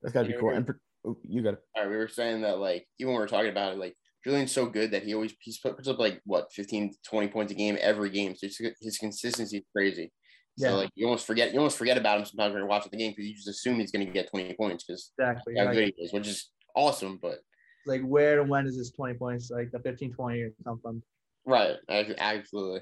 That's 0.04 0.14
got 0.14 0.24
to 0.24 0.28
be 0.30 0.36
cool. 0.40 0.52
And 0.52 0.70
oh, 1.06 1.18
you 1.24 1.42
got 1.42 1.54
it. 1.54 1.60
All 1.76 1.84
right, 1.84 1.90
we 1.90 1.98
were 1.98 2.08
saying 2.08 2.42
that 2.42 2.60
like 2.60 2.86
even 3.00 3.14
when 3.14 3.20
we 3.22 3.26
are 3.26 3.28
talking 3.28 3.50
about 3.50 3.74
it, 3.74 3.80
like 3.80 3.96
Julian's 4.24 4.52
so 4.52 4.66
good 4.68 4.92
that 4.92 5.04
he 5.04 5.14
always 5.16 5.34
he 5.42 5.56
puts 5.64 5.88
up 5.88 6.00
like 6.00 6.22
what 6.26 6.52
15, 6.54 6.94
20 7.08 7.28
points 7.30 7.52
a 7.52 7.56
game 7.56 7.78
every 7.82 8.10
game. 8.10 8.36
So 8.36 8.48
his, 8.48 8.60
his 8.82 8.98
consistency 8.98 9.58
is 9.58 9.64
crazy. 9.76 10.12
So 10.58 10.68
Yeah. 10.68 10.74
like 10.76 10.90
you 10.96 11.06
almost 11.08 11.26
forget 11.26 11.52
you 11.52 11.60
almost 11.60 11.78
forget 11.78 11.98
about 11.98 12.20
him 12.20 12.26
sometimes 12.26 12.54
when 12.54 12.60
you're 12.60 12.68
watching 12.68 12.92
the 12.92 12.98
game 12.98 13.12
because 13.12 13.26
you 13.26 13.34
just 13.34 13.48
assume 13.48 13.80
he's 13.80 13.92
going 13.92 14.06
to 14.06 14.12
get 14.12 14.30
twenty 14.30 14.54
points 14.54 14.84
because 14.84 15.12
Exactly. 15.18 15.56
how 15.58 15.66
Like, 15.66 15.74
good 15.74 15.94
he 15.96 16.04
is, 16.04 16.14
which 16.14 16.28
is 16.28 16.52
awesome. 16.76 17.18
But 17.22 17.40
like 17.86 18.02
where 18.02 18.42
and 18.42 18.50
when 18.50 18.66
does 18.66 18.78
this 18.78 18.92
20 18.92 19.16
points, 19.16 19.50
like 19.52 19.72
the 19.72 19.80
15, 19.80 20.14
20 20.14 20.50
come 20.64 20.80
from? 20.80 21.04
right, 21.46 21.78
absolutely. 21.90 22.82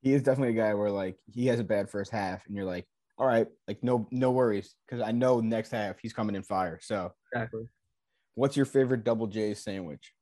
He 0.00 0.14
is 0.14 0.22
definitely 0.22 0.54
a 0.54 0.62
guy 0.62 0.74
where 0.74 0.90
like 0.90 1.16
he 1.26 1.46
has 1.46 1.60
a 1.60 1.64
bad 1.64 1.90
first 1.90 2.12
half, 2.12 2.46
and 2.46 2.54
you're 2.54 2.64
like, 2.64 2.86
all 3.18 3.26
right, 3.26 3.46
like 3.66 3.82
no 3.82 4.06
no 4.10 4.30
worries, 4.30 4.74
because 4.86 5.02
I 5.02 5.10
know 5.10 5.40
next 5.40 5.70
half 5.70 5.96
he's 6.00 6.12
coming 6.12 6.36
in 6.36 6.42
fire. 6.42 6.78
So, 6.80 7.12
Exactly. 7.32 7.64
what's 8.34 8.56
your 8.56 8.66
favorite 8.66 9.04
double 9.04 9.26
J 9.26 9.54
sandwich? 9.54 10.12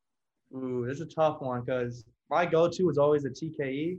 Ooh, 0.54 0.86
this 0.86 1.00
is 1.00 1.02
a 1.02 1.14
tough 1.14 1.40
one 1.40 1.62
because 1.64 2.04
my 2.30 2.46
go-to 2.46 2.88
is 2.88 2.98
always 2.98 3.24
a 3.24 3.30
TKE, 3.30 3.98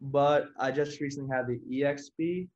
but 0.00 0.46
I 0.58 0.70
just 0.70 1.00
recently 1.00 1.30
had 1.34 1.46
the 1.46 1.60
EXP, 1.70 2.48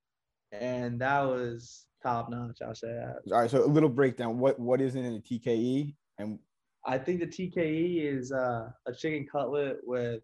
and 0.52 1.00
that 1.00 1.22
was 1.22 1.86
top 2.02 2.30
notch. 2.30 2.58
I'll 2.64 2.74
say 2.74 2.88
that. 2.88 3.16
All 3.32 3.40
right, 3.40 3.50
so 3.50 3.64
a 3.64 3.66
little 3.66 3.88
breakdown. 3.90 4.38
What 4.38 4.58
what 4.58 4.80
is 4.80 4.94
in 4.94 5.02
the 5.02 5.20
TKE, 5.20 5.94
and 6.18 6.38
I 6.86 6.96
think 6.98 7.20
the 7.20 7.26
TKE 7.26 8.02
is 8.18 8.32
uh, 8.32 8.70
a 8.86 8.92
chicken 8.94 9.26
cutlet 9.30 9.78
with 9.84 10.22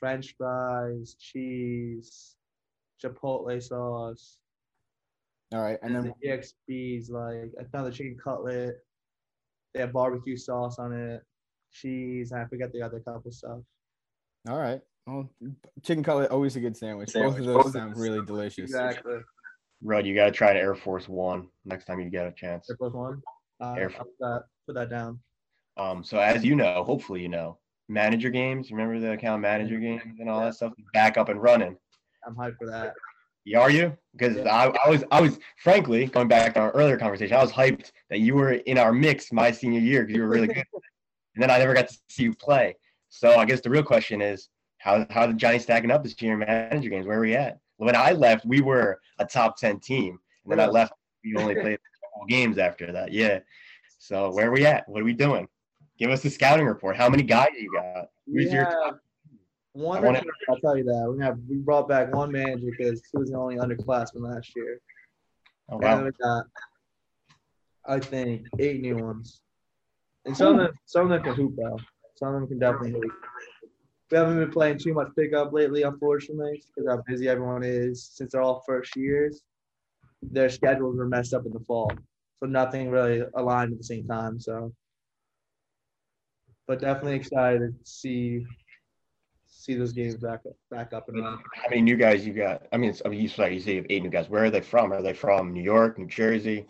French 0.00 0.34
fries, 0.36 1.14
cheese, 1.20 2.34
chipotle 3.02 3.62
sauce. 3.62 4.38
All 5.52 5.60
right, 5.62 5.78
and 5.82 5.94
And 5.94 6.06
then 6.06 6.14
the 6.20 6.28
EXP's 6.28 7.10
like 7.10 7.52
another 7.72 7.90
chicken 7.90 8.16
cutlet. 8.22 8.76
They 9.72 9.80
have 9.80 9.92
barbecue 9.92 10.36
sauce 10.36 10.78
on 10.78 10.92
it, 10.92 11.22
cheese, 11.72 12.32
and 12.32 12.40
I 12.40 12.46
forget 12.46 12.72
the 12.72 12.82
other 12.82 13.00
couple 13.00 13.30
stuff. 13.32 13.60
all 14.48 14.58
right. 14.58 14.80
Well, 15.06 15.28
chicken 15.82 16.02
cutlet 16.02 16.30
always 16.30 16.56
a 16.56 16.60
good 16.60 16.76
sandwich. 16.76 17.12
Both 17.12 17.38
of 17.38 17.44
those 17.44 17.72
sound 17.72 17.96
really 17.98 18.24
delicious. 18.24 18.64
Exactly. 18.64 19.18
Rod, 19.82 20.06
you 20.06 20.14
got 20.14 20.26
to 20.26 20.30
try 20.30 20.50
an 20.50 20.56
Air 20.56 20.74
Force 20.74 21.08
One 21.08 21.48
next 21.66 21.84
time 21.84 22.00
you 22.00 22.08
get 22.08 22.26
a 22.26 22.32
chance. 22.32 22.70
Air 22.70 22.76
Force 22.76 22.94
One. 22.94 23.22
Uh, 23.60 23.74
Air 23.74 23.92
I'll 23.98 24.04
put 24.04 24.18
that 24.20 24.42
put 24.66 24.74
that 24.76 24.90
down. 24.90 25.20
Um, 25.76 26.02
so 26.02 26.18
as 26.18 26.44
you 26.44 26.56
know, 26.56 26.84
hopefully 26.84 27.20
you 27.20 27.28
know, 27.28 27.58
manager 27.88 28.30
games. 28.30 28.70
Remember 28.70 28.98
the 28.98 29.12
account 29.12 29.42
manager 29.42 29.78
games 29.78 30.18
and 30.20 30.30
all 30.30 30.40
that 30.40 30.54
stuff. 30.54 30.72
Back 30.94 31.18
up 31.18 31.28
and 31.28 31.42
running. 31.42 31.76
I'm 32.26 32.34
hyped 32.34 32.56
for 32.58 32.66
that. 32.66 32.94
Yeah, 33.44 33.60
Are 33.60 33.70
you? 33.70 33.96
Because 34.16 34.36
Yeah. 34.36 34.54
I, 34.54 34.74
I 34.86 34.88
was, 34.88 35.04
I 35.10 35.20
was, 35.20 35.38
frankly, 35.62 36.06
going 36.06 36.28
back 36.28 36.54
to 36.54 36.60
our 36.60 36.70
earlier 36.70 36.96
conversation, 36.96 37.36
I 37.36 37.42
was 37.42 37.52
hyped 37.52 37.92
that 38.08 38.20
you 38.20 38.34
were 38.34 38.52
in 38.52 38.78
our 38.78 38.92
mix 38.92 39.32
my 39.32 39.50
senior 39.50 39.80
year 39.80 40.02
because 40.02 40.16
you 40.16 40.22
were 40.22 40.28
really 40.28 40.46
good. 40.46 40.64
and 41.34 41.42
then 41.42 41.50
I 41.50 41.58
never 41.58 41.74
got 41.74 41.88
to 41.88 41.98
see 42.08 42.24
you 42.24 42.34
play. 42.34 42.74
So 43.10 43.36
I 43.36 43.44
guess 43.44 43.60
the 43.60 43.70
real 43.70 43.82
question 43.82 44.22
is, 44.22 44.48
how 44.78 45.06
how 45.08 45.26
did 45.26 45.38
Johnny 45.38 45.58
stacking 45.58 45.90
up 45.90 46.02
this 46.02 46.20
year 46.20 46.36
manager 46.36 46.90
games? 46.90 47.06
Where 47.06 47.18
are 47.18 47.22
we 47.22 47.34
at? 47.34 47.58
When 47.76 47.96
I 47.96 48.12
left, 48.12 48.44
we 48.44 48.60
were 48.60 49.00
a 49.18 49.24
top 49.24 49.56
ten 49.56 49.78
team, 49.80 50.18
and 50.44 50.52
then 50.52 50.60
I 50.60 50.66
left. 50.66 50.92
We 51.24 51.36
only 51.36 51.54
played 51.54 51.74
a 51.74 52.12
couple 52.12 52.26
games 52.28 52.58
after 52.58 52.92
that. 52.92 53.12
Yeah. 53.12 53.40
So 53.98 54.32
where 54.32 54.48
are 54.48 54.52
we 54.52 54.66
at? 54.66 54.88
What 54.88 55.00
are 55.00 55.04
we 55.04 55.14
doing? 55.14 55.48
Give 55.98 56.10
us 56.10 56.22
the 56.22 56.28
scouting 56.30 56.66
report. 56.66 56.96
How 56.96 57.08
many 57.08 57.22
guys 57.22 57.48
you 57.58 57.72
got? 57.72 58.08
Who's 58.26 58.52
your 58.52 58.64
have 58.64 58.98
one. 59.74 59.98
I 59.98 60.06
wanna- 60.06 60.22
I'll 60.48 60.60
tell 60.60 60.76
you 60.76 60.84
that 60.84 61.04
we're 61.08 61.22
have, 61.22 61.38
we 61.48 61.56
brought 61.56 61.88
back 61.88 62.12
one 62.14 62.32
manager 62.32 62.70
because 62.70 63.02
he 63.10 63.18
was 63.18 63.30
the 63.30 63.36
only 63.36 63.56
underclassman 63.56 64.22
last 64.22 64.54
year. 64.56 64.80
Oh, 65.68 65.78
And 65.80 66.04
we 66.04 66.10
got, 66.12 66.46
I 67.84 67.98
think, 68.00 68.46
eight 68.58 68.80
new 68.80 68.96
ones. 68.96 69.42
And 70.24 70.36
some 70.36 70.58
of 70.58 70.66
them, 70.66 70.74
some 70.86 71.02
of 71.04 71.08
them 71.10 71.22
can 71.22 71.34
hoop 71.34 71.56
though. 71.56 71.78
Some 72.16 72.34
of 72.34 72.40
them 72.40 72.48
can 72.48 72.58
definitely 72.58 72.92
hoop. 72.92 73.12
We 74.10 74.18
haven't 74.18 74.38
been 74.38 74.50
playing 74.52 74.78
too 74.78 74.94
much 74.94 75.08
pickup 75.16 75.52
lately, 75.52 75.82
unfortunately, 75.82 76.62
because 76.68 76.88
how 76.88 77.02
busy 77.06 77.28
everyone 77.28 77.64
is. 77.64 78.04
Since 78.04 78.32
they're 78.32 78.42
all 78.42 78.62
first 78.66 78.94
years, 78.96 79.42
their 80.22 80.48
schedules 80.48 80.96
were 80.96 81.08
messed 81.08 81.34
up 81.34 81.46
in 81.46 81.52
the 81.52 81.60
fall, 81.60 81.90
so 82.38 82.46
nothing 82.46 82.90
really 82.90 83.24
aligned 83.34 83.72
at 83.72 83.78
the 83.78 83.84
same 83.84 84.06
time. 84.06 84.38
So, 84.38 84.72
but 86.66 86.78
definitely 86.80 87.16
excited 87.16 87.76
to 87.78 87.86
see 87.86 88.46
see 89.64 89.74
those 89.74 89.92
games 89.92 90.16
back 90.16 90.40
up, 90.46 90.56
back 90.70 90.92
up 90.92 91.08
and 91.08 91.22
running. 91.22 91.38
How 91.54 91.68
many 91.70 91.82
new 91.82 91.96
guys 91.96 92.26
you 92.26 92.34
got? 92.34 92.62
I 92.72 92.76
mean, 92.76 92.90
it's, 92.90 93.02
I 93.04 93.08
mean, 93.08 93.20
you 93.20 93.28
sorry, 93.28 93.54
you 93.54 93.60
say 93.60 93.72
you 93.72 93.76
have 93.78 93.86
eight 93.88 94.02
new 94.02 94.10
guys. 94.10 94.28
Where 94.28 94.44
are 94.44 94.50
they 94.50 94.60
from? 94.60 94.92
Are 94.92 95.02
they 95.02 95.14
from 95.14 95.52
New 95.52 95.62
York, 95.62 95.98
New 95.98 96.06
Jersey? 96.06 96.66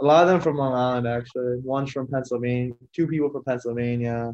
A 0.00 0.04
lot 0.04 0.22
of 0.22 0.30
them 0.30 0.40
from 0.40 0.56
Long 0.56 0.72
Island, 0.72 1.06
actually. 1.06 1.58
One's 1.62 1.92
from 1.92 2.08
Pennsylvania. 2.08 2.72
Two 2.94 3.06
people 3.06 3.28
from 3.30 3.44
Pennsylvania. 3.44 4.32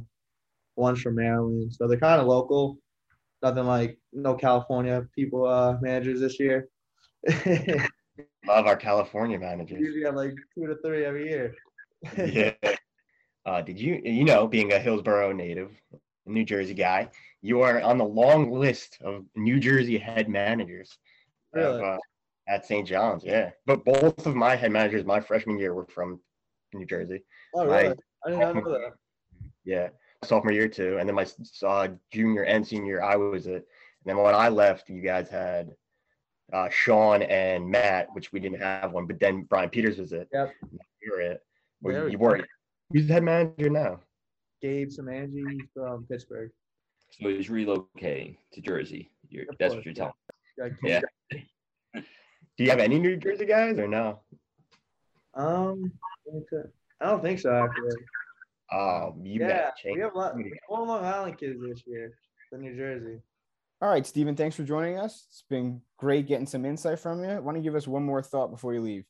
One's 0.77 1.01
from 1.01 1.17
Maryland. 1.17 1.73
So 1.75 1.89
they're 1.89 1.99
kind 1.99 2.21
of 2.21 2.29
local. 2.29 2.79
Nothing 3.43 3.65
like 3.65 3.99
no 4.13 4.35
California 4.35 5.07
people 5.15 5.47
uh, 5.47 5.77
managers 5.81 6.21
this 6.21 6.39
year. 6.39 6.69
Love 8.47 8.67
our 8.67 8.77
California 8.77 9.39
managers. 9.39 9.81
Usually 9.81 10.05
have 10.05 10.15
like 10.15 10.35
two 10.55 10.67
to 10.69 10.77
three 10.85 11.05
every 11.05 11.29
year. 11.29 11.55
yeah. 12.17 12.53
Uh, 13.45 13.63
did 13.63 13.81
you, 13.81 14.01
you 14.05 14.25
know, 14.25 14.47
being 14.47 14.73
a 14.73 14.79
Hillsborough 14.79 15.33
native, 15.33 15.71
a 15.93 16.31
New 16.31 16.45
Jersey 16.45 16.75
guy, 16.75 17.09
you 17.47 17.63
are 17.63 17.81
on 17.81 17.97
the 17.97 18.05
long 18.05 18.51
list 18.51 18.99
of 19.03 19.25
New 19.37 19.61
Jersey 19.61 19.99
head 19.99 20.29
managers 20.29 20.99
of, 21.55 21.81
uh, 21.81 21.99
at 22.49 22.67
St. 22.67 22.87
John's. 22.87 23.23
Yeah. 23.25 23.51
But 23.67 23.85
both 23.85 24.27
of 24.27 24.35
my 24.35 24.57
head 24.57 24.73
managers 24.73 25.05
my 25.05 25.21
freshman 25.21 25.57
year 25.57 25.73
were 25.73 25.87
from 25.87 26.19
New 26.75 26.85
Jersey. 26.85 27.23
Oh, 27.55 27.67
My- 27.67 27.83
really? 27.83 27.95
I 28.27 28.31
did 28.31 28.39
not 28.41 28.55
know 28.57 28.73
that. 28.73 28.93
Yeah. 29.65 29.89
Sophomore 30.25 30.53
year 30.53 30.69
too. 30.69 30.99
And 30.99 31.09
then 31.09 31.17
my 31.17 31.27
uh, 31.63 31.89
junior 32.13 32.45
and 32.45 32.67
senior 32.67 33.03
I 33.03 33.17
was 33.17 33.47
it. 33.47 33.55
And 33.55 33.65
then 34.05 34.17
when 34.17 34.35
I 34.35 34.49
left, 34.49 34.89
you 34.89 35.03
guys 35.03 35.29
had 35.29 35.71
uh, 36.53 36.69
Sean 36.69 37.23
and 37.23 37.69
Matt, 37.69 38.09
which 38.13 38.33
we 38.33 38.39
didn't 38.41 38.61
have 38.61 38.93
one, 38.93 39.07
but 39.07 39.19
then 39.19 39.43
Brian 39.43 39.69
Peters 39.69 39.99
was 39.99 40.13
it. 40.13 40.29
Yep. 40.33 40.53
You 41.03 41.13
were 41.13 41.21
it. 41.21 41.41
Well, 41.81 42.05
you, 42.05 42.11
you 42.13 42.19
were. 42.19 42.45
Who's 42.93 43.09
the 43.09 43.15
head 43.15 43.25
manager 43.25 43.71
now? 43.71 44.01
Gabe 44.63 44.89
Samanji 44.89 45.59
from 45.75 46.07
Pittsburgh. 46.09 46.51
So 47.21 47.29
he's 47.29 47.49
relocating 47.49 48.37
to 48.53 48.61
Jersey. 48.61 49.11
You're, 49.29 49.47
that's 49.59 49.75
what 49.75 49.85
you're 49.85 49.95
telling. 49.95 50.13
Yeah. 50.83 51.01
Yeah. 51.33 51.41
Do 51.95 52.65
you 52.65 52.71
have 52.71 52.79
any 52.79 52.99
New 52.99 53.17
Jersey 53.17 53.47
guys 53.47 53.79
or 53.79 53.87
no? 53.89 54.21
Um, 55.35 55.93
let 56.27 56.35
me 56.35 56.43
check. 56.51 56.71
I 57.01 57.07
don't 57.07 57.23
think 57.23 57.39
so, 57.39 57.53
actually. 57.53 57.97
Um, 58.73 59.21
you 59.23 59.41
yeah, 59.41 59.49
gotta 59.49 59.95
we 59.95 60.01
have 60.01 60.15
a 60.15 60.19
lot. 60.19 60.37
We 60.37 60.45
have 60.45 60.53
more 60.69 60.87
Long 60.87 61.05
Island 61.05 61.39
kids 61.39 61.61
this 61.61 61.83
year 61.87 62.13
than 62.51 62.63
New 62.63 62.75
Jersey. 62.75 63.21
All 63.81 63.91
right, 63.91 64.07
Steven, 64.07 64.35
thanks 64.35 64.57
for 64.57 64.65
joining 64.65 64.99
us. 64.99 65.27
It's 65.29 65.45
been 65.49 65.83
great 65.99 66.27
getting 66.27 66.47
some 66.47 66.65
insight 66.65 66.99
from 66.99 67.23
you. 67.23 67.29
Why 67.29 67.53
don't 67.53 67.57
you 67.57 67.63
give 67.63 67.75
us 67.75 67.87
one 67.87 68.03
more 68.03 68.23
thought 68.23 68.51
before 68.51 68.73
you 68.73 68.81
leave? 68.81 69.05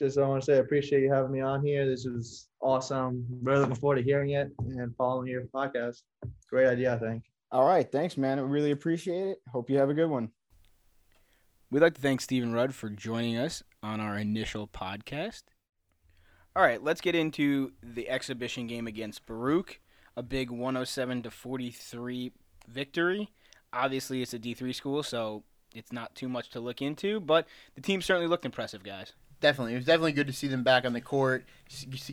Just 0.00 0.16
I 0.16 0.26
want 0.26 0.40
to 0.40 0.46
say 0.46 0.54
I 0.54 0.60
appreciate 0.60 1.02
you 1.02 1.12
having 1.12 1.30
me 1.30 1.42
on 1.42 1.62
here. 1.62 1.86
This 1.86 2.06
was 2.06 2.48
awesome. 2.62 3.26
Really 3.42 3.60
looking 3.60 3.76
forward 3.76 3.96
to 3.96 4.02
hearing 4.02 4.30
it 4.30 4.50
and 4.58 4.96
following 4.96 5.28
your 5.28 5.42
podcast. 5.54 5.98
Great 6.48 6.68
idea, 6.68 6.94
I 6.94 6.98
think. 6.98 7.24
All 7.52 7.66
right, 7.66 7.86
thanks, 7.92 8.16
man. 8.16 8.38
I 8.38 8.42
really 8.42 8.70
appreciate 8.70 9.26
it. 9.26 9.42
Hope 9.52 9.68
you 9.68 9.76
have 9.76 9.90
a 9.90 9.94
good 9.94 10.08
one. 10.08 10.30
We'd 11.70 11.82
like 11.82 11.96
to 11.96 12.00
thank 12.00 12.22
Steven 12.22 12.50
Rudd 12.50 12.74
for 12.74 12.88
joining 12.88 13.36
us 13.36 13.62
on 13.82 14.00
our 14.00 14.16
initial 14.16 14.66
podcast. 14.66 15.42
All 16.56 16.62
right, 16.62 16.82
let's 16.82 17.02
get 17.02 17.14
into 17.14 17.72
the 17.82 18.08
exhibition 18.08 18.66
game 18.66 18.86
against 18.86 19.26
Baruch, 19.26 19.80
a 20.16 20.22
big 20.22 20.50
107 20.50 21.24
to 21.24 21.30
43 21.30 22.32
victory. 22.66 23.28
Obviously, 23.70 24.22
it's 24.22 24.32
a 24.32 24.38
D3 24.38 24.74
school, 24.74 25.02
so 25.02 25.44
it's 25.74 25.92
not 25.92 26.14
too 26.14 26.28
much 26.28 26.50
to 26.50 26.60
look 26.60 26.82
into, 26.82 27.20
but 27.20 27.46
the 27.74 27.80
team 27.80 28.02
certainly 28.02 28.28
looked 28.28 28.44
impressive, 28.44 28.82
guys. 28.82 29.12
Definitely, 29.40 29.72
it 29.72 29.76
was 29.76 29.86
definitely 29.86 30.12
good 30.12 30.26
to 30.26 30.32
see 30.32 30.48
them 30.48 30.62
back 30.62 30.84
on 30.84 30.92
the 30.92 31.00
court. 31.00 31.46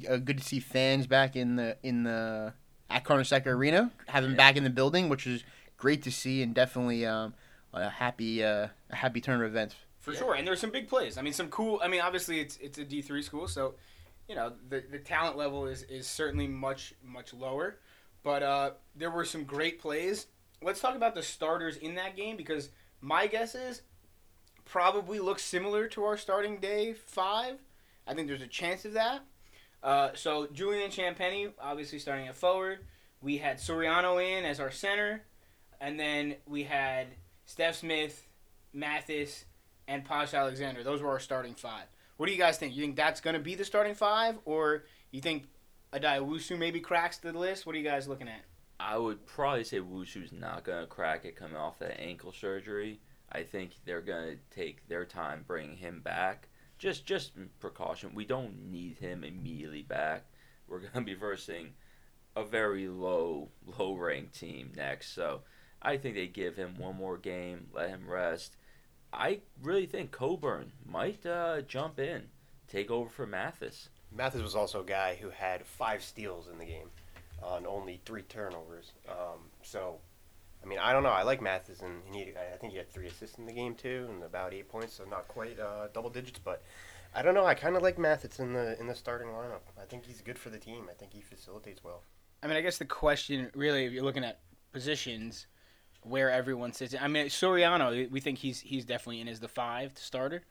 Uh, 0.10 0.18
Good 0.18 0.38
to 0.38 0.44
see 0.44 0.60
fans 0.60 1.08
back 1.08 1.36
in 1.36 1.58
the 1.58 1.78
in 1.84 2.04
the 2.04 2.54
at 2.90 3.04
Carnesecca 3.04 3.48
Arena, 3.48 3.92
have 4.08 4.24
them 4.24 4.36
back 4.36 4.56
in 4.56 4.64
the 4.64 4.70
building, 4.70 5.10
which 5.10 5.28
is 5.28 5.44
great 5.76 6.04
to 6.04 6.12
see, 6.12 6.42
and 6.42 6.54
definitely 6.54 7.06
um, 7.06 7.34
a 7.74 7.90
happy 7.90 8.44
uh, 8.44 8.68
a 8.90 8.96
happy 8.96 9.20
turn 9.20 9.42
of 9.42 9.48
events. 9.48 9.76
For 10.00 10.14
sure, 10.14 10.36
and 10.36 10.48
there's 10.48 10.62
some 10.62 10.72
big 10.72 10.88
plays. 10.88 11.18
I 11.18 11.22
mean, 11.22 11.34
some 11.34 11.50
cool. 11.50 11.82
I 11.84 11.90
mean, 11.90 12.00
obviously 12.00 12.40
it's 12.40 12.56
it's 12.58 12.78
a 12.78 12.86
D 12.86 13.02
three 13.02 13.22
school, 13.22 13.48
so 13.48 13.76
you 14.30 14.36
know 14.36 14.54
the 14.70 14.84
the 14.90 15.00
talent 15.00 15.36
level 15.36 15.68
is 15.68 15.84
is 15.84 16.08
certainly 16.08 16.48
much 16.48 16.94
much 17.04 17.34
lower, 17.34 17.80
but 18.24 18.42
uh, 18.42 18.72
there 18.96 19.12
were 19.12 19.26
some 19.26 19.44
great 19.44 19.82
plays. 19.82 20.28
Let's 20.62 20.80
talk 20.80 20.96
about 20.96 21.14
the 21.14 21.24
starters 21.24 21.76
in 21.76 21.96
that 21.96 22.16
game 22.16 22.38
because 22.38 22.70
my 23.02 23.28
guess 23.28 23.56
is 23.56 23.82
probably 24.66 25.20
looks 25.20 25.44
similar 25.44 25.88
to 25.88 26.04
our 26.04 26.18
starting 26.18 26.58
day 26.58 26.94
five. 26.94 27.56
I 28.06 28.14
think 28.14 28.28
there's 28.28 28.42
a 28.42 28.48
chance 28.48 28.86
of 28.86 28.94
that. 28.94 29.22
Uh, 29.84 30.10
so 30.14 30.48
Julian 30.54 30.92
Champagnie 30.92 31.52
obviously 31.62 32.00
starting 32.00 32.28
at 32.28 32.36
forward. 32.36 32.80
We 33.22 33.38
had 33.38 33.58
Soriano 33.58 34.22
in 34.24 34.46
as 34.46 34.60
our 34.60 34.72
center, 34.72 35.24
and 35.80 36.00
then 36.00 36.36
we 36.46 36.64
had 36.64 37.08
Stef 37.48 37.76
Smith, 37.76 38.28
Mathis, 38.74 39.46
and 39.88 40.04
Posh 40.04 40.34
Alexander. 40.34 40.84
Those 40.84 41.02
were 41.02 41.10
our 41.10 41.20
starting 41.20 41.56
five. 41.56 41.86
What 42.18 42.26
do 42.26 42.32
you 42.32 42.38
guys 42.38 42.58
think? 42.58 42.76
You 42.76 42.82
think 42.82 42.96
that's 42.96 43.22
going 43.22 43.36
to 43.36 43.40
be 43.40 43.56
the 43.56 43.66
starting 43.66 43.96
five, 43.96 44.38
or 44.46 44.84
you 45.12 45.22
think 45.22 45.46
Addae-Wusu 45.94 46.58
maybe 46.58 46.80
cracks 46.80 47.18
the 47.18 47.32
list? 47.32 47.66
What 47.66 47.76
are 47.76 47.80
you 47.80 47.84
guys 47.84 48.08
looking 48.08 48.28
at? 48.28 48.42
I 48.80 48.98
would 48.98 49.26
probably 49.26 49.64
say 49.64 49.80
Wushu's 49.80 50.32
not 50.32 50.64
going 50.64 50.82
to 50.82 50.88
crack 50.88 51.26
it 51.26 51.36
coming 51.36 51.58
off 51.58 51.80
that 51.80 52.00
ankle 52.00 52.32
surgery. 52.32 53.00
I 53.32 53.44
think 53.44 53.72
they're 53.86 54.02
going 54.02 54.38
to 54.38 54.56
take 54.56 54.88
their 54.88 55.06
time 55.06 55.44
bringing 55.48 55.78
him 55.78 56.02
back. 56.02 56.48
Just 56.78 57.06
just 57.06 57.32
precaution. 57.60 58.14
We 58.14 58.26
don't 58.26 58.72
need 58.72 59.00
him 59.00 59.24
immediately 59.24 59.82
back. 59.82 60.26
We're 60.68 60.80
going 60.80 60.94
to 60.94 61.02
be 61.02 61.16
versing 61.16 61.74
a 62.36 62.44
very 62.46 62.88
low 62.88 63.50
low 63.80 63.96
ranked 63.96 64.40
team 64.40 64.72
next. 64.76 65.14
So 65.14 65.42
I 65.82 65.98
think 65.98 66.16
they 66.16 66.28
give 66.28 66.56
him 66.56 66.78
one 66.78 66.96
more 66.96 67.18
game, 67.18 67.68
let 67.74 67.90
him 67.90 68.08
rest. 68.08 68.58
I 69.12 69.42
really 69.64 69.88
think 69.88 70.12
Coburn 70.12 70.72
might 70.86 71.26
uh, 71.26 71.62
jump 71.62 71.98
in, 72.00 72.24
take 72.68 72.92
over 72.92 73.10
for 73.10 73.26
Mathis. 73.26 73.90
Mathis 74.12 74.42
was 74.42 74.56
also 74.56 74.82
a 74.82 74.86
guy 74.86 75.18
who 75.20 75.30
had 75.30 75.66
five 75.66 76.04
steals 76.04 76.48
in 76.48 76.60
the 76.60 76.66
game 76.66 76.90
on 77.42 77.66
only 77.66 78.02
three 78.06 78.24
turnovers. 78.24 78.94
Um, 79.10 79.50
so, 79.62 80.00
I 80.64 80.68
mean, 80.68 80.80
I 80.80 80.94
don't 80.94 81.04
know. 81.04 81.10
I 81.10 81.24
like 81.24 81.42
Mathis, 81.42 81.82
and 81.82 82.02
he, 82.12 82.34
I 82.54 82.58
think 82.58 82.74
he 82.74 82.78
had 82.78 82.92
three 82.92 83.08
assists 83.08 83.38
in 83.38 83.46
the 83.46 83.54
game 83.54 83.76
too, 83.76 84.08
and 84.10 84.24
about 84.24 84.54
eight 84.54 84.70
points, 84.70 84.94
so 84.94 85.06
not 85.06 85.28
quite 85.28 85.60
uh, 85.60 85.88
double 85.94 86.10
digits. 86.10 86.40
But 86.44 86.64
I 87.16 87.22
don't 87.22 87.34
know. 87.34 87.46
I 87.46 87.54
kind 87.54 87.76
of 87.76 87.82
like 87.82 87.98
Mathis 87.98 88.40
in 88.40 88.54
the 88.54 88.80
in 88.80 88.88
the 88.88 88.96
starting 88.96 89.28
lineup. 89.28 89.62
I 89.82 89.86
think 89.86 90.06
he's 90.06 90.22
good 90.22 90.38
for 90.38 90.50
the 90.50 90.60
team. 90.60 90.88
I 90.90 90.94
think 90.94 91.14
he 91.14 91.22
facilitates 91.22 91.84
well. 91.84 92.04
I 92.44 92.48
mean, 92.48 92.58
I 92.58 92.62
guess 92.62 92.78
the 92.78 92.86
question 92.86 93.50
really, 93.56 93.86
if 93.86 93.94
you're 93.94 94.04
looking 94.04 94.24
at 94.24 94.40
positions, 94.72 95.48
where 96.04 96.32
everyone 96.32 96.74
sits. 96.74 96.96
I 97.00 97.08
mean, 97.08 97.28
Soriano, 97.28 98.10
we 98.10 98.20
think 98.20 98.40
he's 98.40 98.60
he's 98.60 98.86
definitely 98.86 99.22
in 99.22 99.28
as 99.28 99.40
the 99.40 99.48
five 99.48 99.94
starter. 99.96 100.44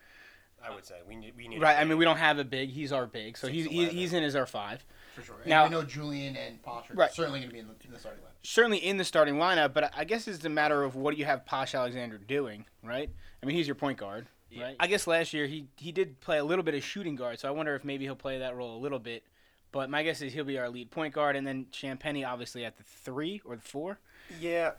I 0.68 0.74
would 0.74 0.84
say 0.86 0.96
we 1.08 1.16
need 1.16 1.34
we 1.36 1.48
need. 1.48 1.60
Right. 1.60 1.78
I 1.78 1.84
mean, 1.84 1.98
we 1.98 2.04
don't 2.04 2.16
have 2.16 2.38
a 2.38 2.44
big. 2.44 2.70
He's 2.70 2.92
our 2.92 3.06
big, 3.06 3.36
so 3.36 3.46
Six 3.46 3.54
he's 3.56 3.66
eleven. 3.66 3.94
he's 3.96 4.12
in 4.12 4.24
as 4.24 4.34
our 4.36 4.46
five. 4.46 4.84
For 5.14 5.22
sure. 5.22 5.36
Now- 5.46 5.64
we 5.64 5.70
know 5.70 5.82
Julian 5.82 6.36
and 6.36 6.62
Posh 6.62 6.90
are 6.90 6.94
Right. 6.94 7.10
certainly 7.12 7.40
going 7.40 7.48
to 7.50 7.54
be 7.54 7.60
in 7.60 7.68
the, 7.68 7.74
in 7.86 7.92
the 7.92 7.98
starting 7.98 8.22
lineup. 8.22 8.32
Certainly 8.42 8.78
in 8.78 8.96
the 8.98 9.04
starting 9.04 9.36
lineup, 9.36 9.72
but 9.72 9.90
I 9.96 10.04
guess 10.04 10.28
it's 10.28 10.44
a 10.44 10.48
matter 10.50 10.82
of 10.82 10.94
what 10.94 11.14
do 11.14 11.18
you 11.18 11.24
have 11.24 11.46
Posh 11.46 11.74
Alexander 11.74 12.18
doing, 12.18 12.66
right? 12.82 13.08
I 13.42 13.46
mean, 13.46 13.56
he's 13.56 13.66
your 13.66 13.76
point 13.76 13.98
guard, 13.98 14.26
right? 14.58 14.76
I 14.78 14.86
guess 14.86 15.06
last 15.06 15.32
year 15.32 15.46
he 15.46 15.68
he 15.76 15.92
did 15.92 16.20
play 16.20 16.38
a 16.38 16.44
little 16.44 16.62
bit 16.64 16.74
of 16.74 16.84
shooting 16.84 17.16
guard, 17.16 17.38
so 17.38 17.48
I 17.48 17.50
wonder 17.52 17.74
if 17.74 17.84
maybe 17.84 18.04
he'll 18.04 18.14
play 18.16 18.38
that 18.40 18.54
role 18.56 18.76
a 18.76 18.80
little 18.80 18.98
bit. 18.98 19.24
But 19.72 19.90
my 19.90 20.02
guess 20.02 20.22
is 20.22 20.32
he'll 20.32 20.44
be 20.44 20.58
our 20.58 20.70
lead 20.70 20.90
point 20.90 21.12
guard, 21.14 21.34
and 21.36 21.46
then 21.46 21.66
Champagnie 21.72 22.26
obviously 22.26 22.64
at 22.64 22.76
the 22.76 22.82
three 22.84 23.40
or 23.44 23.56
the 23.56 23.62
four. 23.62 23.98
Yeah. 24.40 24.72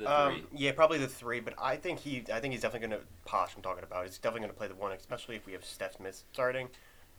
The 0.00 0.10
Um, 0.10 0.46
yeah, 0.54 0.72
probably 0.72 0.98
the 0.98 1.06
three, 1.08 1.40
but 1.40 1.54
I 1.58 1.76
think 1.76 2.00
he, 2.00 2.24
I 2.32 2.40
think 2.40 2.52
he's 2.52 2.62
definitely 2.62 2.88
going 2.88 3.00
to 3.00 3.06
Posh. 3.26 3.54
I'm 3.54 3.62
talking 3.62 3.84
about. 3.84 4.06
He's 4.06 4.18
definitely 4.18 4.40
going 4.40 4.52
to 4.52 4.56
play 4.56 4.68
the 4.68 4.74
one, 4.74 4.92
especially 4.92 5.36
if 5.36 5.46
we 5.46 5.52
have 5.52 5.62
Stef 5.62 5.96
Smith 5.96 6.24
starting. 6.32 6.68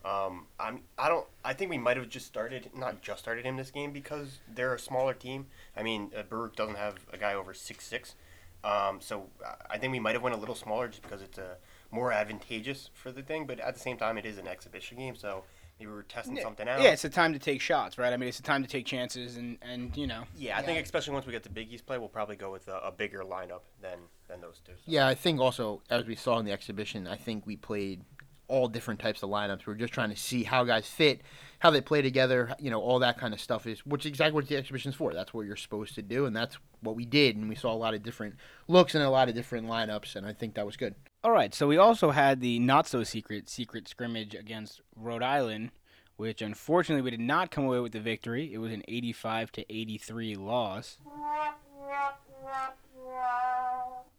Um, 0.04 0.48
I'm, 0.60 0.82
I 0.98 1.10
don't, 1.10 1.28
I 1.46 1.54
think 1.54 1.70
we 1.70 1.78
might 1.78 1.96
have 1.96 2.10
just 2.10 2.26
started, 2.26 2.72
not 2.76 3.04
just 3.04 3.20
started 3.20 3.46
him 3.46 3.56
this 3.56 3.70
game 3.70 3.92
because 3.92 4.40
they're 4.52 4.74
a 4.74 4.80
smaller 4.80 5.14
team. 5.14 5.46
I 5.78 5.84
mean, 5.84 6.12
uh, 6.18 6.24
Baruch 6.24 6.56
doesn't 6.56 6.78
have 6.78 7.06
a 7.14 7.18
guy 7.18 7.36
over 7.36 7.54
six 7.54 7.86
six, 7.86 8.16
um, 8.64 9.00
so 9.00 9.28
I 9.70 9.78
think 9.78 9.92
we 9.92 10.00
might 10.00 10.16
have 10.16 10.24
went 10.24 10.36
a 10.36 10.40
little 10.40 10.56
smaller 10.56 10.88
just 10.88 11.04
because 11.04 11.22
it's 11.22 11.38
uh, 11.38 11.56
more 11.92 12.12
advantageous 12.12 12.90
for 12.96 13.12
the 13.12 13.22
thing. 13.22 13.46
But 13.46 13.60
at 13.60 13.76
the 13.76 13.80
same 13.80 13.98
time, 13.98 14.18
it 14.18 14.26
is 14.26 14.40
an 14.40 14.48
exhibition 14.48 14.98
game, 14.98 15.16
so 15.16 15.44
maybe 15.82 15.92
we're 15.92 16.04
testing 16.04 16.40
something 16.42 16.68
out. 16.68 16.82
Yeah, 16.82 16.92
it's 16.92 17.04
a 17.06 17.10
time 17.10 17.34
to 17.34 17.40
take 17.40 17.62
shots, 17.62 17.98
right? 17.98 18.14
I 18.14 18.18
mean, 18.18 18.30
it's 18.30 18.40
a 18.40 18.44
time 18.44 18.64
to 18.64 18.70
take 18.70 18.86
chances, 18.86 19.38
and 19.38 19.58
and 19.62 19.96
you 19.98 20.08
know. 20.08 20.24
Yeah, 20.38 20.58
I 20.58 20.62
think 20.62 20.84
especially 20.84 21.14
once 21.14 21.26
we 21.26 21.32
get 21.32 21.44
to 21.44 21.50
Big 21.50 21.72
East 21.72 21.86
play, 21.86 21.98
we'll 21.98 22.10
probably 22.10 22.36
go 22.36 22.52
with 22.52 22.68
a, 22.68 22.78
a 22.78 22.92
bigger 22.92 23.20
lineup 23.20 23.62
than 23.82 24.00
than 24.28 24.42
those 24.42 24.62
two. 24.66 24.74
So. 24.74 24.84
Yeah, 24.86 25.08
I 25.08 25.16
think 25.16 25.40
also 25.40 25.82
as 25.90 26.06
we 26.06 26.16
saw 26.16 26.40
in 26.40 26.46
the 26.46 26.52
exhibition, 26.52 27.08
I 27.08 27.18
think 27.18 27.46
we 27.46 27.58
played 27.58 28.04
all 28.48 28.68
different 28.68 29.00
types 29.00 29.24
of 29.24 29.30
lineups. 29.30 29.66
We're 29.66 29.76
just 29.76 29.94
trying 29.94 30.10
to 30.10 30.16
see 30.16 30.44
how 30.44 30.66
guys 30.66 30.86
fit, 30.88 31.22
how 31.60 31.72
they 31.72 31.80
play 31.80 32.02
together, 32.02 32.54
you 32.60 32.70
know, 32.70 32.82
all 32.82 33.00
that 33.00 33.18
kind 33.18 33.34
of 33.34 33.40
stuff 33.40 33.66
is 33.66 33.86
which 33.86 34.06
is 34.06 34.10
exactly 34.10 34.36
what 34.36 34.48
the 34.48 34.58
exhibition's 34.58 34.96
for. 34.96 35.14
That's 35.14 35.34
what 35.34 35.46
you're 35.46 35.56
supposed 35.56 35.96
to 35.96 36.02
do, 36.02 36.26
and 36.26 36.36
that's 36.36 36.58
what 36.82 36.96
we 36.96 37.06
did. 37.06 37.38
And 37.38 37.50
we 37.50 37.56
saw 37.56 37.74
a 37.74 37.76
lot 37.76 37.94
of 37.94 38.04
different 38.04 38.36
looks 38.68 38.94
and 38.94 39.04
a 39.04 39.10
lot 39.10 39.30
of 39.30 39.36
different 39.36 39.68
lineups, 39.68 40.16
and 40.16 40.28
I 40.28 40.34
think 40.34 40.56
that 40.56 40.66
was 40.66 40.78
good. 40.78 40.96
All 41.24 41.32
right, 41.32 41.54
so 41.54 41.68
we 41.68 41.78
also 41.78 42.10
had 42.10 42.42
the 42.42 42.58
not 42.58 42.88
so 42.88 43.04
secret 43.04 43.48
secret 43.48 43.88
scrimmage 43.88 44.34
against 44.34 44.82
Rhode 44.96 45.22
Island, 45.22 45.70
which 46.16 46.42
unfortunately 46.42 47.04
we 47.04 47.12
did 47.12 47.20
not 47.20 47.52
come 47.52 47.66
away 47.66 47.80
with 47.80 47.92
the 47.92 48.00
victory. 48.00 48.52
It 48.52 48.58
was 48.58 48.72
an 48.72 48.82
85 48.88 49.52
to 49.52 49.74
83 49.74 50.36
loss. 50.36 50.98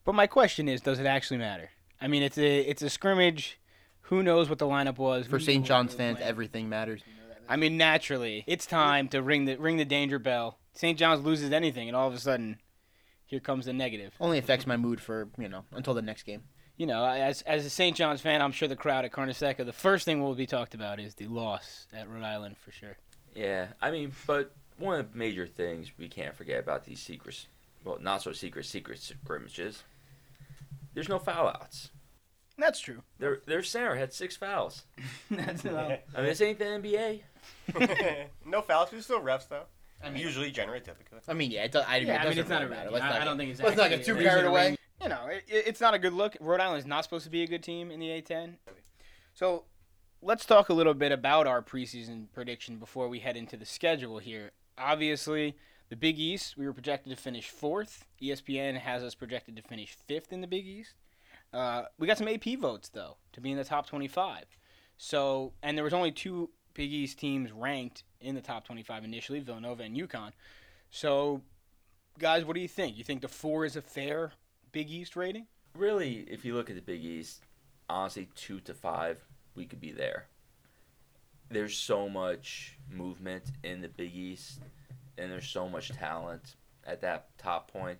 But 0.04 0.14
my 0.14 0.28
question 0.28 0.68
is, 0.68 0.80
does 0.80 1.00
it 1.00 1.06
actually 1.06 1.38
matter? 1.38 1.70
I 2.00 2.06
mean, 2.06 2.22
it's 2.22 2.38
a 2.38 2.60
it's 2.60 2.82
a 2.82 2.90
scrimmage. 2.90 3.58
Who 4.02 4.22
knows 4.22 4.48
what 4.48 4.58
the 4.58 4.66
lineup 4.66 4.98
was 4.98 5.26
For 5.26 5.40
St. 5.40 5.64
John's 5.64 5.92
what 5.92 5.98
they 5.98 6.08
were 6.10 6.14
fans, 6.16 6.26
everything 6.28 6.68
matters. 6.68 7.02
I 7.48 7.56
mean, 7.56 7.76
naturally, 7.76 8.44
it's 8.46 8.66
time 8.66 9.08
to 9.08 9.22
ring 9.22 9.46
the 9.46 9.56
ring 9.56 9.76
the 9.76 9.84
danger 9.84 10.20
bell. 10.20 10.58
St. 10.72 10.96
John's 10.96 11.24
loses 11.24 11.50
anything, 11.50 11.88
and 11.88 11.96
all 11.96 12.06
of 12.06 12.14
a 12.14 12.18
sudden, 12.18 12.58
here 13.26 13.40
comes 13.40 13.66
the 13.66 13.72
negative. 13.72 14.14
Only 14.20 14.38
affects 14.38 14.66
my 14.66 14.76
mood 14.76 15.00
for 15.00 15.28
you 15.36 15.48
know 15.48 15.64
until 15.72 15.94
the 15.94 16.02
next 16.02 16.22
game. 16.22 16.42
You 16.76 16.86
know, 16.86 17.04
as 17.04 17.42
as 17.42 17.64
a 17.66 17.70
St. 17.70 17.96
John's 17.96 18.20
fan, 18.20 18.40
I'm 18.42 18.52
sure 18.52 18.66
the 18.66 18.76
crowd 18.76 19.04
at 19.04 19.12
Carnesecca, 19.12 19.64
the 19.64 19.72
first 19.72 20.04
thing 20.04 20.22
will 20.22 20.34
be 20.34 20.46
talked 20.46 20.74
about 20.74 20.98
is 21.00 21.14
the 21.14 21.26
loss 21.26 21.86
at 21.92 22.08
Rhode 22.08 22.22
Island 22.24 22.56
for 22.56 22.72
sure. 22.72 22.96
Yeah, 23.34 23.68
I 23.80 23.90
mean, 23.90 24.12
but 24.26 24.52
one 24.78 24.98
of 24.98 25.12
the 25.12 25.18
major 25.18 25.46
things 25.46 25.92
we 25.98 26.08
can't 26.08 26.34
forget 26.34 26.58
about 26.60 26.84
these 26.84 27.00
secrets, 27.00 27.46
well, 27.84 27.98
not 28.00 28.22
so 28.22 28.32
secret 28.32 28.64
secret 28.66 29.00
scrimmages. 29.00 29.82
There's 30.94 31.08
no 31.08 31.18
foul 31.18 31.48
outs. 31.48 31.90
That's 32.58 32.80
true. 32.80 33.02
Their 33.18 33.40
their 33.46 33.62
center 33.62 33.94
had 33.94 34.12
six 34.12 34.36
fouls. 34.36 34.84
That's 35.30 35.64
I 35.64 35.70
mean, 36.16 36.26
this 36.26 36.40
ain't 36.40 36.58
the 36.58 36.64
NBA. 36.64 37.20
no 38.46 38.62
fouls. 38.62 38.92
We 38.92 39.00
still 39.02 39.20
refs 39.20 39.48
though. 39.48 39.64
I 40.04 40.10
mean, 40.10 40.22
Usually 40.22 40.50
generate 40.50 40.84
typically. 40.84 41.20
I 41.28 41.32
mean, 41.34 41.50
yeah, 41.52 41.64
it, 41.64 41.72
does, 41.72 41.84
I, 41.86 41.98
Yeah, 41.98 42.14
it 42.14 42.16
I 42.16 42.18
mean, 42.24 42.24
doesn't 42.28 42.38
it's 42.40 42.50
not 42.50 42.62
a 42.62 42.68
matter. 42.68 42.90
ring. 42.90 43.00
I- 43.02 43.08
not 43.10 43.20
I 43.22 43.24
don't 43.24 43.36
think 43.38 43.52
it's 43.52 43.62
Let's 43.62 43.76
not 43.76 43.88
get 43.88 44.04
too 44.04 44.16
a 44.18 44.22
carried 44.22 44.42
ring. 44.42 44.50
away. 44.50 44.76
You 45.02 45.08
know, 45.08 45.26
it, 45.26 45.44
it- 45.48 45.66
it's 45.66 45.80
not 45.80 45.94
a 45.94 45.98
good 45.98 46.12
look. 46.12 46.36
Rhode 46.40 46.60
Island 46.60 46.78
is 46.78 46.86
not 46.86 47.04
supposed 47.04 47.24
to 47.24 47.30
be 47.30 47.42
a 47.42 47.46
good 47.46 47.62
team 47.62 47.90
in 47.90 47.98
the 48.00 48.08
A10. 48.08 48.54
So 49.34 49.64
let's 50.20 50.44
talk 50.44 50.68
a 50.68 50.74
little 50.74 50.94
bit 50.94 51.10
about 51.12 51.46
our 51.46 51.62
preseason 51.62 52.26
prediction 52.32 52.76
before 52.78 53.08
we 53.08 53.18
head 53.20 53.36
into 53.36 53.56
the 53.56 53.66
schedule 53.66 54.18
here. 54.18 54.52
Obviously, 54.78 55.56
the 55.88 55.96
Big 55.96 56.18
East, 56.18 56.56
we 56.56 56.66
were 56.66 56.72
projected 56.72 57.14
to 57.14 57.20
finish 57.20 57.48
fourth. 57.48 58.06
ESPN 58.22 58.78
has 58.78 59.02
us 59.02 59.14
projected 59.14 59.56
to 59.56 59.62
finish 59.62 59.96
fifth 60.06 60.32
in 60.32 60.40
the 60.40 60.46
Big 60.46 60.66
East. 60.66 60.94
Uh, 61.52 61.82
we 61.98 62.06
got 62.06 62.16
some 62.16 62.28
AP 62.28 62.58
votes 62.58 62.88
though 62.88 63.16
to 63.32 63.40
be 63.40 63.50
in 63.50 63.58
the 63.58 63.64
top 63.64 63.86
25. 63.86 64.44
So, 64.96 65.52
and 65.62 65.76
there 65.76 65.84
was 65.84 65.92
only 65.92 66.12
two 66.12 66.50
Big 66.74 66.92
East 66.92 67.18
teams 67.18 67.50
ranked 67.52 68.04
in 68.20 68.34
the 68.34 68.40
top 68.40 68.64
25 68.64 69.04
initially, 69.04 69.40
Villanova 69.40 69.82
and 69.82 69.96
UConn. 69.96 70.30
So, 70.90 71.42
guys, 72.18 72.44
what 72.44 72.54
do 72.54 72.60
you 72.60 72.68
think? 72.68 72.96
You 72.96 73.04
think 73.04 73.20
the 73.20 73.28
four 73.28 73.64
is 73.64 73.76
a 73.76 73.82
fair 73.82 74.32
Big 74.72 74.90
East 74.90 75.16
rating? 75.16 75.46
Really, 75.74 76.26
if 76.30 76.44
you 76.44 76.54
look 76.54 76.68
at 76.68 76.76
the 76.76 76.82
Big 76.82 77.04
East, 77.04 77.44
honestly, 77.88 78.28
two 78.34 78.60
to 78.60 78.74
five, 78.74 79.20
we 79.54 79.66
could 79.66 79.80
be 79.80 79.92
there. 79.92 80.26
There's 81.50 81.76
so 81.76 82.08
much 82.08 82.78
movement 82.90 83.44
in 83.62 83.82
the 83.82 83.88
Big 83.88 84.14
East, 84.14 84.60
and 85.18 85.30
there's 85.30 85.48
so 85.48 85.68
much 85.68 85.90
talent 85.90 86.56
at 86.86 87.02
that 87.02 87.36
top 87.38 87.70
point. 87.70 87.98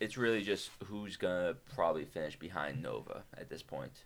It's 0.00 0.16
really 0.16 0.42
just 0.42 0.70
who's 0.86 1.16
gonna 1.16 1.54
probably 1.74 2.04
finish 2.04 2.38
behind 2.38 2.82
Nova 2.82 3.24
at 3.36 3.48
this 3.48 3.62
point. 3.62 4.04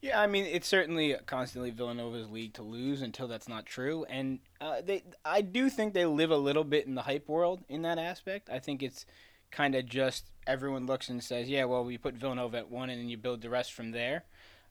Yeah, 0.00 0.20
I 0.20 0.26
mean 0.26 0.44
it's 0.44 0.68
certainly 0.68 1.16
constantly 1.26 1.70
Villanova's 1.70 2.28
league 2.28 2.52
to 2.54 2.62
lose 2.62 3.02
until 3.02 3.26
that's 3.26 3.48
not 3.48 3.66
true, 3.66 4.04
and 4.04 4.38
uh, 4.60 4.82
they 4.84 5.02
I 5.24 5.40
do 5.40 5.70
think 5.70 5.94
they 5.94 6.04
live 6.04 6.30
a 6.30 6.36
little 6.36 6.62
bit 6.62 6.86
in 6.86 6.94
the 6.94 7.02
hype 7.02 7.28
world 7.28 7.64
in 7.68 7.82
that 7.82 7.98
aspect. 7.98 8.50
I 8.50 8.58
think 8.58 8.82
it's 8.82 9.06
kind 9.54 9.74
of 9.74 9.86
just 9.86 10.26
everyone 10.46 10.86
looks 10.86 11.08
and 11.08 11.22
says, 11.22 11.48
yeah, 11.48 11.64
well 11.64 11.84
we 11.84 11.96
put 11.96 12.14
Villanova 12.14 12.58
at 12.58 12.70
one, 12.70 12.90
and 12.90 13.00
then 13.00 13.08
you 13.08 13.16
build 13.16 13.40
the 13.40 13.48
rest 13.50 13.72
from 13.72 13.92
there. 13.92 14.24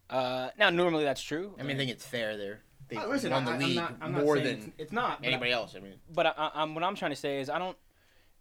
Uh, 0.09 0.49
now 0.59 0.69
normally 0.69 1.03
that's 1.03 1.21
true. 1.21 1.55
I 1.59 1.63
mean, 1.63 1.75
I 1.75 1.79
think 1.79 1.89
it's 1.91 2.05
fair 2.05 2.37
there. 2.37 2.61
They 2.89 2.97
Uh, 2.97 3.07
listen, 3.07 3.31
won 3.31 3.45
the 3.45 3.51
I- 3.51 3.53
I'm 3.55 3.59
league 3.61 3.75
not- 3.77 3.95
I'm 4.01 4.11
more 4.11 4.35
saying 4.37 4.59
than 4.59 4.67
it's, 4.69 4.81
it's 4.83 4.91
not 4.91 5.19
but 5.19 5.25
I- 5.27 5.31
anybody 5.31 5.51
else. 5.51 5.75
I 5.75 5.79
mean, 5.79 5.95
but 6.13 6.25
I, 6.27 6.33
I, 6.37 6.51
I'm, 6.61 6.75
what 6.75 6.83
I'm 6.83 6.95
trying 6.95 7.11
to 7.11 7.15
say 7.17 7.39
is 7.39 7.49
I 7.49 7.57
don't 7.57 7.77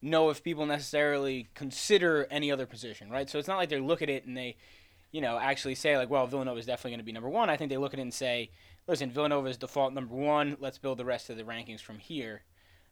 know 0.02 0.30
if 0.30 0.42
people 0.42 0.66
necessarily 0.66 1.48
consider 1.54 2.26
any 2.30 2.50
other 2.50 2.66
position, 2.66 3.08
right? 3.08 3.30
So 3.30 3.38
it's 3.38 3.46
not 3.48 3.56
like 3.56 3.68
they 3.68 3.78
look 3.78 4.02
at 4.02 4.10
it 4.10 4.26
and 4.26 4.36
they, 4.36 4.56
you 5.12 5.20
know, 5.20 5.38
actually 5.38 5.76
say 5.76 5.96
like, 5.96 6.10
well, 6.10 6.26
Villanova 6.26 6.58
is 6.58 6.66
definitely 6.66 6.90
going 6.90 6.98
to 7.00 7.04
be 7.04 7.12
number 7.12 7.28
one. 7.28 7.48
I 7.48 7.56
think 7.56 7.70
they 7.70 7.76
look 7.78 7.92
at 7.94 8.00
it 8.00 8.02
and 8.02 8.12
say, 8.12 8.50
listen, 8.88 9.12
Villanova 9.12 9.48
is 9.48 9.56
default 9.56 9.92
number 9.94 10.14
one. 10.16 10.56
Let's 10.58 10.76
build 10.78 10.98
the 10.98 11.04
rest 11.04 11.30
of 11.30 11.36
the 11.36 11.44
rankings 11.44 11.80
from 11.80 12.00
here. 12.00 12.42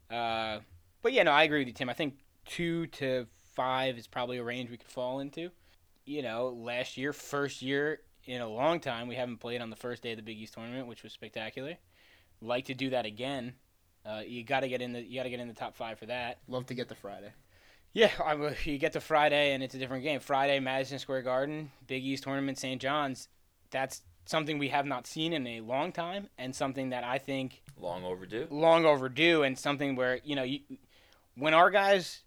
Uh, 0.09 0.61
but 1.03 1.12
yeah, 1.12 1.24
no, 1.24 1.32
I 1.32 1.42
agree 1.42 1.59
with 1.59 1.68
you, 1.68 1.74
Tim. 1.74 1.88
I 1.90 1.94
think 1.94 2.14
two 2.46 2.86
to 2.86 3.26
five 3.61 3.98
is 3.98 4.06
probably 4.06 4.38
a 4.38 4.42
range 4.42 4.70
we 4.70 4.78
could 4.78 4.88
fall 4.88 5.20
into. 5.20 5.50
You 6.06 6.22
know, 6.22 6.48
last 6.48 6.96
year, 6.96 7.12
first 7.12 7.61
year 7.61 8.00
in 8.24 8.40
a 8.40 8.48
long 8.48 8.80
time, 8.80 9.06
we 9.06 9.16
haven't 9.16 9.36
played 9.36 9.61
on 9.61 9.68
the 9.68 9.76
first 9.76 10.02
day 10.02 10.12
of 10.12 10.16
the 10.16 10.22
Big 10.22 10.38
East 10.38 10.54
tournament, 10.54 10.86
which 10.86 11.02
was 11.02 11.12
spectacular. 11.12 11.76
Like 12.40 12.64
to 12.66 12.74
do 12.74 12.88
that 12.88 13.04
again. 13.04 13.52
Uh, 14.06 14.22
you 14.26 14.42
got 14.44 14.61
to 14.61 14.68
get 14.68 14.80
in 14.80 14.94
the 14.94 15.02
you 15.02 15.16
got 15.16 15.24
to 15.24 15.30
get 15.30 15.40
in 15.40 15.48
the 15.48 15.52
top 15.52 15.76
five 15.76 15.98
for 15.98 16.06
that. 16.06 16.38
love 16.48 16.64
to 16.66 16.74
get 16.74 16.88
to 16.88 16.94
Friday. 16.94 17.32
Yeah, 17.92 18.11
I, 18.24 18.34
mean, 18.34 18.54
you 18.64 18.78
get 18.78 18.94
to 18.94 19.00
Friday 19.00 19.52
and 19.52 19.62
it's 19.62 19.74
a 19.74 19.78
different 19.78 20.04
game. 20.04 20.20
Friday, 20.20 20.58
Madison 20.58 20.98
Square 20.98 21.22
Garden, 21.22 21.70
Big 21.86 22.02
East 22.02 22.22
tournament, 22.22 22.56
St. 22.56 22.80
John's. 22.80 23.28
That's 23.70 24.00
something 24.24 24.58
we 24.58 24.68
have 24.68 24.86
not 24.86 25.06
seen 25.06 25.34
in 25.34 25.46
a 25.46 25.61
long 25.61 25.92
time, 25.92 26.28
and 26.38 26.56
something 26.56 26.90
that 26.90 27.04
I 27.04 27.18
think 27.18 27.62
Long 27.78 28.04
overdue. 28.04 28.46
long 28.50 28.86
overdue, 28.86 29.42
and 29.42 29.58
something 29.58 29.96
where 29.96 30.18
you 30.24 30.34
know 30.34 30.44
you, 30.44 30.61
when 31.34 31.52
our 31.52 31.68
guys 31.70 32.22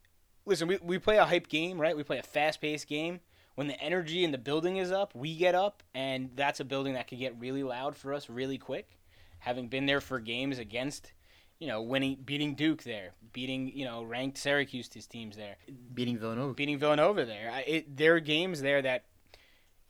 listen, 0.46 0.68
we, 0.68 0.78
we 0.82 1.00
play 1.00 1.18
a 1.18 1.26
hype 1.26 1.48
game, 1.48 1.80
right? 1.80 1.96
We 1.96 2.04
play 2.04 2.18
a 2.18 2.24
fast 2.24 2.62
paced 2.62 2.88
game. 2.88 3.20
When 3.56 3.68
the 3.68 3.80
energy 3.80 4.24
in 4.24 4.32
the 4.32 4.38
building 4.38 4.78
is 4.78 4.92
up, 4.92 5.14
we 5.14 5.36
get 5.36 5.54
up, 5.54 5.84
and 5.94 6.32
that's 6.36 6.60
a 6.60 6.66
building 6.66 6.94
that 6.94 7.08
could 7.08 7.20
get 7.20 7.40
really 7.40 7.62
loud 7.62 7.96
for 7.96 8.14
us 8.14 8.30
really 8.30 8.58
quick. 8.58 8.98
Having 9.40 9.68
been 9.68 9.86
there 9.86 10.02
for 10.02 10.20
games 10.20 10.58
against, 10.58 11.14
you 11.60 11.68
know, 11.68 11.82
winning, 11.82 12.18
beating 12.26 12.56
Duke 12.56 12.82
there, 12.82 13.12
beating, 13.32 13.72
you 13.76 13.86
know, 13.86 14.02
ranked 14.04 14.40
Syracuse 14.40 14.88
teams 14.88 15.36
there, 15.36 15.58
Beating 15.94 16.18
Villanova. 16.18 16.54
beating 16.54 16.80
Villanova 16.80 17.26
there. 17.26 17.52
I, 17.52 17.60
it, 17.62 17.98
there 17.98 18.16
are 18.16 18.20
games 18.20 18.62
there 18.62 18.82
that, 18.82 19.06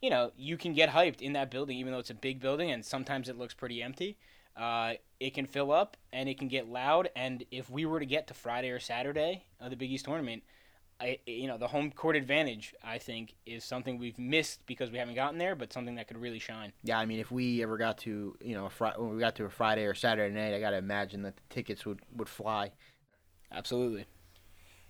you 0.02 0.10
know, 0.10 0.32
you 0.36 0.58
can 0.58 0.74
get 0.74 0.90
hyped 0.90 1.22
in 1.22 1.32
that 1.32 1.50
building, 1.50 1.78
even 1.78 1.92
though 1.92 2.00
it's 2.00 2.10
a 2.10 2.14
big 2.14 2.40
building 2.40 2.70
and 2.70 2.84
sometimes 2.84 3.30
it 3.30 3.38
looks 3.38 3.54
pretty 3.54 3.82
empty. 3.82 4.18
Uh, 4.56 4.94
it 5.18 5.34
can 5.34 5.46
fill 5.46 5.72
up 5.72 5.96
and 6.12 6.28
it 6.28 6.38
can 6.38 6.48
get 6.48 6.68
loud. 6.68 7.08
And 7.16 7.44
if 7.50 7.70
we 7.70 7.86
were 7.86 8.00
to 8.00 8.06
get 8.06 8.26
to 8.28 8.34
Friday 8.34 8.70
or 8.70 8.78
Saturday 8.78 9.44
of 9.60 9.70
the 9.70 9.76
Big 9.76 9.90
East 9.90 10.04
tournament, 10.04 10.42
I, 11.00 11.18
you 11.26 11.48
know, 11.48 11.58
the 11.58 11.66
home 11.66 11.90
court 11.90 12.14
advantage, 12.14 12.74
I 12.82 12.98
think, 12.98 13.34
is 13.46 13.64
something 13.64 13.98
we've 13.98 14.18
missed 14.18 14.64
because 14.66 14.90
we 14.90 14.98
haven't 14.98 15.16
gotten 15.16 15.38
there, 15.38 15.56
but 15.56 15.72
something 15.72 15.96
that 15.96 16.06
could 16.06 16.16
really 16.16 16.38
shine. 16.38 16.72
Yeah, 16.84 16.98
I 16.98 17.06
mean, 17.06 17.18
if 17.18 17.32
we 17.32 17.62
ever 17.62 17.76
got 17.76 17.98
to 17.98 18.36
you 18.40 18.54
know 18.54 18.66
a 18.66 18.70
Fri- 18.70 18.92
when 18.96 19.14
we 19.14 19.20
got 19.20 19.34
to 19.36 19.44
a 19.44 19.50
Friday 19.50 19.84
or 19.84 19.94
Saturday 19.94 20.32
night, 20.32 20.54
I 20.54 20.60
gotta 20.60 20.76
imagine 20.76 21.22
that 21.22 21.36
the 21.36 21.42
tickets 21.50 21.84
would 21.84 22.00
would 22.14 22.28
fly. 22.28 22.72
Absolutely. 23.50 24.06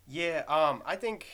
Yeah, 0.07 0.45
um, 0.47 0.83
I 0.85 0.97
think 0.97 1.27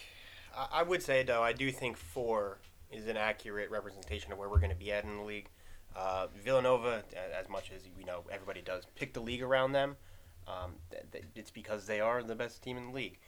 I 0.57 0.68
I 0.72 0.83
would 0.85 1.03
say 1.03 1.24
though 1.24 1.43
I 1.43 1.53
do 1.53 1.72
think 1.72 1.97
four 1.97 2.61
is 2.91 3.07
an 3.07 3.16
accurate 3.16 3.70
representation 3.70 4.33
of 4.33 4.39
where 4.39 4.49
we're 4.49 4.59
going 4.59 4.70
to 4.70 4.76
be 4.76 4.93
at 4.93 5.05
in 5.05 5.16
the 5.16 5.22
league. 5.22 5.49
Uh, 5.97 6.28
Villanova, 6.45 7.03
as 7.38 7.49
much 7.49 7.70
as 7.74 7.82
we 7.97 8.05
know 8.05 8.22
everybody 8.30 8.61
does 8.62 8.84
pick 8.95 9.12
the 9.12 9.20
league 9.20 9.43
around 9.43 9.72
them, 9.72 9.97
um, 10.47 10.74
th- 10.91 11.03
th- 11.12 11.24
it's 11.34 11.51
because 11.51 11.86
they 11.86 12.01
are 12.01 12.22
the 12.22 12.34
best 12.34 12.62
team 12.62 12.76
in 12.76 12.86
the 12.86 12.93
league. 12.93 13.18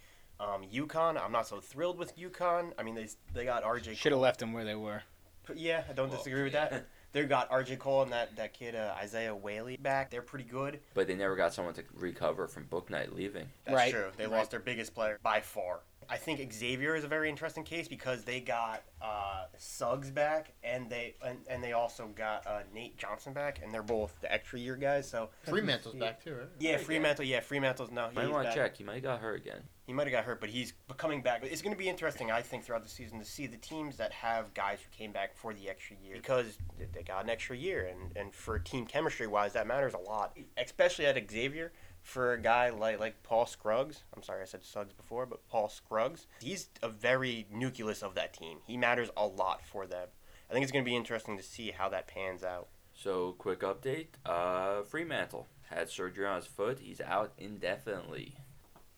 Um, 0.41 0.63
UConn, 0.73 1.21
I'm 1.23 1.33
not 1.33 1.47
so 1.47 1.61
thrilled 1.61 1.99
with 1.99 2.17
UConn. 2.17 2.73
I 2.79 2.83
mean, 2.83 2.95
they 2.95 3.09
they 3.35 3.45
got 3.45 3.63
RJ. 3.65 3.97
Should 3.97 4.13
have 4.13 4.21
left 4.21 4.41
them 4.41 4.53
where 4.53 4.65
they 4.65 4.75
were. 4.75 5.03
But 5.47 5.59
yeah, 5.59 5.83
I 5.89 5.93
don't 5.93 6.09
Well, 6.09 6.19
disagree 6.19 6.45
with 6.45 6.53
that. 6.53 6.87
They 7.13 7.25
got 7.25 7.51
RJ 7.51 7.79
Cole 7.79 8.03
and 8.03 8.13
that, 8.13 8.35
that 8.37 8.55
kid 8.55 8.75
uh, 8.75 8.95
Isaiah 8.97 9.35
Whaley 9.35 9.77
back. 9.77 10.11
They're 10.11 10.23
pretty 10.23 10.47
good. 10.47 10.81
But 10.95 11.07
they 11.09 11.15
never 11.15 11.37
got 11.37 11.53
someone 11.53 11.75
to 11.75 11.85
recover 11.95 12.49
from 12.49 12.65
Bouknight 12.65 13.15
leaving. 13.15 13.49
That's 13.67 13.75
Right, 13.75 13.93
true. 13.93 14.07
They 14.17 14.25
right. 14.27 14.39
lost 14.39 14.51
their 14.53 14.61
biggest 14.61 14.95
player 14.95 15.19
by 15.23 15.41
far. 15.43 15.81
I 16.09 16.17
think 16.17 16.53
Xavier 16.53 16.95
is 16.95 17.05
a 17.05 17.09
very 17.09 17.29
interesting 17.29 17.65
case 17.65 17.89
because 17.89 18.25
they 18.25 18.41
got 18.41 18.83
uh, 19.01 19.45
Suggs 19.59 20.11
back 20.11 20.53
and 20.63 20.89
they 20.89 21.15
and, 21.25 21.39
and 21.49 21.63
they 21.63 21.73
also 21.73 22.09
got 22.15 22.47
uh, 22.47 22.61
Nate 22.75 22.97
Johnson 22.97 23.33
back 23.33 23.61
and 23.63 23.73
they're 23.73 23.83
both 23.83 24.21
the 24.21 24.33
extra 24.33 24.59
year 24.59 24.77
guys. 24.77 25.09
So 25.09 25.31
Freemantle's 25.45 25.95
back 25.95 26.23
too, 26.23 26.35
right? 26.35 26.49
yeah, 26.59 26.79
Freemantle. 26.79 27.27
Yeah, 27.27 27.41
Freemantle's 27.41 27.91
no. 27.91 28.11
Might 28.15 28.25
he's 28.25 28.31
want 28.33 28.45
to 28.45 28.49
back. 28.49 28.55
check. 28.55 28.77
He 28.77 28.85
might 28.85 28.95
have 28.95 29.03
got 29.03 29.21
hurt 29.21 29.41
again. 29.41 29.63
He 29.85 29.93
might 29.93 30.07
have 30.07 30.13
got 30.13 30.25
hurt, 30.25 30.41
but 30.41 30.49
he's 30.49 30.75
coming 30.97 31.23
back. 31.23 31.41
But 31.41 31.51
it's 31.51 31.61
going 31.61 31.75
to 31.75 31.79
be 31.79 31.89
interesting, 31.89 32.31
I 32.31 32.41
think, 32.41 32.65
throughout 32.65 32.85
the 32.85 32.89
season 32.89 33.19
to 33.19 33.25
see 33.25 33.49
the 33.49 33.57
teams 33.57 33.97
that 33.97 34.13
have 34.13 34.55
guys 34.55 34.79
who 34.79 34.97
came 34.97 35.11
back 35.11 35.35
for 35.35 35.53
the 35.53 35.69
extra 35.69 35.97
year 36.03 36.15
because 36.15 36.57
they 36.95 37.03
got 37.03 37.25
an 37.25 37.31
extra 37.31 37.57
year, 37.57 37.87
and, 37.87 38.17
and 38.17 38.33
for 38.33 38.59
team 38.61 38.87
chemistry 38.87 39.27
wise, 39.27 39.55
that 39.55 39.67
matters 39.67 39.95
a 39.95 39.99
lot, 39.99 40.37
especially 40.57 41.07
at 41.07 41.31
Xavier. 41.31 41.73
For 42.03 42.33
a 42.33 42.41
guy 42.41 42.71
like 42.71 42.99
like 42.99 43.23
Paul 43.23 43.47
Scruggs, 43.47 44.03
I'm 44.15 44.23
sorry 44.23 44.43
I 44.43 44.45
said 44.45 44.65
Suggs 44.65 44.93
before, 44.93 45.25
but 45.25 45.49
Paul 45.49 45.69
Scruggs, 45.69 46.27
he's 46.41 46.69
a 46.83 46.89
very 46.89 47.47
nucleus 47.51 48.03
of 48.03 48.15
that 48.17 48.33
team. 48.35 48.59
He 48.67 48.77
matters 48.77 49.11
a 49.17 49.27
lot 49.27 49.65
for 49.65 49.87
them. 49.87 50.09
I 50.51 50.53
think 50.53 50.65
it's 50.65 50.73
going 50.73 50.85
to 50.85 50.91
be 50.91 50.97
interesting 50.97 51.37
to 51.39 51.43
see 51.43 51.71
how 51.71 51.89
that 51.89 52.09
pans 52.09 52.45
out. 52.45 52.69
So, 52.95 53.33
quick 53.39 53.61
update. 53.61 54.09
Uh, 54.27 54.83
Freemantle 54.83 55.47
had 55.71 55.89
surgery 55.89 56.27
on 56.27 56.37
his 56.37 56.47
foot. 56.47 56.79
He's 56.81 57.01
out 57.01 57.33
indefinitely. 57.39 58.37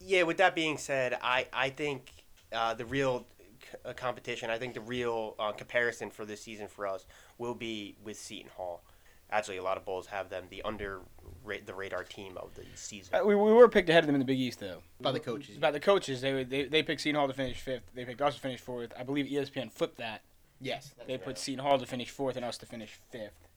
Yeah, 0.00 0.24
with 0.24 0.38
that 0.38 0.54
being 0.56 0.78
said, 0.78 1.16
I, 1.22 1.46
I 1.52 1.70
think 1.70 2.10
uh, 2.52 2.74
the 2.74 2.84
real 2.84 3.26
c- 3.62 3.78
uh, 3.84 3.92
competition, 3.92 4.50
I 4.50 4.58
think 4.58 4.74
the 4.74 4.80
real 4.80 5.36
uh, 5.38 5.52
comparison 5.52 6.10
for 6.10 6.24
this 6.24 6.40
season 6.40 6.66
for 6.66 6.86
us 6.86 7.06
will 7.38 7.54
be 7.54 7.94
with 8.02 8.18
Seton 8.18 8.50
Hall. 8.56 8.82
Actually, 9.30 9.58
a 9.58 9.62
lot 9.62 9.76
of 9.76 9.84
Bulls 9.84 10.08
have 10.08 10.28
them 10.30 10.44
the 10.50 10.62
under 10.62 11.00
ra- 11.44 11.56
the 11.64 11.74
radar 11.74 12.02
team 12.04 12.36
of 12.36 12.54
the 12.54 12.64
season. 12.74 13.14
Uh, 13.14 13.24
we, 13.24 13.34
we 13.34 13.52
were 13.52 13.68
picked 13.68 13.88
ahead 13.88 14.02
of 14.02 14.06
them 14.06 14.14
in 14.14 14.20
the 14.20 14.24
Big 14.24 14.38
East, 14.38 14.60
though. 14.60 14.78
By 15.00 15.12
the 15.12 15.20
coaches. 15.20 15.58
By 15.58 15.70
the 15.70 15.80
coaches, 15.80 16.20
they 16.20 16.44
they 16.44 16.64
they 16.64 16.82
picked 16.82 17.02
Seton 17.02 17.18
Hall 17.18 17.28
to 17.28 17.34
finish 17.34 17.60
fifth. 17.60 17.90
They 17.94 18.04
picked 18.04 18.20
us 18.20 18.34
to 18.34 18.40
finish 18.40 18.60
fourth. 18.60 18.92
I 18.98 19.02
believe 19.02 19.26
ESPN 19.26 19.70
flipped 19.70 19.98
that. 19.98 20.22
Yes. 20.60 20.94
They 21.06 21.18
put 21.18 21.38
Seton 21.38 21.64
Hall 21.64 21.78
to 21.78 21.86
finish 21.86 22.10
fourth 22.10 22.36
and 22.36 22.44
us 22.44 22.56
to 22.58 22.66
finish 22.66 22.98
fifth. 23.10 23.48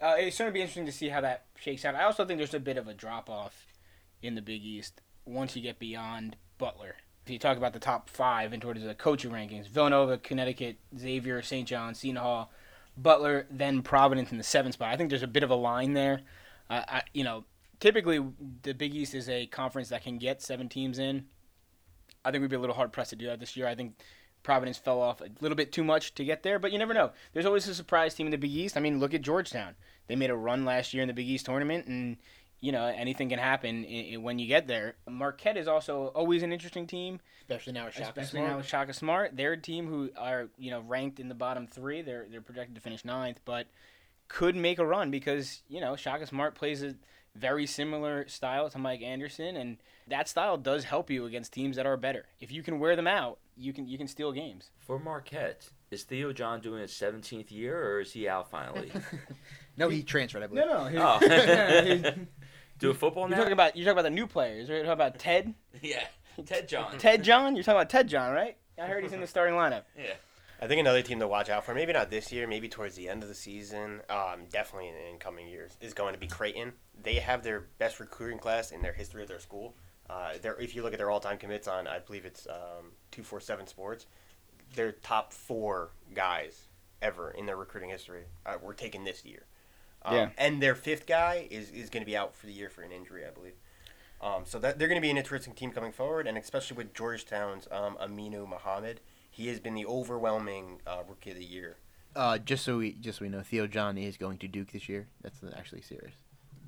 Uh, 0.00 0.14
it's 0.18 0.38
going 0.38 0.48
to 0.48 0.52
be 0.52 0.60
interesting 0.60 0.86
to 0.86 0.92
see 0.92 1.08
how 1.08 1.20
that 1.20 1.44
shakes 1.56 1.84
out. 1.84 1.94
I 1.94 2.04
also 2.04 2.24
think 2.24 2.38
there's 2.38 2.54
a 2.54 2.60
bit 2.60 2.78
of 2.78 2.88
a 2.88 2.94
drop 2.94 3.28
off 3.28 3.66
in 4.22 4.34
the 4.34 4.42
Big 4.42 4.64
East 4.64 5.02
once 5.26 5.56
you 5.56 5.62
get 5.62 5.78
beyond 5.78 6.36
Butler. 6.56 6.96
If 7.24 7.30
you 7.30 7.38
talk 7.38 7.58
about 7.58 7.74
the 7.74 7.78
top 7.78 8.08
five 8.08 8.52
in 8.52 8.60
towards 8.60 8.82
the 8.82 8.94
coaching 8.94 9.30
rankings, 9.30 9.68
Villanova, 9.68 10.16
Connecticut, 10.18 10.76
Xavier, 10.98 11.42
St. 11.42 11.68
John, 11.68 11.94
Seton 11.94 12.16
Hall, 12.16 12.50
Butler, 12.96 13.46
then 13.50 13.82
Providence 13.82 14.32
in 14.32 14.38
the 14.38 14.44
seventh 14.44 14.74
spot. 14.74 14.88
I 14.92 14.96
think 14.96 15.10
there's 15.10 15.22
a 15.22 15.28
bit 15.28 15.42
of 15.42 15.50
a 15.50 15.54
line 15.54 15.92
there. 15.92 16.22
Uh, 16.70 16.82
I, 16.88 17.02
you 17.12 17.24
know, 17.24 17.44
typically 17.80 18.24
the 18.62 18.72
Big 18.72 18.94
East 18.94 19.14
is 19.14 19.28
a 19.28 19.46
conference 19.46 19.88
that 19.88 20.04
can 20.04 20.16
get 20.16 20.40
seven 20.40 20.68
teams 20.68 20.98
in. 20.98 21.26
I 22.24 22.30
think 22.30 22.42
we'd 22.42 22.50
be 22.50 22.56
a 22.56 22.60
little 22.60 22.76
hard 22.76 22.92
pressed 22.92 23.10
to 23.10 23.16
do 23.16 23.26
that 23.26 23.40
this 23.40 23.56
year. 23.56 23.66
I 23.66 23.74
think 23.74 23.94
Providence 24.42 24.78
fell 24.78 25.00
off 25.00 25.20
a 25.20 25.28
little 25.40 25.56
bit 25.56 25.72
too 25.72 25.84
much 25.84 26.14
to 26.14 26.24
get 26.24 26.42
there, 26.42 26.58
but 26.58 26.72
you 26.72 26.78
never 26.78 26.94
know. 26.94 27.10
There's 27.32 27.46
always 27.46 27.66
a 27.68 27.74
surprise 27.74 28.14
team 28.14 28.26
in 28.26 28.30
the 28.30 28.38
Big 28.38 28.52
East. 28.52 28.76
I 28.76 28.80
mean, 28.80 29.00
look 29.00 29.12
at 29.14 29.22
Georgetown. 29.22 29.74
They 30.06 30.16
made 30.16 30.30
a 30.30 30.36
run 30.36 30.64
last 30.64 30.94
year 30.94 31.02
in 31.02 31.08
the 31.08 31.14
Big 31.14 31.28
East 31.28 31.46
tournament, 31.46 31.86
and 31.86 32.16
you 32.60 32.72
know 32.72 32.84
anything 32.84 33.30
can 33.30 33.38
happen 33.38 33.86
i 33.88 34.12
i 34.14 34.16
when 34.16 34.38
you 34.38 34.46
get 34.46 34.66
there. 34.66 34.96
Marquette 35.08 35.56
is 35.56 35.68
also 35.68 36.08
always 36.08 36.42
an 36.42 36.52
interesting 36.52 36.86
team, 36.86 37.20
Especially 37.42 37.72
now 37.72 37.86
with 37.86 37.94
Shaka 37.94 38.08
especially 38.08 38.40
Smart. 38.40 38.50
now 38.50 38.56
with 38.56 38.66
Shaka 38.66 38.92
Smart. 38.92 39.36
They're 39.36 39.52
a 39.52 39.60
team 39.60 39.86
who 39.86 40.10
are 40.16 40.48
you 40.58 40.70
know 40.70 40.80
ranked 40.80 41.20
in 41.20 41.28
the 41.28 41.34
bottom 41.34 41.66
three. 41.66 42.02
They're 42.02 42.26
they're 42.30 42.40
projected 42.40 42.74
to 42.74 42.80
finish 42.80 43.04
ninth, 43.04 43.40
but 43.44 43.66
could 44.30 44.56
make 44.56 44.78
a 44.78 44.86
run 44.86 45.10
because 45.10 45.60
you 45.68 45.80
know 45.80 45.96
Shaka 45.96 46.26
Smart 46.26 46.54
plays 46.54 46.82
a 46.82 46.94
very 47.36 47.66
similar 47.66 48.26
style 48.28 48.70
to 48.70 48.78
Mike 48.78 49.02
Anderson, 49.02 49.56
and 49.56 49.76
that 50.08 50.28
style 50.28 50.56
does 50.56 50.84
help 50.84 51.10
you 51.10 51.26
against 51.26 51.52
teams 51.52 51.76
that 51.76 51.84
are 51.86 51.96
better. 51.96 52.24
If 52.40 52.50
you 52.50 52.62
can 52.62 52.78
wear 52.78 52.96
them 52.96 53.06
out, 53.06 53.38
you 53.56 53.72
can 53.72 53.86
you 53.86 53.98
can 53.98 54.08
steal 54.08 54.32
games. 54.32 54.70
For 54.78 54.98
Marquette, 54.98 55.68
is 55.90 56.04
Theo 56.04 56.32
John 56.32 56.60
doing 56.60 56.80
his 56.80 56.92
17th 56.92 57.50
year 57.50 57.76
or 57.94 58.00
is 58.00 58.12
he 58.12 58.28
out 58.28 58.50
finally? 58.50 58.90
No, 59.76 59.88
he 59.88 60.02
transferred, 60.02 60.42
I 60.42 60.46
believe. 60.46 60.66
no. 60.66 60.90
Oh. 60.98 61.18
You're 61.86 62.14
Do 62.78 62.92
football 62.92 63.28
now? 63.28 63.36
talking 63.38 63.52
about 63.52 63.76
you're 63.76 63.84
talking 63.86 63.92
about 63.98 64.02
the 64.02 64.10
new 64.14 64.26
players, 64.26 64.68
right? 64.68 64.76
You're 64.76 64.84
talking 64.84 64.92
about 64.92 65.18
Ted, 65.18 65.54
yeah, 65.82 66.04
Ted 66.44 66.68
John. 66.68 66.98
Ted 66.98 67.22
John. 67.22 67.54
You're 67.56 67.62
talking 67.62 67.78
about 67.78 67.88
Ted 67.88 68.06
John, 68.08 68.32
right? 68.32 68.56
I 68.78 68.86
heard 68.86 69.04
he's 69.04 69.12
in 69.14 69.20
the 69.20 69.26
starting 69.26 69.54
lineup. 69.54 69.84
Yeah. 69.96 70.12
I 70.62 70.66
think 70.66 70.78
another 70.78 71.02
team 71.02 71.18
to 71.20 71.26
watch 71.28 71.48
out 71.48 71.64
for, 71.64 71.74
maybe 71.74 71.92
not 71.92 72.10
this 72.10 72.30
year, 72.30 72.46
maybe 72.46 72.68
towards 72.68 72.94
the 72.94 73.08
end 73.08 73.22
of 73.22 73.30
the 73.30 73.34
season, 73.34 74.02
um, 74.10 74.40
definitely 74.50 74.88
in, 74.88 74.94
in 75.12 75.18
coming 75.18 75.48
years, 75.48 75.76
is 75.80 75.94
going 75.94 76.12
to 76.12 76.20
be 76.20 76.26
Creighton. 76.26 76.72
They 77.02 77.14
have 77.14 77.42
their 77.42 77.60
best 77.78 77.98
recruiting 77.98 78.38
class 78.38 78.70
in 78.70 78.82
their 78.82 78.92
history 78.92 79.22
of 79.22 79.28
their 79.28 79.40
school. 79.40 79.74
Uh, 80.08 80.32
if 80.58 80.74
you 80.74 80.82
look 80.82 80.92
at 80.92 80.98
their 80.98 81.10
all-time 81.10 81.38
commits 81.38 81.66
on, 81.66 81.86
I 81.86 82.00
believe 82.00 82.26
it's 82.26 82.46
um, 82.48 82.92
two 83.10 83.22
four 83.22 83.40
seven 83.40 83.66
Sports, 83.66 84.06
their 84.74 84.92
top 84.92 85.32
four 85.32 85.92
guys 86.14 86.68
ever 87.00 87.30
in 87.30 87.46
their 87.46 87.56
recruiting 87.56 87.88
history 87.88 88.24
uh, 88.44 88.56
were 88.60 88.74
taken 88.74 89.04
this 89.04 89.24
year. 89.24 89.46
Um, 90.02 90.14
Yeah. 90.14 90.28
And 90.36 90.62
their 90.62 90.74
fifth 90.74 91.06
guy 91.06 91.46
is, 91.50 91.70
is 91.70 91.88
going 91.88 92.02
to 92.02 92.06
be 92.06 92.16
out 92.16 92.34
for 92.34 92.46
the 92.46 92.52
year 92.52 92.68
for 92.68 92.82
an 92.82 92.92
injury, 92.92 93.24
I 93.26 93.30
believe. 93.30 93.54
Um, 94.20 94.42
so 94.44 94.58
that 94.58 94.78
they're 94.78 94.88
going 94.88 95.00
to 95.00 95.02
be 95.02 95.10
an 95.10 95.16
interesting 95.16 95.54
team 95.54 95.70
coming 95.70 95.92
forward, 95.92 96.26
and 96.26 96.36
especially 96.36 96.76
with 96.76 96.92
Georgetown's 96.92 97.66
um, 97.70 97.96
Aminu 98.02 98.46
Mohammed, 98.46 99.00
he 99.40 99.48
has 99.48 99.58
been 99.58 99.74
the 99.74 99.86
overwhelming 99.86 100.80
uh, 100.86 100.98
rookie 101.08 101.30
of 101.30 101.38
the 101.38 101.44
year. 101.44 101.76
Uh, 102.14 102.36
just 102.36 102.62
so 102.62 102.76
we 102.78 102.92
just 102.92 103.18
so 103.18 103.24
we 103.24 103.28
know, 103.30 103.40
Theo 103.40 103.66
John 103.66 103.96
is 103.96 104.18
going 104.18 104.36
to 104.38 104.48
Duke 104.48 104.72
this 104.72 104.86
year. 104.86 105.08
That's 105.22 105.38
actually 105.56 105.80
serious. 105.80 106.12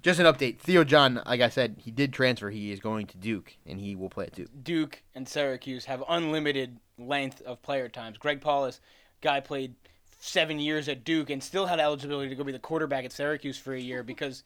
Just 0.01 0.18
an 0.18 0.27
update. 0.27 0.59
Theo 0.59 0.83
John, 0.83 1.20
like 1.27 1.43
I 1.43 1.51
said, 1.51 1.77
he 1.79 1.91
did 1.91 2.12
transfer. 2.12 2.49
He 2.49 2.73
is 2.73 2.81
going 2.81 3.07
to 3.09 3.18
Duke, 3.18 3.57
and 3.66 3.79
he 3.79 3.95
will 3.95 4.09
play 4.09 4.27
at 4.27 4.33
Duke. 4.33 4.49
Duke 4.62 5.03
and 5.14 5.29
Syracuse 5.29 5.85
have 5.85 6.03
unlimited 6.09 6.79
length 6.99 7.43
of 7.43 7.61
player 7.62 7.89
times. 7.89 8.16
Greg 8.16 8.41
Paulus, 8.41 8.81
guy 9.20 9.41
played 9.41 9.75
seven 10.18 10.59
years 10.59 10.89
at 10.89 11.05
Duke 11.05 11.29
and 11.29 11.43
still 11.43 11.66
had 11.66 11.79
eligibility 11.79 12.31
to 12.31 12.35
go 12.35 12.43
be 12.43 12.53
the 12.53 12.59
quarterback 12.59 13.05
at 13.05 13.12
Syracuse 13.12 13.59
for 13.59 13.75
a 13.75 13.81
year 13.81 14.03
because, 14.03 14.45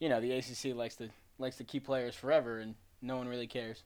you 0.00 0.08
know, 0.08 0.20
the 0.20 0.32
ACC 0.32 0.74
likes 0.74 0.96
to 0.96 1.10
likes 1.38 1.56
to 1.58 1.64
keep 1.64 1.84
players 1.84 2.14
forever 2.14 2.60
and 2.60 2.74
no 3.02 3.16
one 3.18 3.28
really 3.28 3.46
cares. 3.46 3.84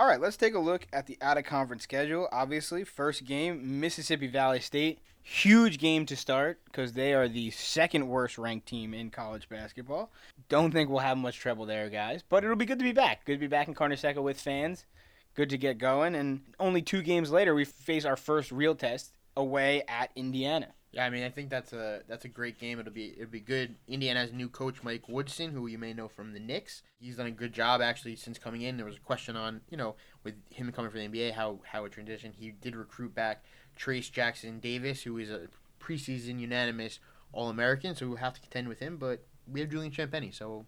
All 0.00 0.06
right, 0.06 0.18
let's 0.18 0.38
take 0.38 0.54
a 0.54 0.58
look 0.58 0.86
at 0.94 1.06
the 1.06 1.18
out 1.20 1.36
of 1.36 1.44
conference 1.44 1.82
schedule. 1.82 2.26
Obviously, 2.32 2.84
first 2.84 3.26
game 3.26 3.80
Mississippi 3.80 4.28
Valley 4.28 4.58
State, 4.58 5.00
huge 5.22 5.76
game 5.76 6.06
to 6.06 6.16
start 6.16 6.58
because 6.64 6.94
they 6.94 7.12
are 7.12 7.28
the 7.28 7.50
second 7.50 8.08
worst 8.08 8.38
ranked 8.38 8.66
team 8.66 8.94
in 8.94 9.10
college 9.10 9.46
basketball. 9.50 10.10
Don't 10.48 10.72
think 10.72 10.88
we'll 10.88 11.00
have 11.00 11.18
much 11.18 11.38
trouble 11.38 11.66
there, 11.66 11.90
guys. 11.90 12.24
But 12.26 12.44
it'll 12.44 12.56
be 12.56 12.64
good 12.64 12.78
to 12.78 12.82
be 12.82 12.92
back. 12.92 13.26
Good 13.26 13.34
to 13.34 13.40
be 13.40 13.46
back 13.46 13.68
in 13.68 13.74
Carnesecca 13.74 14.22
with 14.22 14.40
fans. 14.40 14.86
Good 15.34 15.50
to 15.50 15.58
get 15.58 15.76
going. 15.76 16.14
And 16.14 16.44
only 16.58 16.80
two 16.80 17.02
games 17.02 17.30
later, 17.30 17.54
we 17.54 17.66
face 17.66 18.06
our 18.06 18.16
first 18.16 18.50
real 18.50 18.74
test 18.74 19.12
away 19.36 19.82
at 19.88 20.10
Indiana. 20.16 20.74
Yeah, 20.92 21.04
I 21.04 21.10
mean, 21.10 21.22
I 21.22 21.30
think 21.30 21.50
that's 21.50 21.72
a 21.72 22.02
that's 22.08 22.24
a 22.24 22.28
great 22.28 22.58
game. 22.58 22.80
It'll 22.80 22.92
be 22.92 23.14
it'll 23.16 23.30
be 23.30 23.40
good. 23.40 23.76
Indiana's 23.86 24.32
new 24.32 24.48
coach 24.48 24.82
Mike 24.82 25.08
Woodson, 25.08 25.52
who 25.52 25.68
you 25.68 25.78
may 25.78 25.92
know 25.92 26.08
from 26.08 26.32
the 26.32 26.40
Knicks. 26.40 26.82
He's 26.98 27.16
done 27.16 27.26
a 27.26 27.30
good 27.30 27.52
job 27.52 27.80
actually 27.80 28.16
since 28.16 28.38
coming 28.38 28.62
in. 28.62 28.76
There 28.76 28.86
was 28.86 28.96
a 28.96 29.00
question 29.00 29.36
on 29.36 29.60
you 29.70 29.76
know 29.76 29.94
with 30.24 30.34
him 30.50 30.72
coming 30.72 30.90
from 30.90 31.00
the 31.00 31.08
NBA 31.08 31.32
how 31.32 31.60
how 31.64 31.84
it 31.84 31.92
transitioned. 31.92 32.34
He 32.34 32.50
did 32.50 32.74
recruit 32.74 33.14
back 33.14 33.44
Trayce 33.78 34.10
Jackson-Davis, 34.10 35.02
who 35.02 35.18
is 35.18 35.30
a 35.30 35.46
preseason 35.80 36.40
unanimous 36.40 36.98
All 37.32 37.48
American, 37.48 37.94
so 37.94 38.08
we'll 38.08 38.16
have 38.16 38.34
to 38.34 38.40
contend 38.40 38.68
with 38.68 38.80
him. 38.80 38.96
But 38.96 39.24
we 39.46 39.60
have 39.60 39.70
Julian 39.70 39.92
Champagnie, 39.92 40.34
so 40.34 40.66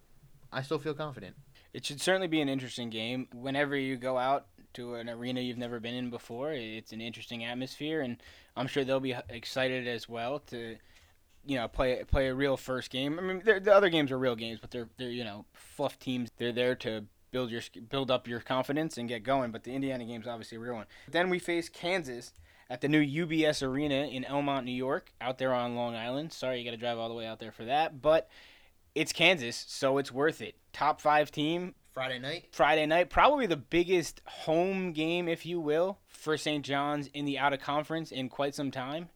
I 0.53 0.63
still 0.63 0.79
feel 0.79 0.95
confident. 0.95 1.35
It 1.75 1.85
should 1.85 2.01
certainly 2.01 2.29
be 2.29 2.41
an 2.41 2.49
interesting 2.49 2.91
game. 2.91 3.27
Whenever 3.35 3.75
you 3.75 3.97
go 3.97 4.19
out 4.19 4.47
to 4.75 4.95
an 4.95 5.09
arena 5.09 5.41
you've 5.41 5.59
never 5.59 5.81
been 5.81 5.95
in 5.95 6.11
before, 6.11 6.53
it's 6.53 6.93
an 6.93 7.01
interesting 7.01 7.45
atmosphere, 7.45 8.01
and 8.01 8.17
I'm 8.57 8.67
sure 8.67 8.85
they'll 8.85 9.01
be 9.01 9.17
excited 9.29 9.87
as 9.87 10.09
well 10.09 10.39
to, 10.49 10.77
you 11.47 11.57
know, 11.57 11.69
play 11.69 12.03
play 12.05 12.29
a 12.29 12.35
real 12.35 12.57
first 12.57 12.91
game. 12.91 13.19
I 13.19 13.23
mean, 13.23 13.43
the 13.45 13.75
other 13.75 13.89
games 13.89 14.11
are 14.11 14.19
real 14.19 14.37
games, 14.37 14.59
but 14.61 14.71
they're 14.71 14.89
they're 14.99 15.11
you 15.11 15.25
know 15.25 15.45
fluff 15.53 15.99
teams. 15.99 16.31
They're 16.37 16.53
there 16.53 16.75
to 16.77 17.05
build 17.31 17.51
your 17.51 17.63
build 17.89 18.11
up 18.11 18.29
your 18.29 18.41
confidence 18.41 18.99
and 18.99 19.09
get 19.09 19.23
going. 19.25 19.51
But 19.51 19.65
the 19.65 19.73
Indiana 19.73 20.05
game's 20.05 20.27
obviously 20.27 20.57
a 20.57 20.61
real 20.61 20.75
one. 20.75 20.87
Then 21.11 21.31
we 21.31 21.39
face 21.39 21.69
Kansas 21.69 22.33
at 22.71 22.81
the 22.81 22.89
new 22.89 23.27
UBS 23.27 23.63
Arena 23.63 24.07
in 24.07 24.25
Elmont, 24.25 24.65
New 24.65 24.73
York, 24.73 25.13
out 25.21 25.39
there 25.39 25.53
on 25.53 25.75
Long 25.75 25.95
Island. 25.95 26.33
Sorry, 26.33 26.59
you 26.59 26.65
got 26.65 26.71
to 26.71 26.77
drive 26.77 26.99
all 26.99 27.09
the 27.09 27.15
way 27.15 27.27
out 27.27 27.39
there 27.39 27.53
for 27.53 27.65
that, 27.65 28.01
but 28.01 28.31
it's 28.95 29.13
Kansas, 29.13 29.65
so 29.69 29.99
it's 29.99 30.13
worth 30.13 30.41
it. 30.41 30.55
Top 30.73 31.01
five 31.01 31.31
team, 31.31 31.75
Friday 31.93 32.19
night. 32.19 32.49
Friday 32.53 32.87
night, 32.87 33.11
probably 33.11 33.47
the 33.47 33.57
biggest 33.57 34.23
home 34.25 34.93
game, 34.93 35.29
if 35.29 35.45
you 35.45 35.61
will, 35.61 35.99
for 36.09 36.37
St. 36.39 36.65
John's 36.65 37.09
in 37.13 37.27
the 37.27 37.39
out 37.39 37.53
of 37.53 37.61
conference 37.61 38.11
in 38.11 38.29
quite 38.29 38.55
some 38.55 38.71
time. 38.71 39.11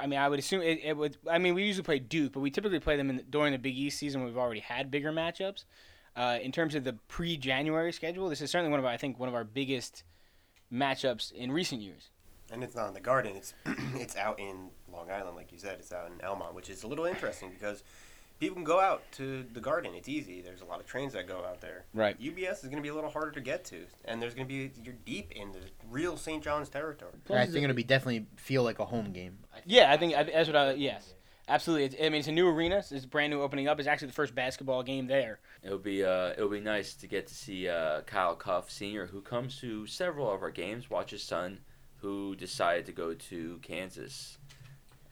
I 0.00 0.06
mean, 0.06 0.18
I 0.18 0.28
would 0.28 0.38
assume 0.38 0.62
it, 0.62 0.80
it 0.82 0.96
would. 0.96 1.18
I 1.30 1.38
mean, 1.38 1.54
we 1.54 1.64
usually 1.64 1.84
play 1.84 1.98
Duke, 2.00 2.32
but 2.32 2.40
we 2.40 2.50
typically 2.50 2.80
play 2.80 2.96
them 2.96 3.10
in, 3.10 3.22
during 3.30 3.52
the 3.52 3.58
Big 3.58 3.76
East 3.76 3.98
season. 3.98 4.24
We've 4.24 4.36
already 4.36 4.60
had 4.60 4.90
bigger 4.90 5.12
matchups. 5.12 5.64
Uh, 6.16 6.38
in 6.42 6.50
terms 6.50 6.74
of 6.74 6.82
the 6.82 6.94
pre-January 7.06 7.92
schedule, 7.92 8.28
this 8.28 8.40
is 8.40 8.50
certainly 8.50 8.70
one 8.70 8.80
of 8.80 8.86
our, 8.86 8.90
I 8.90 8.96
think 8.96 9.20
one 9.20 9.28
of 9.28 9.36
our 9.36 9.44
biggest 9.44 10.02
matchups 10.72 11.30
in 11.30 11.52
recent 11.52 11.80
years. 11.80 12.10
And 12.50 12.64
it's 12.64 12.74
not 12.74 12.88
in 12.88 12.94
the 12.94 13.00
Garden. 13.00 13.36
It's 13.36 13.54
it's 13.94 14.16
out 14.16 14.40
in 14.40 14.70
Long 14.90 15.10
Island, 15.10 15.36
like 15.36 15.52
you 15.52 15.58
said. 15.58 15.76
It's 15.78 15.92
out 15.92 16.10
in 16.10 16.18
Elmont, 16.26 16.54
which 16.54 16.70
is 16.70 16.82
a 16.82 16.88
little 16.88 17.04
interesting 17.04 17.50
because 17.50 17.84
people 18.38 18.54
can 18.54 18.64
go 18.64 18.80
out 18.80 19.02
to 19.12 19.44
the 19.52 19.60
Garden. 19.60 19.92
It's 19.94 20.08
easy. 20.08 20.40
There's 20.40 20.60
a 20.60 20.64
lot 20.64 20.80
of 20.80 20.86
trains 20.86 21.12
that 21.12 21.26
go 21.26 21.44
out 21.44 21.60
there. 21.60 21.84
Right. 21.94 22.20
UBS 22.20 22.62
is 22.62 22.64
going 22.64 22.76
to 22.76 22.82
be 22.82 22.88
a 22.88 22.94
little 22.94 23.10
harder 23.10 23.30
to 23.32 23.40
get 23.40 23.64
to, 23.66 23.86
and 24.04 24.20
there's 24.20 24.34
going 24.34 24.46
to 24.46 24.48
be 24.48 24.70
you're 24.82 24.94
deep 25.04 25.32
into 25.32 25.58
real 25.90 26.16
St. 26.16 26.42
John's 26.42 26.68
territory. 26.68 27.12
I 27.30 27.46
think 27.46 27.64
it'll 27.64 27.76
be 27.76 27.84
definitely 27.84 28.26
feel 28.36 28.62
like 28.62 28.78
a 28.78 28.84
home 28.84 29.12
game. 29.12 29.38
Yeah, 29.66 29.92
I 29.92 29.96
think 29.96 30.14
I, 30.14 30.24
that's 30.24 30.48
what 30.48 30.56
I. 30.56 30.72
Yes, 30.72 31.14
absolutely. 31.48 31.86
It's, 31.86 31.96
I 32.00 32.08
mean, 32.08 32.20
it's 32.20 32.28
a 32.28 32.32
new 32.32 32.48
arena. 32.48 32.82
It's 32.90 33.06
brand 33.06 33.32
new 33.32 33.42
opening 33.42 33.68
up. 33.68 33.78
It's 33.78 33.88
actually 33.88 34.08
the 34.08 34.14
first 34.14 34.34
basketball 34.34 34.82
game 34.82 35.06
there. 35.06 35.40
It'll 35.62 35.78
be 35.78 36.04
uh, 36.04 36.30
it'll 36.30 36.48
be 36.48 36.60
nice 36.60 36.94
to 36.94 37.06
get 37.06 37.26
to 37.26 37.34
see 37.34 37.68
uh, 37.68 38.02
Kyle 38.02 38.36
Cuffe 38.36 38.70
Senior, 38.70 39.06
who 39.06 39.20
comes 39.20 39.58
to 39.60 39.86
several 39.86 40.30
of 40.30 40.42
our 40.42 40.50
games. 40.50 40.90
Watch 40.90 41.10
his 41.10 41.22
son, 41.22 41.58
who 41.96 42.36
decided 42.36 42.86
to 42.86 42.92
go 42.92 43.14
to 43.14 43.58
Kansas, 43.62 44.38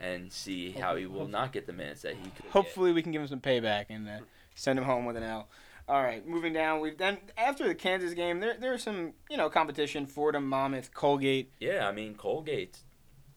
and 0.01 0.33
see 0.33 0.71
how 0.71 0.97
he 0.97 1.07
will 1.07 1.29
not 1.29 1.53
get 1.53 1.67
the 1.67 1.73
minutes 1.73 2.03
that 2.03 2.15
he 2.15 2.31
could. 2.31 2.45
get. 2.45 2.53
Hopefully, 2.53 2.93
we 2.93 3.03
can 3.03 3.13
give 3.13 3.23
him 3.23 3.29
some 3.29 3.41
payback 3.41 3.87
and 3.89 4.09
uh, 4.09 4.19
send 4.55 4.79
him 4.79 4.85
home 4.85 5.05
with 5.05 5.17
an 5.17 5.23
L. 5.23 5.49
All 5.89 6.03
right, 6.03 6.27
moving 6.27 6.53
down. 6.53 6.81
We've 6.81 6.97
done 6.97 7.19
after 7.37 7.67
the 7.67 7.75
Kansas 7.75 8.13
game. 8.15 8.41
There, 8.41 8.57
there's 8.59 8.83
some 8.83 9.13
you 9.31 9.37
know 9.37 9.49
competition. 9.49 10.07
Fordham, 10.07 10.49
Monmouth, 10.49 10.93
Colgate. 10.93 11.53
Yeah, 11.61 11.87
I 11.89 11.93
mean 11.93 12.15
Colgate 12.15 12.79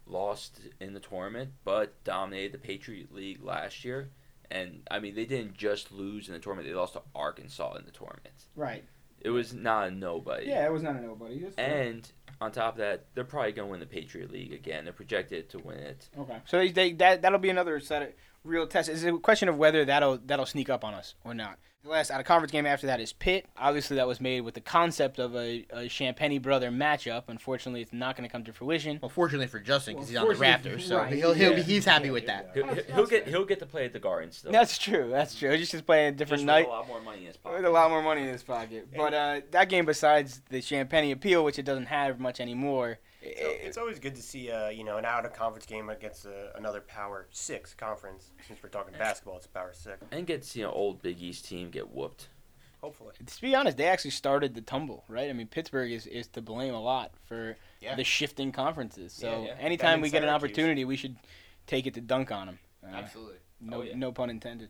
lost 0.07 0.62
in 0.80 0.93
the 0.93 0.99
tournament, 0.99 1.51
but 1.64 2.03
dominated 2.03 2.53
the 2.53 2.57
Patriot 2.57 3.14
League 3.14 3.43
last 3.43 3.86
year. 3.86 4.10
And 4.49 4.82
I 4.89 4.99
mean, 4.99 5.14
they 5.14 5.26
didn't 5.26 5.55
just 5.55 5.91
lose 5.91 6.28
in 6.28 6.34
the 6.34 6.39
tournament; 6.39 6.68
they 6.68 6.74
lost 6.74 6.93
to 6.93 7.03
Arkansas 7.14 7.76
in 7.76 7.86
the 7.86 7.91
tournament. 7.91 8.45
Right. 8.55 8.84
It 9.22 9.30
was 9.30 9.53
not 9.53 9.89
a 9.89 9.91
nobody. 9.91 10.47
Yeah, 10.47 10.66
it 10.66 10.72
was 10.72 10.82
not 10.82 10.95
a 10.95 11.01
nobody. 11.01 11.45
And 11.57 12.10
on 12.42 12.52
top 12.52 12.74
of 12.74 12.78
that, 12.80 13.06
they're 13.16 13.24
probably 13.24 13.52
going 13.52 13.68
to 13.68 13.72
win 13.72 13.80
the 13.80 13.86
Patriot 13.86 14.32
League 14.32 14.54
again. 14.54 14.86
They're 14.86 14.94
projected 14.94 15.50
to 15.50 15.60
win 15.60 15.78
it. 15.78 16.10
okay. 16.18 16.38
So 16.46 16.68
they, 16.68 16.94
that 16.94 17.22
that'll 17.22 17.40
be 17.40 17.50
another 17.50 17.80
set 17.80 18.02
of 18.02 18.10
real 18.44 18.68
tests. 18.68 18.90
It's 18.90 19.04
a 19.04 19.12
question 19.18 19.50
of 19.50 19.58
whether 19.58 19.86
that'll 19.86 20.20
that'll 20.26 20.46
sneak 20.46 20.70
up 20.70 20.84
on 20.84 20.94
us 20.94 21.16
or 21.24 21.34
not. 21.34 21.60
The 21.82 21.90
last 21.90 22.12
out 22.12 22.20
of 22.20 22.26
conference 22.26 22.52
game 22.52 22.66
after 22.66 22.88
that 22.88 23.00
is 23.00 23.14
Pitt. 23.14 23.46
Obviously, 23.58 23.96
that 23.96 24.08
was 24.08 24.20
made 24.20 24.42
with 24.42 24.54
the 24.54 24.60
concept 24.60 25.18
of 25.18 25.34
a, 25.34 25.66
a 25.70 25.84
Champagnie 25.88 26.42
brother 26.42 26.72
matchup. 26.72 27.24
Unfortunately, 27.30 27.82
it's 27.82 27.94
not 27.94 28.18
going 28.18 28.28
to 28.28 28.32
come 28.32 28.44
to 28.44 28.52
fruition. 28.52 29.00
Well, 29.02 29.08
fortunately 29.08 29.48
for 29.48 29.60
Justin, 29.60 29.96
because 29.96 30.12
Well, 30.12 30.12
he's 30.12 30.18
on 30.18 30.28
the 30.28 30.36
fortunately- 30.36 30.72
Raptors, 30.82 30.82
so 30.88 30.98
right, 30.98 31.14
he'll, 31.14 31.32
he'll 31.34 31.52
be, 31.52 31.58
yeah. 31.58 31.64
he's 31.64 31.86
happy 31.86 32.10
with 32.10 32.26
that. 32.28 32.52
He'll, 32.54 32.68
he'll 32.94 33.06
get 33.08 33.28
he'll 33.30 33.46
get 33.46 33.60
to 33.60 33.66
play 33.66 33.86
at 33.86 33.94
the 33.94 34.00
Garden 34.00 34.32
still. 34.34 34.52
That's 34.52 34.78
true. 34.78 35.10
That's 35.10 35.36
true. 35.36 35.52
He's 35.52 35.72
just 35.72 35.86
playing 35.86 36.10
a 36.10 36.12
different 36.12 36.40
Just 36.42 36.48
night. 36.48 36.66
with 36.66 36.68
a 36.68 36.78
lot 36.80 36.88
more 36.90 37.02
money 37.02 37.20
in 37.22 37.26
his 37.28 37.36
With 37.36 37.44
pocket. 37.44 37.66
a 37.66 37.70
lot 37.70 37.90
more 37.90 38.02
money 38.04 38.22
in 38.24 38.28
his 38.28 38.44
pocket. 38.44 38.90
But 38.94 39.14
uh, 39.14 39.42
that 39.52 39.70
game, 39.70 39.86
besides 39.86 40.42
the 40.50 40.60
Champagnie 40.62 41.14
appeal, 41.14 41.46
which 41.46 41.60
it 41.60 41.64
doesn't 41.64 41.86
have 41.86 42.20
much 42.20 42.42
anymore, 42.42 43.00
So 43.22 43.28
it's 43.30 43.78
always 43.78 43.99
good 43.99 44.15
to 44.15 44.22
see, 44.22 44.49
uh, 44.49 44.70
you 44.70 44.84
know, 44.84 44.97
an 44.97 45.05
out 45.05 45.26
of 45.26 45.34
conference 45.34 45.65
game 45.65 45.89
against 45.89 46.26
uh, 46.26 46.30
another 46.55 46.80
Power 46.82 47.28
Six 47.32 47.74
conference. 47.74 48.32
Since 48.47 48.63
we're 48.63 48.70
talking 48.70 48.93
basketball, 48.97 49.38
it's 49.38 49.47
Power 49.47 49.72
Six. 49.74 49.97
And 50.11 50.26
get 50.26 50.43
to 50.43 50.47
see 50.47 50.61
an 50.61 50.70
old 50.70 51.01
Big 51.01 51.22
East 51.22 51.45
team 51.45 51.70
get 51.70 51.89
whooped. 51.91 52.30
Hopefully. 52.82 53.11
to 53.26 53.41
be 53.41 53.53
honest, 53.55 53.76
they 53.76 53.88
actually 53.88 54.11
started 54.11 54.55
the 54.55 54.61
tumble, 54.61 55.03
right? 55.09 55.30
I 55.30 55.34
mean, 55.34 55.47
Pittsburgh 55.47 55.91
is, 55.91 56.07
is 56.07 56.28
to 56.30 56.41
blame 56.41 56.74
a 56.74 56.82
lot 56.82 57.11
for 57.26 57.57
Yeah. 57.82 57.95
the 57.95 58.05
shifting 58.05 58.53
conferences. 58.53 59.11
So 59.11 59.30
Yeah, 59.41 59.47
yeah. 59.47 59.55
anytime 59.59 59.99
we 59.99 60.09
get 60.09 60.24
an 60.24 60.30
Syracuse. 60.30 60.36
opportunity, 60.51 60.86
we 60.86 60.95
should 60.95 61.17
take 61.67 61.88
it 61.88 61.93
to 61.95 62.01
dunk 62.01 62.32
on 62.32 62.45
them. 62.47 62.59
Uh, 62.82 62.95
Absolutely. 62.95 63.36
No, 63.59 63.80
Oh, 63.80 63.82
yeah. 63.82 63.95
no 63.97 64.13
pun 64.13 64.30
intended. 64.30 64.70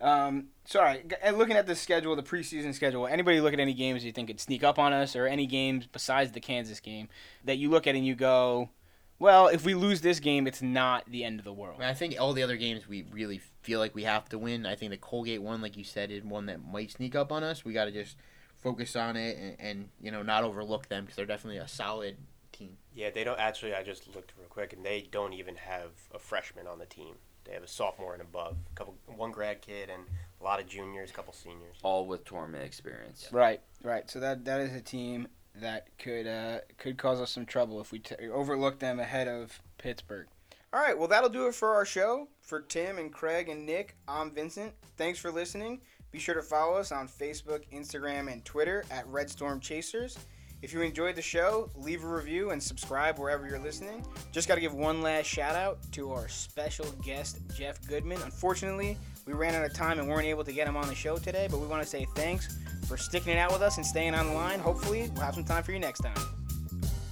Um, 0.00 0.48
sorry, 0.64 1.04
and 1.22 1.38
looking 1.38 1.56
at 1.56 1.66
the 1.66 1.74
schedule, 1.74 2.14
the 2.14 2.22
preseason 2.22 2.72
schedule, 2.74 3.06
anybody 3.06 3.40
look 3.40 3.52
at 3.52 3.60
any 3.60 3.74
games 3.74 4.04
you 4.04 4.12
think 4.12 4.28
could 4.28 4.40
sneak 4.40 4.62
up 4.62 4.78
on 4.78 4.92
us, 4.92 5.16
or 5.16 5.26
any 5.26 5.46
games 5.46 5.86
besides 5.86 6.32
the 6.32 6.40
Kansas 6.40 6.78
game 6.80 7.08
that 7.44 7.56
you 7.56 7.68
look 7.68 7.86
at 7.86 7.96
and 7.96 8.06
you 8.06 8.14
go, 8.14 8.70
well, 9.18 9.48
if 9.48 9.64
we 9.64 9.74
lose 9.74 10.00
this 10.00 10.20
game, 10.20 10.46
it's 10.46 10.62
not 10.62 11.04
the 11.10 11.24
end 11.24 11.40
of 11.40 11.44
the 11.44 11.52
world. 11.52 11.80
I, 11.80 11.90
I 11.90 11.94
think 11.94 12.14
all 12.20 12.32
the 12.32 12.44
other 12.44 12.56
games 12.56 12.86
we 12.86 13.04
really 13.10 13.40
feel 13.62 13.80
like 13.80 13.94
we 13.94 14.04
have 14.04 14.28
to 14.28 14.38
win. 14.38 14.66
I 14.66 14.76
think 14.76 14.90
the 14.90 14.96
Colgate 14.96 15.42
one, 15.42 15.60
like 15.60 15.76
you 15.76 15.84
said, 15.84 16.10
is 16.10 16.22
one 16.22 16.46
that 16.46 16.64
might 16.64 16.92
sneak 16.92 17.16
up 17.16 17.32
on 17.32 17.42
us. 17.42 17.64
We 17.64 17.72
got 17.72 17.86
to 17.86 17.90
just 17.90 18.16
focus 18.56 18.96
on 18.96 19.16
it 19.16 19.36
and, 19.38 19.56
and 19.60 19.88
you 20.00 20.10
know 20.10 20.22
not 20.22 20.44
overlook 20.44 20.88
them 20.88 21.04
because 21.04 21.16
they're 21.16 21.26
definitely 21.26 21.58
a 21.58 21.68
solid 21.68 22.16
team. 22.52 22.76
Yeah, 22.94 23.10
they 23.10 23.24
don't 23.24 23.38
actually. 23.38 23.74
I 23.74 23.82
just 23.82 24.14
looked 24.14 24.32
real 24.38 24.48
quick, 24.48 24.72
and 24.72 24.84
they 24.84 25.08
don't 25.10 25.32
even 25.32 25.56
have 25.56 25.90
a 26.14 26.18
freshman 26.18 26.66
on 26.66 26.78
the 26.78 26.86
team. 26.86 27.16
They 27.48 27.54
have 27.54 27.62
a 27.62 27.68
sophomore 27.68 28.12
and 28.12 28.20
above, 28.20 28.56
a 28.70 28.74
couple, 28.76 28.94
one 29.06 29.32
grad 29.32 29.62
kid, 29.62 29.88
and 29.88 30.02
a 30.38 30.44
lot 30.44 30.60
of 30.60 30.68
juniors, 30.68 31.10
a 31.10 31.14
couple 31.14 31.32
seniors. 31.32 31.76
All 31.82 32.06
with 32.06 32.24
tournament 32.26 32.62
experience. 32.62 33.28
Right, 33.32 33.62
right. 33.82 34.08
So 34.10 34.20
that 34.20 34.44
that 34.44 34.60
is 34.60 34.74
a 34.74 34.82
team 34.82 35.28
that 35.54 35.88
could 35.98 36.26
uh, 36.26 36.58
could 36.76 36.98
cause 36.98 37.20
us 37.20 37.30
some 37.30 37.46
trouble 37.46 37.80
if 37.80 37.90
we 37.90 38.00
t- 38.00 38.14
overlook 38.32 38.78
them 38.78 39.00
ahead 39.00 39.28
of 39.28 39.60
Pittsburgh. 39.78 40.26
All 40.72 40.80
right, 40.80 40.96
well 40.96 41.08
that'll 41.08 41.30
do 41.30 41.46
it 41.46 41.54
for 41.54 41.74
our 41.74 41.86
show. 41.86 42.28
For 42.42 42.60
Tim 42.60 42.98
and 42.98 43.10
Craig 43.10 43.48
and 43.48 43.64
Nick, 43.64 43.96
I'm 44.06 44.30
Vincent. 44.30 44.74
Thanks 44.98 45.18
for 45.18 45.30
listening. 45.32 45.80
Be 46.10 46.18
sure 46.18 46.34
to 46.34 46.42
follow 46.42 46.76
us 46.76 46.92
on 46.92 47.08
Facebook, 47.08 47.62
Instagram, 47.72 48.30
and 48.30 48.44
Twitter 48.44 48.84
at 48.90 49.06
Red 49.06 49.30
Storm 49.30 49.60
Chasers. 49.60 50.18
If 50.60 50.72
you 50.72 50.80
enjoyed 50.80 51.14
the 51.14 51.22
show, 51.22 51.70
leave 51.76 52.02
a 52.02 52.08
review 52.08 52.50
and 52.50 52.60
subscribe 52.60 53.16
wherever 53.18 53.46
you're 53.46 53.60
listening. 53.60 54.04
Just 54.32 54.48
got 54.48 54.56
to 54.56 54.60
give 54.60 54.74
one 54.74 55.02
last 55.02 55.26
shout 55.26 55.54
out 55.54 55.78
to 55.92 56.12
our 56.12 56.28
special 56.28 56.86
guest, 57.04 57.38
Jeff 57.56 57.86
Goodman. 57.86 58.20
Unfortunately, 58.22 58.96
we 59.24 59.34
ran 59.34 59.54
out 59.54 59.64
of 59.64 59.72
time 59.72 60.00
and 60.00 60.08
weren't 60.08 60.26
able 60.26 60.42
to 60.42 60.52
get 60.52 60.66
him 60.66 60.76
on 60.76 60.88
the 60.88 60.96
show 60.96 61.16
today, 61.16 61.46
but 61.48 61.60
we 61.60 61.66
want 61.68 61.82
to 61.82 61.88
say 61.88 62.06
thanks 62.16 62.58
for 62.88 62.96
sticking 62.96 63.34
it 63.34 63.38
out 63.38 63.52
with 63.52 63.62
us 63.62 63.76
and 63.76 63.86
staying 63.86 64.14
on 64.14 64.26
the 64.26 64.32
line. 64.32 64.58
Hopefully, 64.58 65.08
we'll 65.14 65.22
have 65.22 65.34
some 65.34 65.44
time 65.44 65.62
for 65.62 65.70
you 65.70 65.78
next 65.78 66.00
time. 66.00 66.16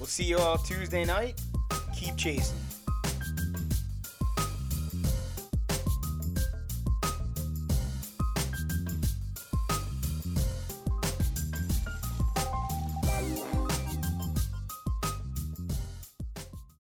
We'll 0.00 0.06
see 0.06 0.24
you 0.24 0.38
all 0.38 0.58
Tuesday 0.58 1.04
night. 1.04 1.40
Keep 1.94 2.16
chasing. 2.16 2.65